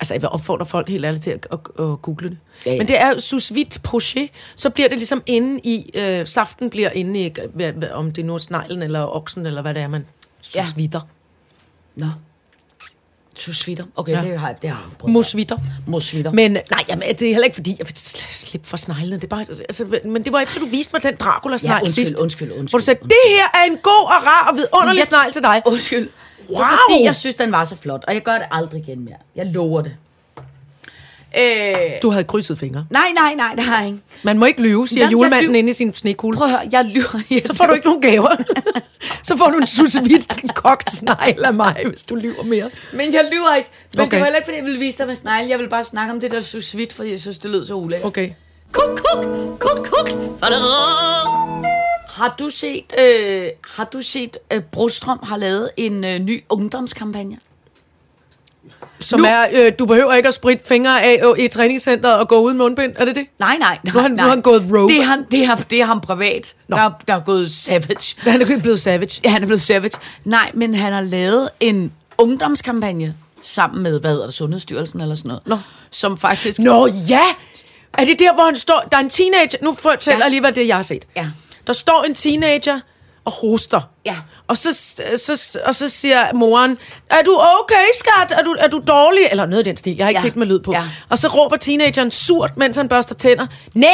Altså, 0.00 0.14
jeg 0.14 0.22
vil 0.22 0.28
opfordre 0.28 0.66
folk 0.66 0.88
helt 0.88 1.04
ærligt 1.04 1.24
til 1.24 1.30
at, 1.30 1.46
at, 1.52 1.58
at 1.78 2.02
google 2.02 2.28
det. 2.28 2.38
Ja, 2.66 2.72
ja. 2.72 2.78
Men 2.78 2.88
det 2.88 3.00
er 3.00 3.18
sous 3.18 3.54
vide 3.54 3.80
poché, 3.88 4.26
så 4.56 4.70
bliver 4.70 4.88
det 4.88 4.98
ligesom 4.98 5.22
inde 5.26 5.60
i, 5.64 5.90
øh, 5.94 6.26
saften 6.26 6.70
bliver 6.70 6.90
inde 6.90 7.20
i, 7.20 7.34
om 7.92 8.12
det 8.12 8.24
nu 8.24 8.34
er 8.34 8.38
sneglen 8.38 8.82
eller 8.82 9.16
oksen, 9.16 9.46
eller 9.46 9.62
hvad 9.62 9.74
det 9.74 9.82
er, 9.82 9.88
man 9.88 10.06
sous 10.40 10.54
Ja. 10.56 10.64
vider. 10.76 11.00
Nå. 11.96 12.06
Vide. 13.66 13.86
Okay, 13.96 14.12
Ja. 14.12 14.20
det 14.20 14.38
har 14.38 14.46
jeg, 14.48 14.56
det 14.62 14.70
har 14.70 14.76
jeg 14.88 14.96
prøvet. 14.98 15.12
Musvitter. 15.12 15.56
Mos 15.86 16.14
vide. 16.14 16.32
Men 16.32 16.52
nej, 16.52 16.84
jamen, 16.88 17.08
det 17.08 17.22
er 17.22 17.26
heller 17.32 17.44
ikke 17.44 17.54
fordi, 17.54 17.76
jeg 17.78 17.86
vil 17.88 17.94
sl- 17.98 18.46
slippe 18.46 18.68
for 18.68 18.76
sneglene. 18.76 19.16
Det 19.16 19.24
er 19.24 19.28
bare, 19.28 19.40
altså, 19.68 19.84
men 20.04 20.24
det 20.24 20.32
var 20.32 20.40
efter, 20.40 20.60
du 20.60 20.66
viste 20.66 20.90
mig 20.92 21.02
den 21.02 21.14
Dracula-snegl 21.20 21.72
Ja, 21.72 21.80
undskyld, 21.82 22.04
sidst. 22.06 22.20
undskyld, 22.20 22.52
undskyld, 22.52 22.68
Hvor 22.70 22.78
du 22.78 22.84
sagde, 22.84 23.00
undskyld. 23.02 23.18
det 23.26 23.36
her 23.38 23.60
er 23.62 23.64
en 23.70 23.76
god 23.82 24.04
og 24.04 24.26
rar 24.28 24.50
og 24.50 24.56
vidunderlig 24.56 24.98
Jeg- 24.98 25.06
snegl 25.06 25.32
til 25.32 25.42
dig. 25.42 25.62
Undskyld. 25.66 26.08
Wow. 26.50 26.56
Det 26.58 26.60
var 26.64 26.78
fordi, 26.90 27.04
jeg 27.04 27.16
synes, 27.16 27.34
den 27.34 27.52
var 27.52 27.64
så 27.64 27.76
flot, 27.76 28.04
og 28.08 28.14
jeg 28.14 28.22
gør 28.22 28.32
det 28.32 28.46
aldrig 28.50 28.80
igen 28.88 29.04
mere. 29.04 29.14
Jeg 29.36 29.46
lover 29.46 29.82
det. 29.82 29.92
Øh, 31.38 31.42
Du 32.02 32.10
havde 32.10 32.24
krydset 32.24 32.58
fingre. 32.58 32.86
nej, 32.90 33.12
nej, 33.14 33.34
nej, 33.34 33.52
det 33.56 33.64
har 33.64 33.78
jeg 33.78 33.86
ikke. 33.86 33.98
Man 34.22 34.38
må 34.38 34.46
ikke 34.46 34.62
lyve, 34.62 34.88
siger 34.88 35.00
Jamen, 35.00 35.12
julemanden 35.12 35.54
inde 35.54 35.70
i 35.70 35.72
sin 35.72 35.94
snekugle. 35.94 36.36
Prøv 36.38 36.46
at 36.46 36.50
høre, 36.50 36.68
jeg 36.72 36.84
lyver. 36.84 37.20
Jeg 37.30 37.42
Så 37.46 37.54
får 37.54 37.66
du 37.66 37.72
ikke 37.72 37.86
nogen 37.86 38.02
gaver. 38.02 38.36
så 39.28 39.36
får 39.36 39.50
du 39.50 39.58
en 39.58 39.66
susevit 39.66 40.32
kogt 40.54 40.92
snegl 40.92 41.44
af 41.44 41.54
mig, 41.54 41.82
hvis 41.88 42.02
du 42.02 42.14
lyver 42.14 42.42
mere. 42.42 42.70
Men 42.92 43.12
jeg 43.12 43.28
lyver 43.32 43.54
ikke. 43.54 43.70
Men 43.94 44.00
okay. 44.02 44.10
Det 44.10 44.20
var 44.20 44.24
heller 44.24 44.36
ikke, 44.36 44.46
fordi 44.46 44.56
jeg 44.56 44.64
ville 44.64 44.78
vise 44.78 44.98
dig 44.98 45.06
med 45.06 45.14
snegle. 45.14 45.50
Jeg 45.50 45.58
vil 45.58 45.68
bare 45.68 45.84
snakke 45.84 46.12
om 46.12 46.20
det 46.20 46.30
der 46.30 46.40
sous 46.40 46.76
vide, 46.76 46.94
fordi 46.94 47.10
jeg 47.10 47.20
synes, 47.20 47.38
det 47.38 47.50
lød 47.50 47.66
så 47.66 47.74
ulækkert. 47.74 48.06
Okay. 48.08 48.30
Kuk, 48.72 49.00
kuk, 49.12 49.24
kuk, 49.58 49.86
kuk. 49.86 50.08
Har 52.08 52.34
du 52.38 52.50
set, 52.50 52.92
øh, 53.00 53.48
har 53.76 53.84
du 53.84 54.02
set 54.02 54.36
øh, 54.52 54.62
Brostrøm 54.62 55.18
har 55.22 55.36
lavet 55.36 55.70
en 55.76 56.04
øh, 56.04 56.18
ny 56.18 56.44
ungdomskampagne? 56.48 57.38
Som 59.00 59.20
Nu- 59.20 59.26
er, 59.26 59.46
øh, 59.52 59.72
du 59.78 59.86
behøver 59.86 60.14
ikke 60.14 60.28
at 60.28 60.34
spritte 60.34 60.64
fingre 60.66 61.02
af 61.02 61.20
øh, 61.38 61.44
i 61.44 61.48
træningscenteret 61.48 62.14
og 62.14 62.28
gå 62.28 62.40
uden 62.40 62.58
mundbind, 62.58 62.92
er 62.96 63.04
det 63.04 63.14
det? 63.16 63.26
Nej, 63.38 63.56
nej. 63.60 63.78
nej 63.84 63.92
Nu 63.94 63.98
er 63.98 64.02
han- 64.02 64.10
nu 64.10 64.16
nej. 64.16 64.24
er 64.26 64.30
han 64.30 64.40
gået 64.42 64.62
rogue. 64.72 64.88
Det 64.88 64.98
er, 64.98 65.02
han, 65.04 65.24
det 65.30 65.44
er, 65.44 65.56
det 65.56 65.80
er 65.80 65.84
ham 65.84 66.00
privat, 66.00 66.54
der, 66.68 66.90
der 67.08 67.14
er 67.14 67.20
gået 67.20 67.50
savage. 67.50 68.16
Han 68.30 68.42
er 68.42 68.58
blevet 68.58 68.80
savage. 68.80 69.20
Ja, 69.24 69.30
han 69.30 69.42
er 69.42 69.46
blevet 69.46 69.60
savage. 69.62 69.98
Nej, 70.24 70.50
men 70.54 70.74
han 70.74 70.92
har 70.92 71.00
lavet 71.00 71.48
en 71.60 71.92
ungdomskampagne 72.18 73.14
sammen 73.42 73.82
med, 73.82 74.00
hvad 74.00 74.10
hedder 74.10 74.26
det, 74.26 74.34
Sundhedsstyrelsen 74.34 75.00
eller 75.00 75.14
sådan 75.14 75.28
noget. 75.28 75.42
Nå. 75.46 75.58
Som 75.90 76.18
faktisk... 76.18 76.58
Nå 76.58 76.86
ja! 77.08 77.20
Er 77.98 78.04
det 78.04 78.18
der, 78.18 78.34
hvor 78.34 78.44
han 78.44 78.56
står... 78.56 78.88
Der 78.90 78.96
er 78.96 79.00
en 79.00 79.10
teenager... 79.10 79.58
Nu 79.62 79.74
fortæller 79.74 80.14
Ja. 80.16 80.18
jeg 80.18 80.24
alligevel 80.24 80.54
det, 80.54 80.68
jeg 80.68 80.76
har 80.76 80.82
set. 80.82 81.04
Ja. 81.16 81.26
Der 81.66 81.72
står 81.72 82.04
en 82.08 82.14
teenager 82.14 82.80
og 83.28 83.34
hoster. 83.34 83.80
Ja. 84.06 84.16
Og 84.48 84.56
så, 84.56 84.72
så, 85.16 85.58
og 85.66 85.74
så 85.74 85.88
siger 85.88 86.32
moren, 86.34 86.78
er 87.10 87.22
du 87.26 87.40
okay, 87.62 87.84
skat? 87.94 88.38
Er 88.38 88.42
du, 88.42 88.56
er 88.58 88.68
du 88.68 88.80
dårlig? 88.86 89.22
Eller 89.30 89.46
noget 89.46 89.66
i 89.66 89.68
den 89.68 89.76
stil. 89.76 89.96
Jeg 89.96 90.04
har 90.04 90.08
ikke 90.08 90.20
Ja. 90.20 90.26
set 90.26 90.36
med 90.36 90.46
lyd 90.46 90.58
på. 90.60 90.72
Ja. 90.72 90.82
Og 91.08 91.18
så 91.18 91.28
råber 91.28 91.56
teenageren 91.56 92.10
surt, 92.10 92.56
mens 92.56 92.76
han 92.76 92.88
børster 92.88 93.14
tænder. 93.14 93.46
Nej, 93.74 93.88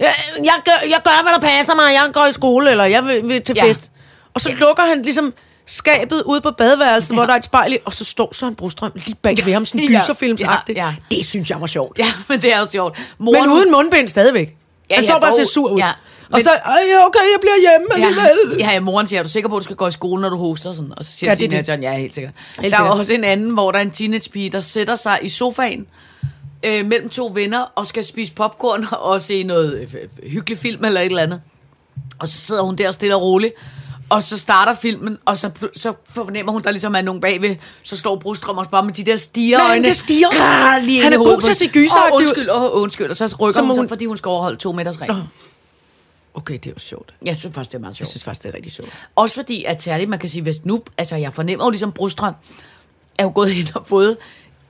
jeg, 0.00 0.12
jeg, 0.44 0.52
gør, 0.64 0.88
jeg 0.88 1.00
gør, 1.04 1.22
hvad 1.22 1.32
der 1.32 1.56
passer 1.56 1.74
mig. 1.74 1.84
Jeg 1.92 2.10
går 2.12 2.26
i 2.26 2.32
skole, 2.32 2.70
eller 2.70 2.84
jeg 2.84 3.04
vil, 3.04 3.28
vil 3.28 3.42
til 3.42 3.54
Ja. 3.56 3.64
fest. 3.64 3.90
Og 4.34 4.40
så 4.40 4.52
lukker 4.52 4.82
han 4.82 5.02
ligesom 5.02 5.34
skabet 5.66 6.22
ude 6.22 6.40
på 6.40 6.50
badeværelset, 6.50 7.10
ja. 7.10 7.14
hvor 7.14 7.26
der 7.26 7.32
er 7.32 7.36
et 7.36 7.44
spejl 7.44 7.72
i, 7.72 7.78
og 7.84 7.92
så 7.92 8.04
står 8.04 8.34
Søren 8.34 8.54
Brostrøm 8.54 8.92
lige 8.94 9.14
bag 9.14 9.36
ved 9.44 9.52
ham, 9.52 9.64
sådan 9.64 9.80
Ja. 9.90 10.00
gyserfilmsagtigt. 10.00 10.78
Ja, 10.78 10.86
ja. 10.86 10.94
Det 11.16 11.26
synes 11.26 11.50
jeg 11.50 11.60
var 11.60 11.66
sjovt. 11.66 11.98
Ja, 11.98 12.06
men 12.28 12.42
det 12.42 12.54
er 12.54 12.60
også 12.60 12.72
sjovt. 12.72 12.98
Men 13.18 13.48
uden 13.48 13.72
mundbind 13.72 14.08
stadigvæk. 14.08 14.56
Ja, 14.90 14.94
han 14.94 15.04
ja, 15.04 15.10
står 15.10 15.18
bare 15.20 15.30
og 15.30 15.36
ser 15.36 15.44
sur 15.44 15.70
ud. 15.70 15.78
Ja, 15.78 15.90
og 16.30 16.32
men- 16.32 16.42
så, 16.42 16.50
Ej, 16.50 16.78
ja, 16.88 17.06
okay, 17.06 17.18
jeg 17.18 17.38
bliver 17.40 17.60
hjemme 17.60 17.86
alligevel. 18.06 18.60
Ja, 18.60 18.72
ja, 18.72 18.80
moren 18.80 19.06
siger, 19.06 19.18
er 19.20 19.22
du 19.24 19.28
sikker 19.28 19.48
på, 19.48 19.56
at 19.56 19.60
du 19.60 19.64
skal 19.64 19.76
gå 19.76 19.86
i 19.86 19.90
skole, 19.92 20.22
når 20.22 20.28
du 20.28 20.36
hoster? 20.36 20.72
Sådan. 20.72 20.92
Og 20.96 21.04
så 21.04 21.10
siger 21.12 21.30
Ja, 21.30 21.34
det 21.34 21.40
det. 21.40 21.50
teenageren, 21.50 21.82
ja, 21.82 21.98
helt 21.98 22.14
sikkert. 22.14 22.32
Helt 22.60 22.72
der 22.72 22.78
er 22.78 22.82
sikkert. 22.84 22.98
også 22.98 23.12
en 23.12 23.24
anden, 23.24 23.50
hvor 23.50 23.72
der 23.72 23.78
er 23.78 23.82
en 23.82 23.90
teenagepige, 23.90 24.50
der 24.50 24.60
sætter 24.60 24.96
sig 24.96 25.18
i 25.22 25.28
sofaen 25.28 25.86
øh, 26.64 26.86
mellem 26.86 27.08
to 27.08 27.30
venner 27.34 27.72
og 27.74 27.86
skal 27.86 28.04
spise 28.04 28.32
popcorn 28.32 28.86
og 29.10 29.20
se 29.22 29.42
noget 29.42 29.80
øh, 29.80 30.28
hyggelig 30.30 30.58
film 30.58 30.84
eller 30.84 31.00
et 31.00 31.06
eller 31.06 31.22
andet. 31.22 31.40
Og 32.18 32.28
så 32.28 32.38
sidder 32.38 32.62
hun 32.62 32.76
der 32.76 32.90
stille 32.90 33.16
og 33.16 33.22
roligt, 33.22 33.54
og 34.10 34.22
så 34.22 34.38
starter 34.38 34.74
filmen, 34.74 35.18
og 35.24 35.36
så, 35.38 35.50
så 35.76 35.92
fornemmer 36.14 36.52
hun, 36.52 36.62
der 36.62 36.70
ligesom 36.70 36.94
er 36.94 37.02
nogen 37.02 37.20
bagved. 37.20 37.56
Så 37.82 37.96
står 37.96 38.16
Brostrøm 38.16 38.66
bare 38.70 38.82
med 38.82 38.92
de 38.92 39.04
der 39.04 39.16
stigerøjne. 39.16 39.80
Hvad, 39.80 39.88
det 39.88 39.96
stiger? 39.96 40.28
Grrr, 40.30 40.80
lige 40.84 41.02
Han 41.02 41.12
er 41.12 41.16
god 41.18 41.40
til 41.40 41.50
at 41.50 41.56
se 41.56 41.70
Åh, 41.76 42.14
ud. 42.14 42.20
undskyld, 42.20 42.50
åh, 42.50 42.82
undskyld. 42.82 43.10
Og 43.10 43.16
så 43.16 43.36
rykker 43.40 43.52
Så 43.54 43.60
hun 43.60 43.68
må 43.68 43.74
sig, 43.74 43.80
hun- 43.80 43.88
fordi 43.88 44.04
hun 44.06 44.16
skal 44.16 44.28
overholde 44.28 44.56
to 44.56 44.72
meters 44.72 45.00
regel. 45.00 45.16
Okay, 46.36 46.54
det 46.54 46.66
er 46.66 46.70
jo 46.70 46.78
sjovt. 46.78 47.14
Jeg 47.24 47.36
synes 47.36 47.54
faktisk, 47.54 47.70
det 47.72 47.78
er 47.78 47.80
meget 47.80 47.96
sjovt. 47.96 48.00
Jeg 48.00 48.10
synes 48.10 48.24
faktisk, 48.24 48.42
det 48.42 48.48
er 48.50 48.54
rigtig 48.54 48.72
sjovt. 48.72 48.90
Også 49.16 49.34
fordi, 49.34 49.64
at 49.64 49.82
særligt, 49.82 50.10
man 50.10 50.18
kan 50.18 50.28
sige, 50.28 50.42
hvis 50.42 50.64
nu, 50.64 50.82
altså 50.98 51.16
jeg 51.16 51.32
fornemmer 51.32 51.64
jo 51.64 51.70
ligesom, 51.70 51.92
Brostrøm 51.92 52.34
er 53.18 53.22
jo 53.24 53.32
gået 53.34 53.54
hen 53.54 53.66
og 53.74 53.86
fået, 53.86 54.16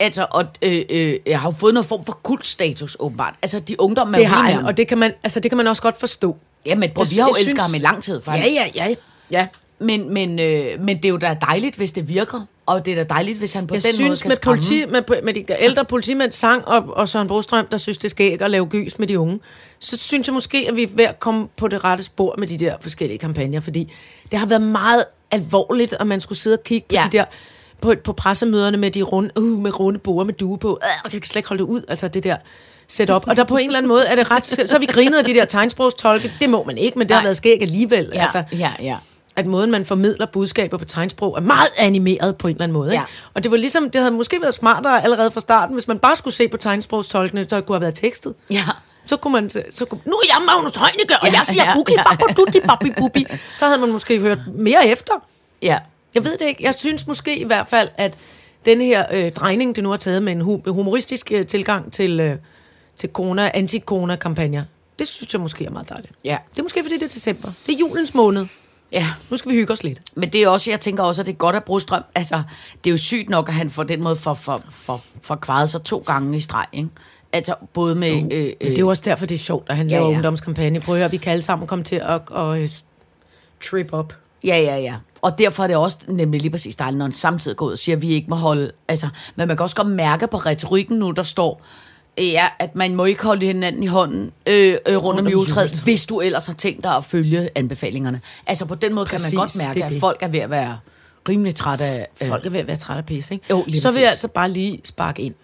altså, 0.01 0.27
og, 0.31 0.45
øh, 0.63 0.85
øh, 0.91 1.15
jeg 1.27 1.41
har 1.41 1.49
jo 1.49 1.55
fået 1.59 1.75
noget 1.75 1.87
form 1.87 2.05
for 2.05 2.13
kultstatus, 2.23 2.97
åbenbart. 3.01 3.35
Altså, 3.43 3.61
de 3.61 3.81
ungdom, 3.81 4.09
man 4.09 4.21
Det 4.21 4.29
har 4.29 4.43
han, 4.51 4.65
og 4.65 4.77
det 4.77 4.89
kan 4.89 4.99
man, 4.99 5.13
altså, 5.23 5.41
det 5.41 5.51
kan 5.51 5.57
man 5.59 5.67
også 5.67 5.83
godt 5.83 6.01
forstå. 6.01 6.37
Ja, 6.67 6.75
men 6.75 6.83
Jeg 6.83 7.07
vi 7.11 7.17
har 7.19 7.23
jo 7.29 7.29
elsket 7.29 7.49
synes- 7.51 7.61
ham 7.63 7.75
i 7.75 7.79
lang 7.79 8.03
tid, 8.03 8.21
Ja, 8.27 8.33
faktisk. 8.33 8.55
ja, 8.55 8.67
ja. 8.75 8.95
ja. 9.31 9.47
Men, 9.79 10.15
men, 10.15 10.39
øh, 10.39 10.81
men 10.81 10.97
det 10.97 11.05
er 11.05 11.09
jo 11.09 11.17
da 11.17 11.37
dejligt, 11.41 11.77
hvis 11.77 11.93
det 11.93 12.09
virker. 12.09 12.47
Og 12.67 12.85
det 12.87 12.93
er 12.93 12.97
da 13.05 13.15
dejligt, 13.15 13.39
hvis 13.39 13.53
han 13.53 13.67
på 13.67 13.75
Jeg 13.75 13.83
den 13.83 13.89
måde 13.89 13.95
synes, 13.97 14.23
kan 14.23 14.29
med, 14.29 14.37
skræmme. 14.37 14.57
politi, 14.63 14.85
med, 14.87 15.23
med 15.23 15.35
de 15.35 15.45
ældre 15.59 15.85
politimænd 15.85 16.33
sang, 16.33 16.69
og, 16.69 16.85
og 16.97 17.09
Søren 17.09 17.29
Brostrøm, 17.29 17.67
der 17.67 17.77
synes, 17.77 17.99
det 17.99 18.11
skal 18.11 18.33
ikke 18.33 18.45
at 18.45 18.51
lave 18.51 18.67
gys 18.67 18.99
med 18.99 19.07
de 19.07 19.19
unge, 19.19 19.41
så 19.79 19.97
synes 19.99 20.29
jeg 20.29 20.35
måske, 20.35 20.67
at 20.69 20.77
vi 20.77 20.83
er 20.83 20.89
ved 20.95 21.05
at 21.05 21.21
komme 21.21 21.49
på 21.57 21.69
det 21.69 21.85
rette 21.85 22.05
spor 22.05 22.35
med 22.39 22.49
de 22.49 22.57
der 22.59 22.75
forskellige 22.81 23.19
kampagner, 23.19 23.61
fordi 23.61 23.93
det 24.31 24.39
har 24.39 24.47
været 24.47 24.63
meget 24.63 25.05
alvorligt, 25.31 25.95
at 26.01 26.07
man 26.07 26.21
skulle 26.21 26.39
sidde 26.39 26.57
og 26.57 26.63
kigge 26.63 26.87
på 26.89 26.95
Ja. 26.95 27.03
de 27.13 27.17
der 27.19 27.25
på, 27.81 27.95
på 28.05 28.13
pressemøderne 28.13 28.77
med 28.77 28.91
de 28.91 29.03
runde, 29.03 29.31
uh, 29.41 29.59
med 29.63 29.81
runde 29.81 29.99
borde 29.99 30.25
med 30.27 30.35
due 30.35 30.59
på. 30.59 30.79
Øh, 30.83 30.89
jeg 31.05 31.13
kan 31.13 31.23
slet 31.23 31.37
ikke 31.37 31.49
holde 31.49 31.63
det 31.65 31.69
ud, 31.71 31.83
altså 31.89 32.09
det 32.09 32.25
der 32.25 32.37
setup. 32.89 33.29
Og 33.29 33.37
der 33.37 33.45
på 33.45 33.57
en 33.57 33.67
eller 33.67 33.79
anden 33.79 33.89
måde 33.89 34.07
er 34.07 34.15
det 34.15 34.31
ret... 34.31 34.47
Så 34.47 34.77
vi 34.81 34.87
grinet 34.87 35.19
af 35.19 35.25
de 35.25 35.35
der 35.35 35.45
tegnsprogstolke. 35.45 36.33
Det 36.41 36.51
må 36.51 36.65
man 36.65 36.79
ikke, 36.79 36.99
men 36.99 37.09
det 37.09 37.15
har 37.15 37.21
Nej. 37.23 37.27
været 37.27 37.37
skæg 37.37 37.63
alligevel. 37.63 38.11
Ja, 38.15 38.23
Altså, 38.23 38.43
ja, 38.53 38.73
ja. 38.83 38.97
At 39.37 39.47
måden, 39.47 39.71
man 39.71 39.85
formidler 39.85 40.27
budskaber 40.27 40.77
på 40.79 40.85
tegnsprog, 40.85 41.37
er 41.37 41.41
meget 41.41 41.69
animeret 41.79 42.37
på 42.37 42.49
en 42.49 42.55
eller 42.55 42.63
anden 42.65 42.73
måde. 42.73 42.89
Ikke? 42.93 43.01
Ja. 43.01 43.05
Og 43.35 43.43
det 43.43 43.51
var 43.51 43.57
ligesom, 43.57 43.91
det 43.91 44.01
havde 44.01 44.11
måske 44.15 44.43
været 44.43 44.55
smartere 44.55 45.05
allerede 45.05 45.31
fra 45.31 45.41
starten, 45.41 45.75
hvis 45.75 45.89
man 45.89 45.99
bare 45.99 46.17
skulle 46.17 46.35
se 46.35 46.49
på 46.49 46.57
tegnsprogstolkene, 46.57 47.47
så 47.49 47.61
kunne 47.61 47.77
have 47.77 47.81
været 47.81 47.95
tekstet. 47.95 48.35
Ja. 48.51 48.65
Så 49.07 49.17
kunne 49.17 49.33
man, 49.33 49.51
så 49.51 49.85
kunne, 49.85 50.01
nu 50.05 50.13
er 50.13 50.27
jeg 50.39 50.47
Magnus 50.47 50.77
Heunicke, 50.77 51.19
og 51.23 51.29
Ja, 51.29 51.33
jeg 51.33 51.47
siger 51.47 51.65
ja, 51.65 51.75
buki, 51.75 51.93
ja. 51.93 52.03
babba, 52.11 52.33
dutti, 52.37 52.61
babbi, 52.69 52.91
bubi. 52.99 53.27
Så 53.59 53.67
havde 53.67 53.79
man 53.81 53.93
måske 53.93 54.21
hørt 54.21 54.39
mere 54.55 54.87
efter. 54.89 55.13
Ja. 55.63 55.79
Jeg 56.15 56.25
ved 56.25 56.33
det 56.39 56.47
ikke. 56.47 56.65
Jeg 56.65 56.75
synes 56.75 57.07
måske 57.07 57.39
i 57.39 57.45
hvert 57.45 57.67
fald, 57.69 57.89
at 57.95 58.15
denne 58.65 58.85
her 58.85 59.05
øh, 59.13 59.33
drejning, 59.33 59.77
det 59.77 59.85
nu 59.85 59.91
har 59.91 59.97
taget 59.97 60.23
med 60.23 60.33
en 60.33 60.41
hu- 60.41 60.63
humoristisk 60.67 61.33
øh, 61.33 61.47
tilgang 61.47 61.93
til, 61.93 62.21
øh, 62.21 62.37
til 62.97 63.11
corona, 63.13 63.51
anti-corona-kampagner, 63.55 64.63
det 64.99 65.09
synes 65.09 65.33
jeg 65.33 65.41
måske 65.41 65.65
er 65.65 65.71
meget 65.71 65.89
dejligt. 65.89 66.13
Ja. 66.25 66.37
Det 66.53 66.59
er 66.59 66.63
måske, 66.63 66.83
fordi 66.83 66.95
det 66.95 67.03
er 67.03 67.09
december. 67.09 67.53
Det 67.67 67.75
er 67.75 67.79
julens 67.79 68.15
måned. 68.15 68.47
Ja. 68.93 69.07
Nu 69.31 69.37
skal 69.37 69.51
vi 69.51 69.57
hygge 69.57 69.73
os 69.73 69.83
lidt. 69.85 70.01
Men 70.15 70.33
det 70.33 70.43
er 70.43 70.49
også, 70.49 70.71
jeg 70.71 70.81
tænker 70.81 71.03
også, 71.03 71.23
at 71.23 71.27
det 71.27 71.33
er 71.33 71.37
godt 71.37 71.57
at 71.57 71.65
Brostrøm, 71.65 72.03
altså, 72.15 72.43
det 72.85 72.91
er 72.91 72.93
jo 72.93 72.99
sygt 72.99 73.29
nok, 73.29 73.49
at 73.49 73.55
han 73.55 73.71
på 73.71 73.83
den 73.83 74.03
måde 74.03 74.17
får 74.17 74.35
for, 74.35 74.63
for, 74.69 75.01
for 75.23 75.35
kvaret 75.35 75.71
sig 75.71 75.83
to 75.83 76.05
gange 76.07 76.37
i 76.37 76.41
streg, 76.41 76.67
ikke? 76.73 76.89
Altså, 77.33 77.55
både 77.73 77.95
med... 77.95 78.11
Øh, 78.11 78.23
Men 78.23 78.33
øh, 78.33 78.53
det 78.61 78.73
er 78.73 78.77
jo 78.79 78.89
også 78.89 79.03
derfor, 79.07 79.27
det 79.27 79.35
er 79.35 79.39
sjovt, 79.39 79.71
at 79.71 79.77
han 79.77 79.89
Ja, 79.89 79.95
laver 79.97 80.09
ja. 80.09 80.15
ungdomskampagne. 80.15 80.81
Prøv 80.81 80.95
at 80.95 81.01
høre, 81.01 81.11
vi 81.11 81.17
kan 81.17 81.33
alle 81.33 81.43
sammen 81.43 81.69
komme 81.69 81.85
til 81.85 81.97
at, 81.97 82.21
at, 82.37 82.63
at 82.63 82.85
trip 83.71 83.93
op. 83.93 84.15
Ja, 84.45 84.57
ja, 84.59 84.77
ja. 84.79 84.95
Og 85.23 85.39
derfor 85.39 85.63
er 85.63 85.67
det 85.67 85.77
også 85.77 85.99
nemlig 86.09 86.41
lige 86.41 86.51
præcis 86.51 86.77
dejligt, 86.77 86.99
når 86.99 87.05
han 87.05 87.13
samtidig 87.13 87.57
går 87.57 87.67
ud 87.67 87.73
og 87.73 87.79
siger, 87.79 87.97
at 87.97 88.03
vi 88.03 88.09
ikke 88.09 88.31
må 88.31 88.37
holde... 88.37 88.73
Altså, 88.89 89.09
men 89.37 89.49
man 89.49 89.57
kan 89.57 89.65
også 89.65 89.77
godt 89.77 89.89
mærke 89.89 90.27
på 90.27 90.37
retorikken 90.37 90.99
nu, 90.99 91.11
der 91.11 91.23
står, 91.23 91.63
øh, 91.63 91.86
ja, 92.19 92.47
at 92.59 92.75
man 92.77 92.95
må 92.95 93.05
ikke 93.05 93.25
holde 93.25 93.47
hinanden 93.47 93.83
i 93.83 93.87
hånden 93.87 94.33
øh, 94.47 94.75
øh, 94.89 94.97
rundt 94.97 95.21
om 95.21 95.27
om 95.27 95.33
juletræet, 95.33 95.81
hvis 95.85 96.07
du 96.07 96.21
ellers 96.21 96.47
har 96.47 96.53
tænkt 96.53 96.85
dig 96.85 96.97
at 96.97 97.05
følge 97.05 97.51
anbefalingerne. 97.55 98.21
Altså 98.47 98.65
på 98.67 98.75
den 98.75 98.95
måde 98.95 99.07
Præcis, 99.07 99.31
kan 99.31 99.37
man 99.37 99.43
godt 99.43 99.59
mærke, 99.59 99.75
det 99.75 99.81
er 99.81 99.85
at 99.87 99.93
det. 99.93 100.01
folk 100.01 100.19
er 100.21 100.29
ved 100.29 100.41
at 100.41 100.51
være 100.51 100.79
rimelig 101.29 101.55
træt 101.55 101.81
af... 101.81 102.09
Øh, 102.23 102.29
Folk 102.29 102.47
er 102.47 102.51
ved 102.51 102.61
at 102.61 102.67
være 102.67 102.77
trætte 102.77 102.99
af 102.99 103.07
pisse, 103.07 103.35
ikke? 103.35 103.47
Jo, 103.51 103.65
lige 103.67 103.81
Så 103.81 103.93
vil 103.93 104.01
jeg 104.01 104.11
altså 104.11 104.29
bare 104.29 104.51
lige 104.51 104.81
sparke 104.85 105.23
ind. 105.23 105.35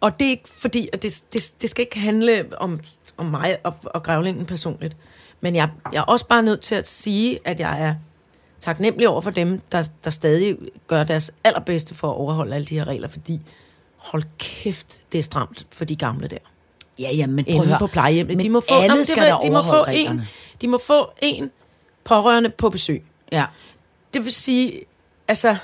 Og 0.00 0.18
det 0.18 0.26
er 0.26 0.30
ikke 0.30 0.48
fordi, 0.48 0.88
at 0.92 1.02
det, 1.02 1.22
det, 1.32 1.52
det 1.62 1.70
skal 1.70 1.82
ikke 1.82 1.98
handle 1.98 2.44
om, 2.56 2.80
om 3.16 3.26
mig 3.26 3.56
og, 3.64 3.74
og 3.84 4.02
grævlingen 4.02 4.46
personligt. 4.46 4.96
Men 5.40 5.56
jeg, 5.56 5.68
jeg 5.92 5.98
er 5.98 6.02
også 6.02 6.26
bare 6.26 6.42
nødt 6.42 6.60
til 6.60 6.74
at 6.74 6.88
sige, 6.88 7.38
at 7.44 7.60
jeg 7.60 7.82
er 7.82 7.94
taknemmelig 8.60 9.08
over 9.08 9.20
for 9.20 9.30
dem, 9.30 9.60
der, 9.72 9.84
der 10.04 10.10
stadig 10.10 10.56
gør 10.86 11.04
deres 11.04 11.30
allerbedste 11.44 11.94
for 11.94 12.10
at 12.10 12.14
overholde 12.16 12.54
alle 12.54 12.64
de 12.64 12.74
her 12.78 12.84
regler, 12.84 13.08
fordi 13.08 13.40
hold 14.10 14.22
kæft, 14.38 15.00
det 15.12 15.18
er 15.18 15.22
stramt 15.22 15.66
for 15.70 15.84
de 15.84 15.96
gamle 15.96 16.28
der. 16.28 16.38
ja, 16.98 17.14
ja, 17.14 17.26
men 17.26 17.44
prøv 17.44 17.72
at 17.72 17.78
på 17.78 17.86
plejehjemmet. 17.86 18.36
Men 18.36 18.44
De 18.44 18.50
må 18.50 18.60
få, 18.60 18.74
alle 18.74 18.88
Nå, 18.88 18.94
men 18.94 18.98
det 18.98 19.06
skal 19.06 19.22
da 19.22 19.36
de 19.42 19.50
må 19.50 19.62
få 19.62 19.84
en, 19.92 20.22
de 20.60 20.68
må 20.68 20.78
få 20.78 21.10
en 21.22 21.50
pårørende 22.04 22.50
på 22.50 22.70
besøg. 22.70 23.04
Ja. 23.32 23.44
Det 24.14 24.24
vil 24.24 24.32
sige, 24.32 24.80
altså... 25.28 25.56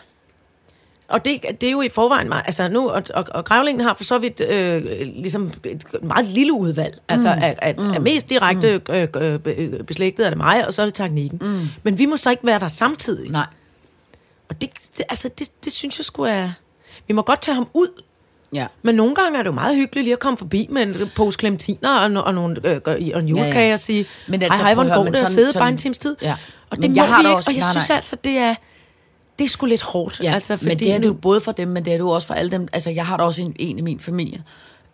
Og 1.09 1.25
det, 1.25 1.43
det 1.61 1.67
er 1.67 1.71
jo 1.71 1.83
i 1.83 1.89
forvejen 1.89 2.29
meget... 2.29 2.43
Altså 2.47 2.69
nu, 2.69 2.91
og, 2.91 3.03
og, 3.15 3.25
og 3.29 3.45
Grævlingen 3.45 3.85
har 3.85 3.95
for 3.95 4.05
så 4.05 4.19
vidt 4.19 4.41
øh, 4.41 4.85
ligesom 5.01 5.53
et 5.65 5.85
meget 6.03 6.27
lille 6.27 6.53
udvalg. 6.53 6.99
Altså 7.09 7.35
mm. 7.35 7.43
er, 7.43 7.55
er, 7.59 7.95
er 7.95 7.99
mest 7.99 8.31
direkte 8.31 8.83
mm. 8.89 8.95
øh, 8.95 9.09
øh, 9.17 9.39
øh, 9.45 9.83
beslægtet 9.83 10.27
er 10.27 10.31
det 10.31 10.37
mig, 10.39 10.67
og 10.67 10.75
så 10.75 10.83
er 10.83 10.87
det 10.87 10.95
teknikken. 10.95 11.39
Mm. 11.43 11.69
Men 11.83 11.99
vi 11.99 12.07
må 12.07 12.17
så 12.17 12.31
ikke 12.31 12.47
være 12.47 12.59
der 12.59 12.69
samtidig. 12.69 13.31
Nej. 13.31 13.47
Og 14.49 14.61
det, 14.61 14.71
det, 14.97 15.05
altså, 15.09 15.29
det, 15.39 15.65
det 15.65 15.73
synes 15.73 15.99
jeg 15.99 16.05
skulle 16.05 16.33
er... 16.33 16.53
Vi 17.07 17.15
må 17.15 17.23
godt 17.23 17.41
tage 17.41 17.55
ham 17.55 17.69
ud, 17.75 18.03
Ja. 18.55 18.67
men 18.83 18.95
nogle 18.95 19.15
gange 19.15 19.39
er 19.39 19.43
det 19.43 19.47
jo 19.47 19.53
meget 19.55 19.77
hyggeligt 19.77 20.05
lige 20.05 20.13
at 20.13 20.19
komme 20.19 20.37
forbi 20.39 20.67
med 20.71 20.83
en 20.83 21.11
pose 21.17 21.39
clementiner 21.39 21.99
og, 21.99 22.25
og, 22.25 22.35
nogle, 22.35 22.57
øh, 22.65 22.81
og 22.87 23.01
en 23.01 23.29
julekage 23.29 23.59
Ja, 23.59 23.67
ja. 23.67 23.73
og 23.73 23.81
sige, 23.81 24.07
Men 24.29 24.43
altså, 24.43 24.63
hej, 24.63 24.75
går 24.75 24.83
men 25.05 25.13
det 25.13 25.19
at 25.21 25.29
sidde 25.29 25.53
sådan- 25.53 25.61
bare 25.61 25.69
en 25.69 25.77
times 25.77 25.99
tid? 25.99 26.17
Ja. 26.23 26.33
Og 26.33 26.37
Men 26.71 26.83
det 26.83 26.91
må 26.91 26.95
jeg 26.95 27.07
har 27.15 27.23
vi 27.23 27.29
ikke, 27.29 27.37
også- 27.37 27.51
og 27.51 27.55
jeg 27.57 27.61
nej, 27.63 27.71
synes 27.73 27.89
nej. 27.89 27.97
altså, 27.97 28.17
det 28.25 28.33
er, 28.39 28.55
det 29.39 29.45
er 29.45 29.49
sgu 29.49 29.67
lidt 29.67 29.83
hårdt. 29.83 30.21
Ja, 30.23 30.35
altså, 30.35 30.59
men 30.63 30.79
det 30.79 30.93
er 30.93 30.99
du 31.01 31.15
både 31.15 31.41
for 31.41 31.53
dem, 31.53 31.69
men 31.69 31.85
det 31.85 31.95
er 31.95 31.99
du 31.99 32.11
også 32.11 32.27
for 32.27 32.35
alle 32.35 32.51
dem. 32.51 32.69
Altså, 32.73 32.91
jeg 32.91 33.07
har 33.07 33.17
da 33.17 33.23
også 33.23 33.43
en, 33.43 33.57
en 33.59 33.79
i 33.79 33.83
min 33.83 34.01
familie, 34.01 34.43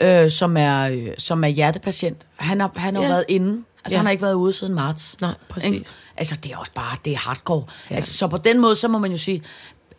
øh, 0.01 0.31
som, 0.31 0.57
er, 0.57 0.83
øh, 0.91 1.09
som 1.19 1.45
er 1.45 1.49
hjertepatient. 1.49 2.27
Han 2.37 2.61
har, 2.61 2.71
han 2.77 2.95
har 2.97 3.03
Ja. 3.03 3.09
været 3.09 3.25
inde. 3.29 3.63
Altså, 3.85 3.95
Ja. 3.95 3.97
han 3.97 4.07
har 4.07 4.11
ikke 4.11 4.23
været 4.23 4.35
ude 4.35 4.53
siden 4.53 4.75
marts. 4.75 5.17
Nej, 5.21 5.35
præcis. 5.49 5.71
Ikke? 5.71 5.85
Altså, 6.17 6.37
det 6.45 6.53
er 6.53 6.57
også 6.57 6.73
bare, 6.75 6.97
det 7.05 7.13
er 7.13 7.17
hardcore. 7.17 7.65
Ja. 7.91 7.95
Altså, 7.95 8.13
så 8.19 8.27
på 8.29 8.37
den 8.39 8.59
måde, 8.61 8.77
så 8.77 8.89
må 8.89 8.99
man 8.99 9.11
jo 9.11 9.19
sige, 9.19 9.43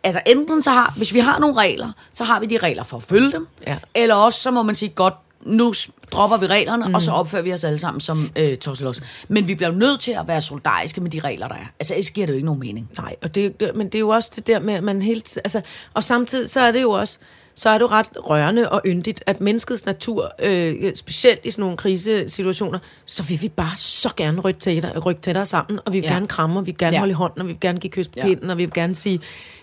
altså 0.04 0.20
enten 0.26 0.62
så 0.62 0.70
har, 0.70 0.94
hvis 0.96 1.14
vi 1.14 1.18
har 1.18 1.38
nogle 1.38 1.56
regler, 1.56 1.92
så 2.12 2.24
har 2.24 2.40
vi 2.40 2.46
de 2.46 2.58
regler 2.58 2.82
for 2.82 2.96
at 2.96 3.02
følge 3.02 3.32
dem. 3.32 3.48
Ja. 3.66 3.78
Eller 3.94 4.14
også, 4.14 4.40
så 4.40 4.50
må 4.50 4.62
man 4.62 4.74
sige, 4.74 4.88
godt, 4.88 5.14
nu 5.40 5.74
dropper 6.12 6.36
vi 6.36 6.46
reglerne, 6.46 6.88
mm. 6.88 6.94
og 6.94 7.02
så 7.02 7.10
opfører 7.10 7.42
vi 7.42 7.52
os 7.52 7.64
alle 7.64 7.78
sammen 7.78 8.00
som 8.00 8.30
øh, 8.36 8.58
tosselos. 8.58 9.00
Men 9.28 9.48
vi 9.48 9.54
bliver 9.54 9.72
nødt 9.72 10.00
til 10.00 10.12
at 10.12 10.28
være 10.28 10.40
solidariske 10.40 11.00
med 11.00 11.10
de 11.10 11.20
regler, 11.20 11.48
der 11.48 11.54
er. 11.54 11.66
Altså, 11.80 11.94
ellers 11.94 12.10
giver 12.10 12.26
det 12.26 12.32
jo 12.32 12.36
ikke 12.36 12.46
nogen 12.46 12.60
mening. 12.60 12.90
Nej, 12.98 13.16
og 13.22 13.34
det, 13.34 13.60
det, 13.60 13.70
men 13.74 13.86
det 13.86 13.94
er 13.94 14.00
jo 14.00 14.08
også 14.08 14.30
det 14.36 14.46
der 14.46 14.60
med, 14.60 14.74
at 14.74 14.84
man 14.84 15.02
helt... 15.02 15.36
Altså, 15.36 15.60
og 15.94 16.04
samtidig 16.04 16.50
så 16.50 16.60
er 16.60 16.72
det 16.72 16.82
jo 16.82 16.90
også 16.90 17.18
så 17.54 17.70
er 17.70 17.78
det 17.78 17.90
ret 17.90 18.06
rørende 18.16 18.68
og 18.68 18.82
yndigt, 18.86 19.22
at 19.26 19.40
menneskets 19.40 19.86
natur, 19.86 20.32
øh, 20.38 20.96
specielt 20.96 21.40
i 21.44 21.50
sådan 21.50 21.62
nogle 21.62 21.76
krisesituationer, 21.76 22.78
så 23.04 23.22
vil 23.22 23.42
vi 23.42 23.48
bare 23.48 23.76
så 23.76 24.10
gerne 24.16 24.40
rykke 24.40 24.60
tættere, 24.60 24.98
rykke 24.98 25.20
tættere 25.20 25.46
sammen, 25.46 25.80
og 25.84 25.92
vi 25.92 26.00
vil 26.00 26.06
ja. 26.06 26.12
Gerne 26.12 26.28
kramme, 26.28 26.58
og 26.60 26.66
vi 26.66 26.70
vil 26.70 26.78
gerne 26.78 26.94
ja. 26.94 26.98
Holde 26.98 27.10
i 27.10 27.14
hånden, 27.14 27.40
og 27.40 27.46
vi 27.46 27.52
vil 27.52 27.60
gerne 27.60 27.80
give 27.80 27.90
kys 27.90 28.08
på 28.08 28.12
Ja. 28.16 28.26
kinden, 28.26 28.50
og 28.50 28.58
vi 28.58 28.64
vil 28.64 28.72
gerne 28.74 28.94
sige, 28.94 29.20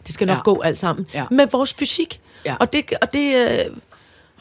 det 0.08 0.14
skal 0.14 0.28
nok. 0.28 0.38
Ja. 0.38 0.42
gå 0.42 0.62
alt 0.62 0.80
sammen. 0.80 1.06
Ja. 1.14 1.26
Med 1.32 1.48
vores 1.52 1.74
fysik. 1.74 2.20
Ja. 2.46 2.56
Og 2.60 2.74
det, 2.74 2.94
og 3.02 3.14
det 3.14 3.36
øh, 3.36 3.76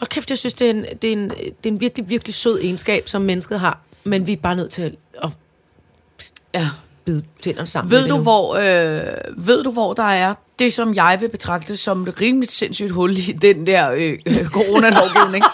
og 0.00 0.08
kæft, 0.08 0.30
jeg 0.30 0.38
synes, 0.38 0.54
det 0.54 0.66
er, 0.66 0.70
en, 0.70 0.84
det, 1.02 1.08
er 1.08 1.12
en, 1.12 1.30
det 1.30 1.40
er 1.64 1.68
en 1.68 1.80
virkelig, 1.80 2.10
virkelig 2.10 2.34
sød 2.34 2.58
egenskab, 2.60 3.08
som 3.08 3.22
mennesket 3.22 3.60
har, 3.60 3.80
men 4.04 4.26
vi 4.26 4.32
er 4.32 4.36
bare 4.36 4.56
nødt 4.56 4.72
til 4.72 4.82
at, 4.82 4.94
at 5.22 5.30
Ja. 6.54 6.68
Bide 7.08 7.22
tænderne 7.42 7.66
sammen. 7.66 7.90
Ved 7.90 8.08
du, 8.08 8.16
nu. 8.16 8.22
hvor, 8.22 8.54
øh, 8.54 9.46
ved 9.46 9.64
du, 9.64 9.70
hvor 9.70 9.92
der 9.92 10.02
er 10.02 10.34
det, 10.58 10.72
som 10.72 10.94
jeg 10.94 11.16
vil 11.20 11.28
betragte 11.28 11.76
som 11.76 12.08
et 12.08 12.20
rimeligt 12.20 12.52
sindssygt 12.52 12.90
hul 12.90 13.16
i 13.16 13.32
den 13.42 13.66
der 13.66 13.90
øh, 13.90 14.18
øh, 14.26 14.48
coronalovgivning? 14.48 15.44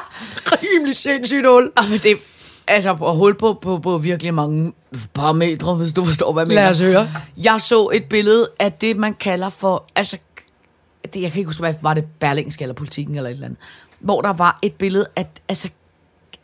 rimelig 0.62 0.96
sindssygt 0.96 1.46
hul. 1.46 1.72
Og 1.76 1.84
det, 2.02 2.16
altså, 2.66 2.90
at 2.90 3.16
hul 3.16 3.34
på, 3.34 3.58
på, 3.62 3.78
på 3.78 3.98
virkelig 3.98 4.34
mange 4.34 4.72
parametre, 5.14 5.74
hvis 5.74 5.92
du 5.92 6.04
forstår, 6.04 6.32
hvad 6.32 6.42
jeg 6.42 6.48
mener. 6.48 6.62
Lad 6.62 6.70
os 6.70 6.80
høre. 6.80 7.10
Jeg 7.36 7.60
så 7.60 7.90
et 7.94 8.04
billede 8.04 8.48
af 8.58 8.72
det, 8.72 8.96
man 8.96 9.14
kalder 9.14 9.48
for, 9.48 9.86
altså, 9.96 10.18
det, 11.14 11.22
jeg 11.22 11.32
kan 11.32 11.38
ikke 11.38 11.48
huske, 11.48 11.60
hvad 11.60 11.74
var 11.82 11.94
det 11.94 12.04
Berlingske 12.20 12.62
eller 12.62 12.74
politikken 12.74 13.16
eller 13.16 13.30
et 13.30 13.34
eller 13.34 13.46
andet, 13.46 13.60
hvor 13.98 14.20
der 14.20 14.32
var 14.32 14.58
et 14.62 14.74
billede 14.74 15.06
af, 15.16 15.26
altså, 15.48 15.68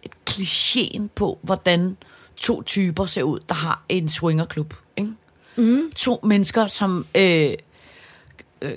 et 0.02 0.12
klichéen 0.30 1.02
på, 1.14 1.38
hvordan 1.42 1.96
to 2.36 2.62
typer 2.62 3.06
ser 3.06 3.22
ud, 3.22 3.40
der 3.48 3.54
har 3.54 3.82
en 3.88 4.08
swingerklub. 4.08 4.74
Ikke? 4.96 5.10
Mm. 5.56 5.92
To 5.96 6.20
mennesker, 6.22 6.66
som 6.66 7.06
øh, 7.14 7.52
øh, 8.62 8.72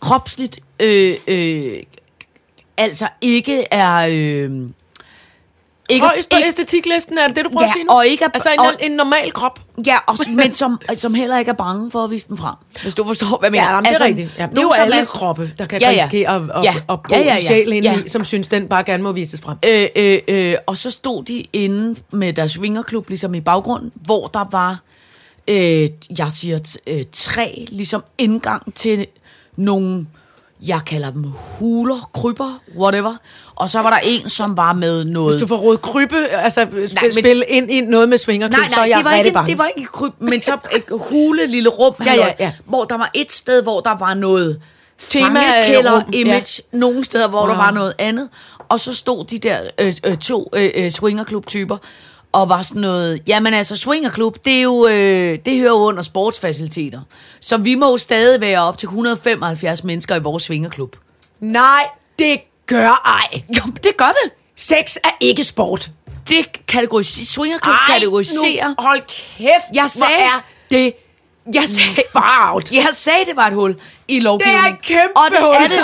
kropsligt 0.00 0.60
øh, 0.80 1.14
øh, 1.28 1.82
altså 2.76 3.08
ikke 3.20 3.64
er... 3.70 4.08
Øh, 4.10 4.70
ikke, 5.90 6.06
Højst 6.06 6.30
på 6.30 6.36
æstetiklisten, 6.46 7.18
er 7.18 7.26
det 7.26 7.36
det, 7.36 7.44
du 7.44 7.50
prøver 7.50 7.62
Ja, 7.62 7.66
at 7.66 7.72
sige 7.72 7.84
nu? 7.84 7.90
og 7.94 8.06
ikke 8.06 8.24
er- 8.24 8.28
altså 8.34 8.48
en, 8.52 8.60
og- 8.60 8.66
en 8.80 8.90
normal 8.92 9.32
krop. 9.32 9.60
Ja, 9.86 9.96
og, 10.06 10.16
men 10.28 10.54
som, 10.54 10.80
som 10.96 11.14
heller 11.14 11.38
ikke 11.38 11.48
er 11.48 11.54
bange 11.54 11.90
for 11.90 12.04
at 12.04 12.10
vise 12.10 12.28
den 12.28 12.36
frem. 12.38 12.54
Hvis 12.82 12.94
du 12.94 13.04
forstår, 13.06 13.26
hvad 13.26 13.38
jeg 13.42 13.50
mener. 13.50 13.64
Ja, 13.64 13.70
jamen, 13.70 13.84
det 13.84 14.00
er 14.00 14.04
rigtigt. 14.04 14.30
Ja, 14.38 14.46
det 14.50 14.58
er 14.58 14.62
jo 14.62 14.70
alle 14.78 14.96
er- 14.96 15.04
kroppe, 15.04 15.52
der 15.58 15.66
kan 15.66 15.80
Ja, 15.80 15.90
ja. 15.90 15.96
risikere 16.04 16.34
at, 16.36 16.42
at, 16.54 16.64
Ja. 16.64 16.74
at 16.74 16.98
bo 17.02 17.08
Ja, 17.10 17.18
ja, 17.18 17.24
ja. 17.34 17.40
sjæl 17.40 17.68
Ja. 17.84 17.98
i, 18.04 18.08
som 18.08 18.24
synes, 18.24 18.48
den 18.48 18.68
bare 18.68 18.84
gerne 18.84 19.02
må 19.02 19.12
vises 19.12 19.40
frem. 19.40 19.56
Øh, 19.68 19.86
øh, 19.96 20.18
øh, 20.28 20.54
og 20.66 20.76
så 20.76 20.90
stod 20.90 21.24
de 21.24 21.44
inde 21.52 22.00
med 22.12 22.32
deres 22.32 22.50
swingerklub 22.50 23.08
ligesom 23.08 23.34
i 23.34 23.40
baggrunden, 23.40 23.92
hvor 23.94 24.26
der 24.26 24.44
var, 24.50 24.78
øh, 25.48 25.88
jeg 26.18 26.32
siger, 26.32 26.78
øh, 26.86 27.04
tre 27.12 27.66
ligesom 27.68 28.04
indgang 28.18 28.74
til 28.74 29.06
nogle, 29.56 30.06
jeg 30.62 30.80
kalder 30.86 31.10
dem 31.10 31.24
huler, 31.58 32.10
kryber, 32.14 32.60
whatever. 32.78 33.14
Og 33.54 33.70
så 33.70 33.82
var 33.82 33.90
der 33.90 33.98
en, 34.04 34.28
som 34.28 34.56
var 34.56 34.72
med 34.72 35.04
noget... 35.04 35.32
Hvis 35.34 35.40
du 35.42 35.46
får 35.46 35.56
råd 35.56 35.76
krybe, 35.78 36.16
altså 36.28 36.66
men- 36.72 36.88
spil, 36.88 37.12
spil 37.12 37.44
ind 37.48 37.70
i 37.70 37.80
noget 37.80 38.08
med 38.08 38.18
svingerklub, 38.18 38.58
Nej, 38.60 38.68
så 38.68 38.80
er 38.80 38.86
nej, 38.86 38.88
jeg 38.90 38.98
det 38.98 39.04
var, 39.04 39.12
ikke, 39.16 39.32
bange. 39.32 39.50
det 39.50 39.58
var 39.58 39.68
ikke 39.76 39.88
kryb, 39.92 40.12
men 40.18 40.42
så 40.42 40.52
et 40.76 40.84
hule 40.90 41.46
lille 41.46 41.68
rum, 41.68 41.92
Ja, 42.06 42.14
ja, 42.14 42.32
ja. 42.40 42.52
hvor 42.64 42.84
der 42.84 42.96
var 42.96 43.10
et 43.14 43.32
sted, 43.32 43.62
hvor 43.62 43.80
der 43.80 43.98
var 43.98 44.14
noget 44.14 44.60
Tema, 45.10 45.40
rum, 45.94 46.02
image, 46.12 46.62
ja. 46.72 46.78
nogle 46.78 47.04
steder, 47.04 47.28
hvor 47.28 47.40
wow. 47.40 47.48
der 47.48 47.56
var 47.56 47.70
noget 47.70 47.94
andet, 47.98 48.28
og 48.68 48.80
så 48.80 48.94
stod 48.94 49.24
de 49.24 49.38
der 49.38 49.58
øh, 49.80 49.92
øh, 50.06 50.16
to 50.16 50.50
øh, 50.52 50.70
øh, 50.74 50.90
swingerklub-typer, 50.90 51.76
og 52.34 52.48
var 52.48 52.62
sådan 52.62 52.82
noget, 52.82 53.22
jamen 53.26 53.54
altså 53.54 53.76
swingerklub, 53.76 54.36
det 54.44 54.58
er 54.58 54.62
jo, 54.62 54.86
øh, 54.86 55.38
det 55.46 55.56
hører 55.58 55.70
jo 55.70 55.74
under 55.76 56.02
sportsfaciliteter, 56.02 57.00
så 57.40 57.56
vi 57.56 57.74
må 57.74 57.90
jo 57.90 57.98
stadig 57.98 58.40
være 58.40 58.60
op 58.62 58.78
til 58.78 58.86
175 58.86 59.84
mennesker 59.84 60.16
i 60.16 60.18
vores 60.18 60.42
swingerklub. 60.42 60.96
Nej, 61.40 61.86
det 62.18 62.40
gør 62.66 63.02
ej. 63.06 63.42
Jo, 63.56 63.62
det 63.84 63.96
gør 63.96 64.12
det. 64.24 64.32
Sex 64.56 64.96
er 65.04 65.10
ikke 65.20 65.44
sport. 65.44 65.90
Det 66.28 66.66
kategoriserer, 66.66 67.26
swingerklub 67.26 67.74
Ej, 67.74 67.94
kategoriserer. 67.94 68.68
nu 68.68 68.74
hold 68.78 69.00
kæft, 69.00 69.48
Jeg 69.74 69.82
hvor 69.82 69.88
sagde- 69.88 70.22
er 70.22 70.44
det 70.70 70.92
Jeg 71.54 71.64
sagde, 71.68 72.02
farvet. 72.12 72.72
Jeg 72.72 72.88
sagde, 72.92 73.24
det 73.26 73.36
var 73.36 73.46
et 73.46 73.52
hul 73.54 73.76
i 74.08 74.20
lovgivningen. 74.20 74.62
Det 74.64 74.70
er 74.70 74.74
et 74.74 74.82
kæmpe 74.82 75.16
Og 75.16 75.24
det 75.30 75.38
hul. 75.40 75.54
er 75.54 75.68
det. 75.68 75.78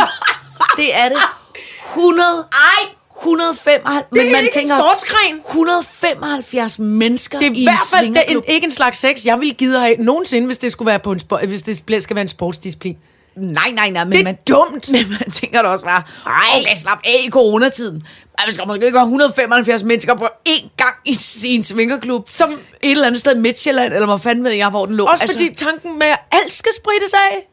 Det 0.77 0.97
er 0.97 1.09
det. 1.09 1.19
100, 1.97 2.29
Ej, 2.53 2.89
175, 3.21 4.05
det 4.15 4.23
men 4.25 4.33
man 4.33 4.45
ikke 4.45 4.47
en 4.47 4.53
tænker, 4.53 4.81
sportsgren. 4.81 5.41
175 5.49 6.79
mennesker 6.79 7.39
Det 7.39 7.47
er 7.47 7.51
i 7.51 7.55
i 7.55 7.59
en 7.63 7.65
hvert 7.65 7.79
fald 7.95 8.09
det 8.09 8.17
er 8.17 8.23
en, 8.37 8.43
ikke 8.49 8.65
en 8.65 8.71
slags 8.71 8.99
sex, 8.99 9.25
jeg 9.25 9.41
ville 9.41 9.55
give 9.55 9.75
at 9.75 9.81
have 9.81 9.97
nogensinde, 9.99 10.47
hvis 10.47 10.59
det 10.59 10.73
skulle 10.73 10.87
være 10.87 10.99
på 10.99 11.13
en 11.13 11.19
sport, 11.19 11.47
hvis 11.47 11.63
det 11.63 12.03
skal 12.03 12.17
være 12.17 12.23
en 12.23 12.29
sportsdisciplin. 12.29 12.97
Nej, 13.37 13.71
nej, 13.75 13.91
nej, 13.91 14.05
men 14.05 14.13
Det 14.13 14.21
er 14.21 14.25
man, 14.25 14.39
dumt. 14.49 14.91
Men 14.93 15.09
man 15.11 15.31
tænker 15.31 15.63
da 15.63 15.69
også 15.69 15.85
bare, 15.85 16.03
okay, 16.27 16.75
slap 16.77 16.99
af 17.05 17.27
i 17.27 17.31
coronatiden. 17.31 18.03
Man 18.47 18.55
skal 18.55 18.67
måske 18.67 18.85
ikke 18.85 18.95
være 18.97 19.05
175 19.05 19.83
mennesker 19.83 20.15
på 20.15 20.29
én 20.49 20.69
gang 20.77 20.95
i 21.05 21.15
sin 21.15 21.63
svingerklub, 21.63 22.29
som 22.29 22.51
et 22.53 22.59
eller 22.83 23.07
andet 23.07 23.21
sted 23.21 23.37
i 23.37 23.39
Midtjylland, 23.39 23.93
eller 23.93 24.07
hvor 24.07 24.17
fanden 24.17 24.45
ved 24.45 24.53
jeg, 24.53 24.69
hvor 24.69 24.87
den 24.87 24.97
lå. 24.97 25.05
Også 25.05 25.25
altså, 25.25 25.39
fordi 25.39 25.55
tanken 25.55 25.99
med, 25.99 26.07
at 26.07 26.19
alt 26.33 26.53
skal 26.53 26.73
sprittes 26.77 27.13
af. 27.13 27.49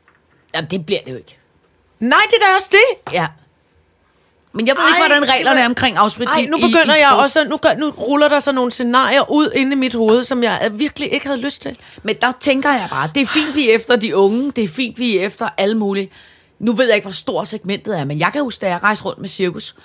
Jamen, 0.55 0.69
det 0.71 0.85
bliver 0.85 0.99
det 1.05 1.11
jo 1.11 1.17
ikke. 1.17 1.37
Nej, 1.99 2.19
det 2.29 2.35
er 2.41 2.45
da 2.47 2.53
også 2.55 2.67
det. 2.71 3.13
Ja. 3.13 3.27
Men 4.53 4.67
jeg 4.67 4.75
ved 4.75 4.83
Ej, 4.83 4.89
ikke, 4.89 5.07
hvordan 5.07 5.35
reglerne 5.35 5.59
er 5.59 5.65
omkring 5.65 5.97
afspritning 5.97 6.49
Nej, 6.49 6.49
nu 6.49 6.57
i- 6.57 6.61
begynder 6.71 6.95
i 6.95 6.99
jeg 6.99 7.09
sports- 7.11 7.23
også, 7.23 7.43
nu, 7.49 7.57
gør, 7.57 7.73
nu 7.79 7.89
ruller 7.89 8.27
der 8.27 8.39
så 8.39 8.51
nogle 8.51 8.71
scenarier 8.71 9.31
ud 9.31 9.51
inde 9.55 9.71
i 9.71 9.75
mit 9.75 9.93
hoved, 9.93 10.23
som 10.23 10.43
jeg 10.43 10.71
virkelig 10.75 11.13
ikke 11.13 11.25
havde 11.27 11.39
lyst 11.41 11.61
til. 11.61 11.75
Men 12.03 12.15
der 12.21 12.31
tænker 12.39 12.71
jeg 12.71 12.87
bare, 12.89 13.09
det 13.15 13.21
er 13.21 13.25
fint, 13.25 13.55
vi 13.55 13.69
er 13.69 13.75
efter 13.75 13.95
de 13.95 14.15
unge, 14.15 14.51
det 14.51 14.63
er 14.63 14.67
fint, 14.67 14.99
vi 14.99 15.17
er 15.17 15.25
efter 15.25 15.49
alle 15.57 15.77
mulige. 15.77 16.09
Nu 16.59 16.73
ved 16.73 16.85
jeg 16.85 16.95
ikke, 16.95 17.05
hvor 17.05 17.11
stort 17.13 17.47
segmentet 17.47 17.99
er, 17.99 18.05
men 18.05 18.19
jeg 18.19 18.29
kan 18.33 18.41
huske, 18.41 18.61
da 18.61 18.67
jeg 18.69 18.83
rejste 18.83 19.05
rundt 19.05 19.19
med 19.19 19.29
cirkus, 19.29 19.75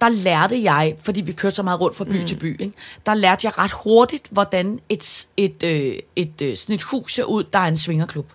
der 0.00 0.08
lærte 0.08 0.62
jeg, 0.62 0.94
fordi 1.02 1.20
vi 1.20 1.32
kørte 1.32 1.56
så 1.56 1.62
meget 1.62 1.80
rundt 1.80 1.96
fra 1.96 2.04
by 2.04 2.20
mm. 2.20 2.26
til 2.26 2.34
by, 2.36 2.60
ikke? 2.60 2.74
der 3.06 3.14
lærte 3.14 3.46
jeg 3.46 3.58
ret 3.58 3.72
hurtigt, 3.72 4.28
hvordan 4.30 4.80
et, 4.88 5.26
et, 5.36 5.62
øh, 5.62 5.94
et, 6.16 6.42
øh, 6.42 6.56
sådan 6.56 6.74
et 6.74 6.82
hus 6.82 7.14
ser 7.14 7.24
ud, 7.24 7.44
der 7.52 7.58
er 7.58 7.66
en 7.66 7.76
svingerklub. 7.76 8.26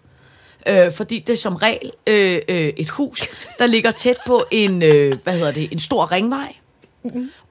Øh, 0.68 0.92
fordi 0.94 1.20
det 1.20 1.34
er 1.34 1.38
som 1.38 1.56
regel 1.56 1.92
øh, 2.08 2.42
øh, 2.50 2.74
et 2.78 2.90
hus, 2.90 3.28
der 3.60 3.66
ligger 3.66 3.92
tæt 3.92 4.18
på 4.26 4.44
en, 4.52 4.84
øh, 4.84 5.16
hvad 5.24 5.34
hedder 5.34 5.52
det, 5.52 5.72
en 5.72 5.80
stor 5.80 6.12
ringvej. 6.12 6.56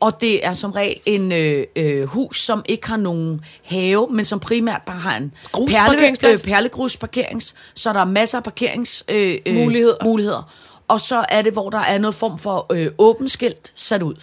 Og 0.00 0.20
det 0.20 0.46
er 0.46 0.54
som 0.54 0.72
regel 0.72 1.00
en 1.06 1.32
øh, 1.32 1.66
øh, 1.76 2.04
hus, 2.04 2.40
som 2.42 2.64
ikke 2.68 2.88
har 2.88 2.96
nogen 2.96 3.40
have, 3.64 4.08
men 4.10 4.24
som 4.24 4.40
primært 4.40 4.82
bare 4.86 4.98
har 4.98 5.16
en 5.16 5.32
Grusparkeringsplads. 5.52 6.44
øh, 6.44 6.50
perlegrusparkerings, 6.52 7.54
så 7.74 7.92
der 7.92 8.00
er 8.00 8.04
masser 8.04 8.38
af 8.38 8.44
parkerings 8.44 9.04
øh, 9.08 9.38
øh, 9.46 9.54
Muligheder. 9.54 9.96
muligheder. 10.04 10.52
Og 10.88 11.00
så 11.00 11.24
er 11.28 11.42
det, 11.42 11.52
hvor 11.52 11.70
der 11.70 11.78
er 11.78 11.98
noget 11.98 12.14
form 12.14 12.38
for 12.38 12.66
øh, 12.72 12.90
åbent 12.98 13.30
skilt 13.30 13.72
sat 13.74 14.02
ud. 14.02 14.14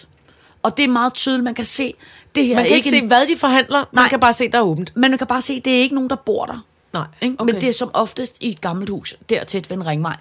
Og 0.62 0.76
det 0.76 0.84
er 0.84 0.88
meget 0.88 1.14
tydeligt, 1.14 1.44
man 1.44 1.54
kan 1.54 1.64
se, 1.64 1.94
det 2.34 2.46
her 2.46 2.54
Man 2.54 2.64
kan 2.66 2.76
ikke 2.76 2.90
se, 2.90 2.96
en, 2.96 3.06
hvad 3.06 3.26
de 3.26 3.36
forhandler. 3.36 3.78
Man 3.78 3.86
Nej. 4.02 4.08
kan 4.08 4.20
bare 4.20 4.32
se, 4.32 4.48
der 4.48 4.58
er 4.58 4.62
åbent. 4.62 4.92
men 4.96 5.10
man 5.10 5.18
kan 5.18 5.26
bare 5.26 5.42
se, 5.42 5.60
det 5.60 5.72
er 5.76 5.78
ikke 5.80 5.94
nogen, 5.94 6.10
der 6.10 6.16
bor 6.16 6.46
der. 6.46 6.64
Nej, 6.92 7.06
Ikke? 7.20 7.36
okay. 7.38 7.52
Men 7.52 7.60
det 7.60 7.68
er 7.68 7.72
som 7.72 7.90
oftest 7.94 8.36
i 8.42 8.48
et 8.50 8.60
gammelt 8.60 8.90
hus, 8.90 9.16
der 9.28 9.44
tæt 9.44 9.70
ved 9.70 9.76
en 9.76 9.86
ringvej. 9.86 10.16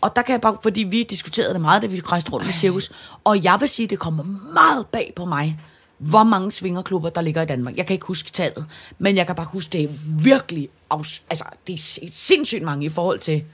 Og 0.00 0.16
der 0.16 0.22
kan 0.22 0.32
jeg 0.32 0.40
bare, 0.40 0.56
fordi 0.62 0.82
vi 0.82 1.02
diskuterede 1.02 1.52
det 1.52 1.60
meget, 1.60 1.82
da 1.82 1.86
vi 1.86 2.00
rejste 2.00 2.30
rundt 2.30 2.46
med 2.46 2.52
cirkus, 2.52 2.90
og 3.24 3.44
jeg 3.44 3.56
vil 3.60 3.68
sige, 3.68 3.86
det 3.88 3.98
kommer 3.98 4.24
meget 4.54 4.86
bag 4.86 5.12
på 5.16 5.24
mig, 5.24 5.58
hvor 5.98 6.24
mange 6.24 6.52
svingerklubber, 6.52 7.08
der 7.08 7.20
ligger 7.20 7.42
i 7.42 7.46
Danmark. 7.46 7.76
Jeg 7.76 7.86
kan 7.86 7.94
ikke 7.94 8.06
huske 8.06 8.30
tallet, 8.30 8.66
men 8.98 9.16
jeg 9.16 9.26
kan 9.26 9.34
bare 9.36 9.46
huske, 9.46 9.70
det 9.70 9.84
er 9.84 9.88
virkelig, 10.22 10.68
afs- 10.94 11.22
altså 11.30 11.44
det 11.66 11.72
er 11.74 11.78
si- 11.78 12.08
sindssygt 12.10 12.62
mange 12.62 12.86
i 12.86 12.88
forhold 12.88 13.18
til, 13.18 13.44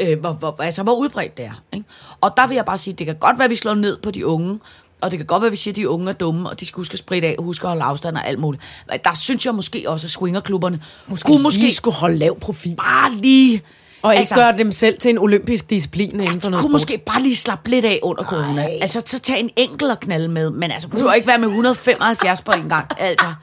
øh, 0.00 0.18
hvor, 0.20 0.32
hvor, 0.32 0.56
altså, 0.62 0.82
hvor 0.82 0.94
udbredt 0.94 1.36
det 1.36 1.44
er. 1.44 1.62
Ikke? 1.72 1.86
Og 2.20 2.32
der 2.36 2.46
vil 2.46 2.54
jeg 2.54 2.64
bare 2.64 2.78
sige, 2.78 2.94
det 2.94 3.06
kan 3.06 3.16
godt 3.16 3.38
være, 3.38 3.44
at 3.44 3.50
vi 3.50 3.56
slår 3.56 3.74
ned 3.74 3.96
på 4.02 4.10
de 4.10 4.26
unge, 4.26 4.58
og 5.00 5.10
det 5.10 5.18
kan 5.18 5.26
godt 5.26 5.40
være, 5.42 5.46
at 5.46 5.52
vi 5.52 5.56
siger, 5.56 5.72
at 5.72 5.76
de 5.76 5.88
unge 5.88 6.08
er 6.08 6.12
dumme, 6.12 6.48
og 6.50 6.60
de 6.60 6.66
skal 6.66 6.76
huske 6.76 6.92
at 6.92 6.98
spritte 6.98 7.28
af, 7.28 7.36
huske 7.38 7.64
at 7.64 7.68
holde 7.68 7.82
afstand 7.84 8.16
og 8.16 8.26
alt 8.26 8.38
muligt. 8.38 8.62
Men 8.90 8.98
der 9.04 9.14
synes 9.14 9.46
jeg 9.46 9.54
måske 9.54 9.84
også, 9.86 10.06
at 10.06 10.10
swingerklubberne 10.10 10.82
måske 11.06 11.26
kunne 11.26 11.42
måske 11.42 11.60
Måske 11.60 11.74
skulle 11.74 11.96
holde 11.96 12.18
lav 12.18 12.40
profil. 12.40 12.76
bare 12.76 13.14
lige... 13.14 13.62
Og 14.02 14.12
ikke 14.12 14.18
altså, 14.18 14.34
gøre 14.34 14.58
dem 14.58 14.72
selv 14.72 14.98
til 14.98 15.08
en 15.10 15.18
olympisk 15.18 15.70
disciplin 15.70 16.20
inden 16.20 16.40
for 16.40 16.50
noget 16.50 16.62
kunne 16.62 16.72
måske 16.72 16.98
bare 16.98 17.22
lige 17.22 17.36
slappe 17.36 17.70
lidt 17.70 17.84
af 17.84 18.00
under 18.02 18.24
corona. 18.24 18.62
Altså, 18.62 19.02
så 19.06 19.18
tage 19.18 19.38
en 19.38 19.50
enkelt 19.56 19.90
og 19.90 20.00
knalde 20.00 20.28
med. 20.28 20.50
Men 20.50 20.70
altså, 20.70 20.88
behøver 20.88 21.12
ikke 21.12 21.26
være 21.26 21.38
med 21.38 21.48
175 21.48 22.42
på 22.42 22.52
en 22.52 22.68
gang. 22.68 22.86
Altså, 22.98 23.26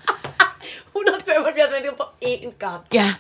175 0.96 1.70
meter 1.80 1.96
på 1.98 2.04
én 2.26 2.58
gang. 2.60 2.82
ja. 2.94 3.14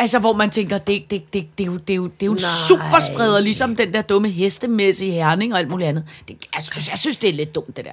Altså, 0.00 0.18
hvor 0.18 0.32
man 0.32 0.50
tænker, 0.50 0.78
det, 0.78 1.10
det, 1.10 1.32
det, 1.32 1.46
det, 1.58 1.64
er 1.64 1.66
jo, 1.66 1.76
det, 1.76 1.90
er 1.92 1.96
jo, 1.96 2.04
det 2.04 2.22
er 2.22 2.26
jo 2.26 2.32
en 2.32 2.38
superspreder, 2.68 3.40
ligesom 3.40 3.76
den 3.76 3.94
der 3.94 4.02
dumme 4.02 4.28
hestemesse 4.28 5.06
i 5.06 5.10
Herning 5.10 5.52
og 5.52 5.58
alt 5.58 5.68
muligt 5.68 5.88
andet. 5.88 6.04
Det, 6.28 6.36
altså, 6.52 6.72
jeg 6.90 6.98
synes, 6.98 7.16
det 7.16 7.28
er 7.30 7.34
lidt 7.34 7.54
dumt, 7.54 7.76
det 7.76 7.84
der. 7.84 7.90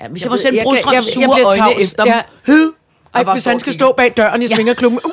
Ja, 0.00 0.08
hvis 0.08 0.22
jeg, 0.22 0.26
jeg 0.26 0.30
må 0.30 0.36
sende 0.36 0.56
jeg 0.58 0.64
Brostrøm 0.64 0.92
jeg- 0.92 0.96
jeg 0.96 1.04
sure 1.04 1.34
bliver 1.34 1.46
øjne 1.48 1.80
efter 1.82 2.04
Ja. 2.06 2.14
dem. 2.46 2.54
Hø? 2.54 2.66
Ej, 3.14 3.32
hvis 3.32 3.44
han 3.44 3.60
skal 3.60 3.72
stå 3.72 3.92
bag 3.92 4.12
døren 4.16 4.42
i 4.42 4.46
Ja. 4.46 4.54
svingerklubben, 4.54 5.00
uh, 5.04 5.10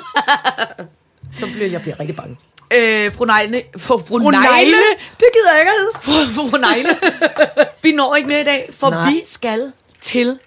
så 1.39 1.45
bliver 1.53 1.67
jeg 1.67 1.81
bliver 1.81 1.99
rigtig 1.99 2.15
bange. 2.15 2.37
Øh, 2.73 3.11
fru 3.13 3.25
Negle. 3.25 3.61
Fru, 3.77 3.97
fru, 3.97 4.03
Fru 4.05 4.17
Negle. 4.31 4.47
Negle? 4.49 4.77
Det 5.19 5.25
gider 5.33 5.51
jeg 5.51 5.59
ikke 5.61 5.71
at 5.71 5.77
hedde. 5.79 6.27
Fru, 6.35 6.49
fru 6.49 6.57
Negle. 6.57 6.97
Vi 7.83 7.91
når 7.91 8.15
ikke 8.15 8.27
mere 8.29 8.41
i 8.41 8.43
dag, 8.43 8.69
for 8.73 8.89
Nej. 8.89 9.09
vi 9.11 9.21
skal 9.25 9.71
til 10.01 10.39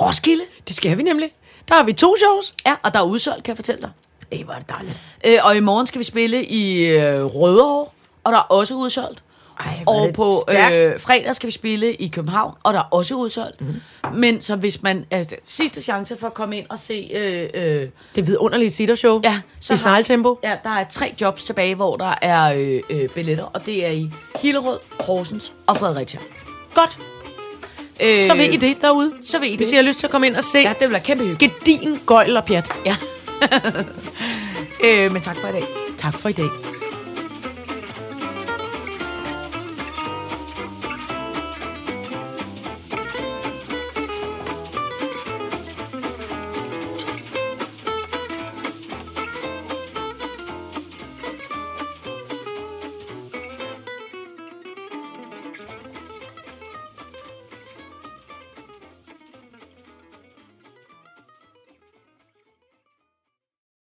Roskilde. 0.00 0.44
Det 0.68 0.76
skal 0.76 0.98
vi 0.98 1.02
nemlig. 1.02 1.30
Der 1.68 1.74
har 1.74 1.82
vi 1.82 1.92
to 1.92 2.16
shows. 2.16 2.54
Ja, 2.66 2.74
og 2.82 2.94
der 2.94 3.00
er 3.00 3.04
udsolgt, 3.04 3.44
kan 3.44 3.50
jeg 3.50 3.56
fortælle 3.56 3.80
dig. 3.82 3.90
Det 4.32 4.46
var 4.48 4.54
det 4.58 4.68
dejligt. 4.70 5.00
Øh, 5.26 5.32
og 5.42 5.56
i 5.56 5.60
morgen 5.60 5.86
skal 5.86 5.98
vi 5.98 6.04
spille 6.04 6.44
i 6.44 6.86
øh, 6.86 7.24
Rødovre, 7.24 7.86
og 8.24 8.32
der 8.32 8.38
er 8.38 8.42
også 8.42 8.74
udsolgt. 8.74 9.22
Ej, 9.60 9.78
hvor 9.82 9.92
er 9.92 10.06
og 10.08 10.12
på 10.14 10.34
stærkt. 10.48 10.82
øh, 10.94 11.00
fredag 11.00 11.36
skal 11.36 11.46
vi 11.46 11.52
spille 11.52 11.94
i 11.94 12.08
København, 12.08 12.54
og 12.62 12.72
der 12.72 12.78
er 12.78 12.88
også 12.90 13.14
udsolgt. 13.14 13.60
Mm. 13.60 13.74
Men 14.14 14.40
så 14.40 14.56
hvis 14.56 14.82
man... 14.82 15.04
Altså, 15.10 15.36
sidste 15.44 15.82
chance 15.82 16.16
for 16.16 16.26
at 16.26 16.34
komme 16.34 16.56
ind 16.58 16.66
og 16.68 16.78
se... 16.78 17.10
Øh, 17.14 17.48
øh, 17.54 17.88
Det 18.14 18.26
vidunderlige 18.26 18.70
sittershow. 18.70 19.20
ja, 19.24 19.40
I 19.72 19.76
snegletempo. 19.76 20.38
Ja, 20.44 20.56
der 20.64 20.70
er 20.70 20.84
tre 20.90 21.14
jobs 21.20 21.44
tilbage, 21.44 21.74
hvor 21.74 21.96
der 21.96 22.14
er 22.22 22.52
øh, 22.56 22.80
øh, 22.90 23.08
billetter, 23.08 23.44
og 23.44 23.66
det 23.66 23.86
er 23.86 23.90
i 23.90 24.10
Hillerød, 24.42 24.78
Horsens 25.00 25.52
og 25.66 25.76
Fredericia. 25.76 26.20
Godt. 26.74 26.98
Øh, 28.00 28.24
Så 28.24 28.34
ved 28.36 28.44
I 28.44 28.56
det 28.56 28.76
derude. 28.82 29.12
Så 29.22 29.38
ved 29.38 29.46
I 29.46 29.50
det. 29.50 29.58
Hvis 29.58 29.72
I 29.72 29.74
har 29.76 29.82
lyst 29.82 29.98
til 29.98 30.06
at 30.06 30.10
komme 30.10 30.26
ind 30.26 30.36
og 30.36 30.44
se 30.44 30.58
Ja, 30.58 30.72
det 30.80 30.88
bliver 30.88 30.98
kæmpe 31.02 31.24
hyggeligt. 31.24 31.54
gedin 31.64 31.98
gøjl 32.06 32.36
og 32.36 32.44
pjat. 32.44 32.66
Ja. 32.86 32.96
øh, 34.86 35.12
men 35.12 35.22
tak 35.22 35.36
for 35.40 35.48
i 35.48 35.52
dag. 35.52 35.64
Tak 35.96 36.18
for 36.18 36.28
i 36.28 36.32
dag. 36.32 36.77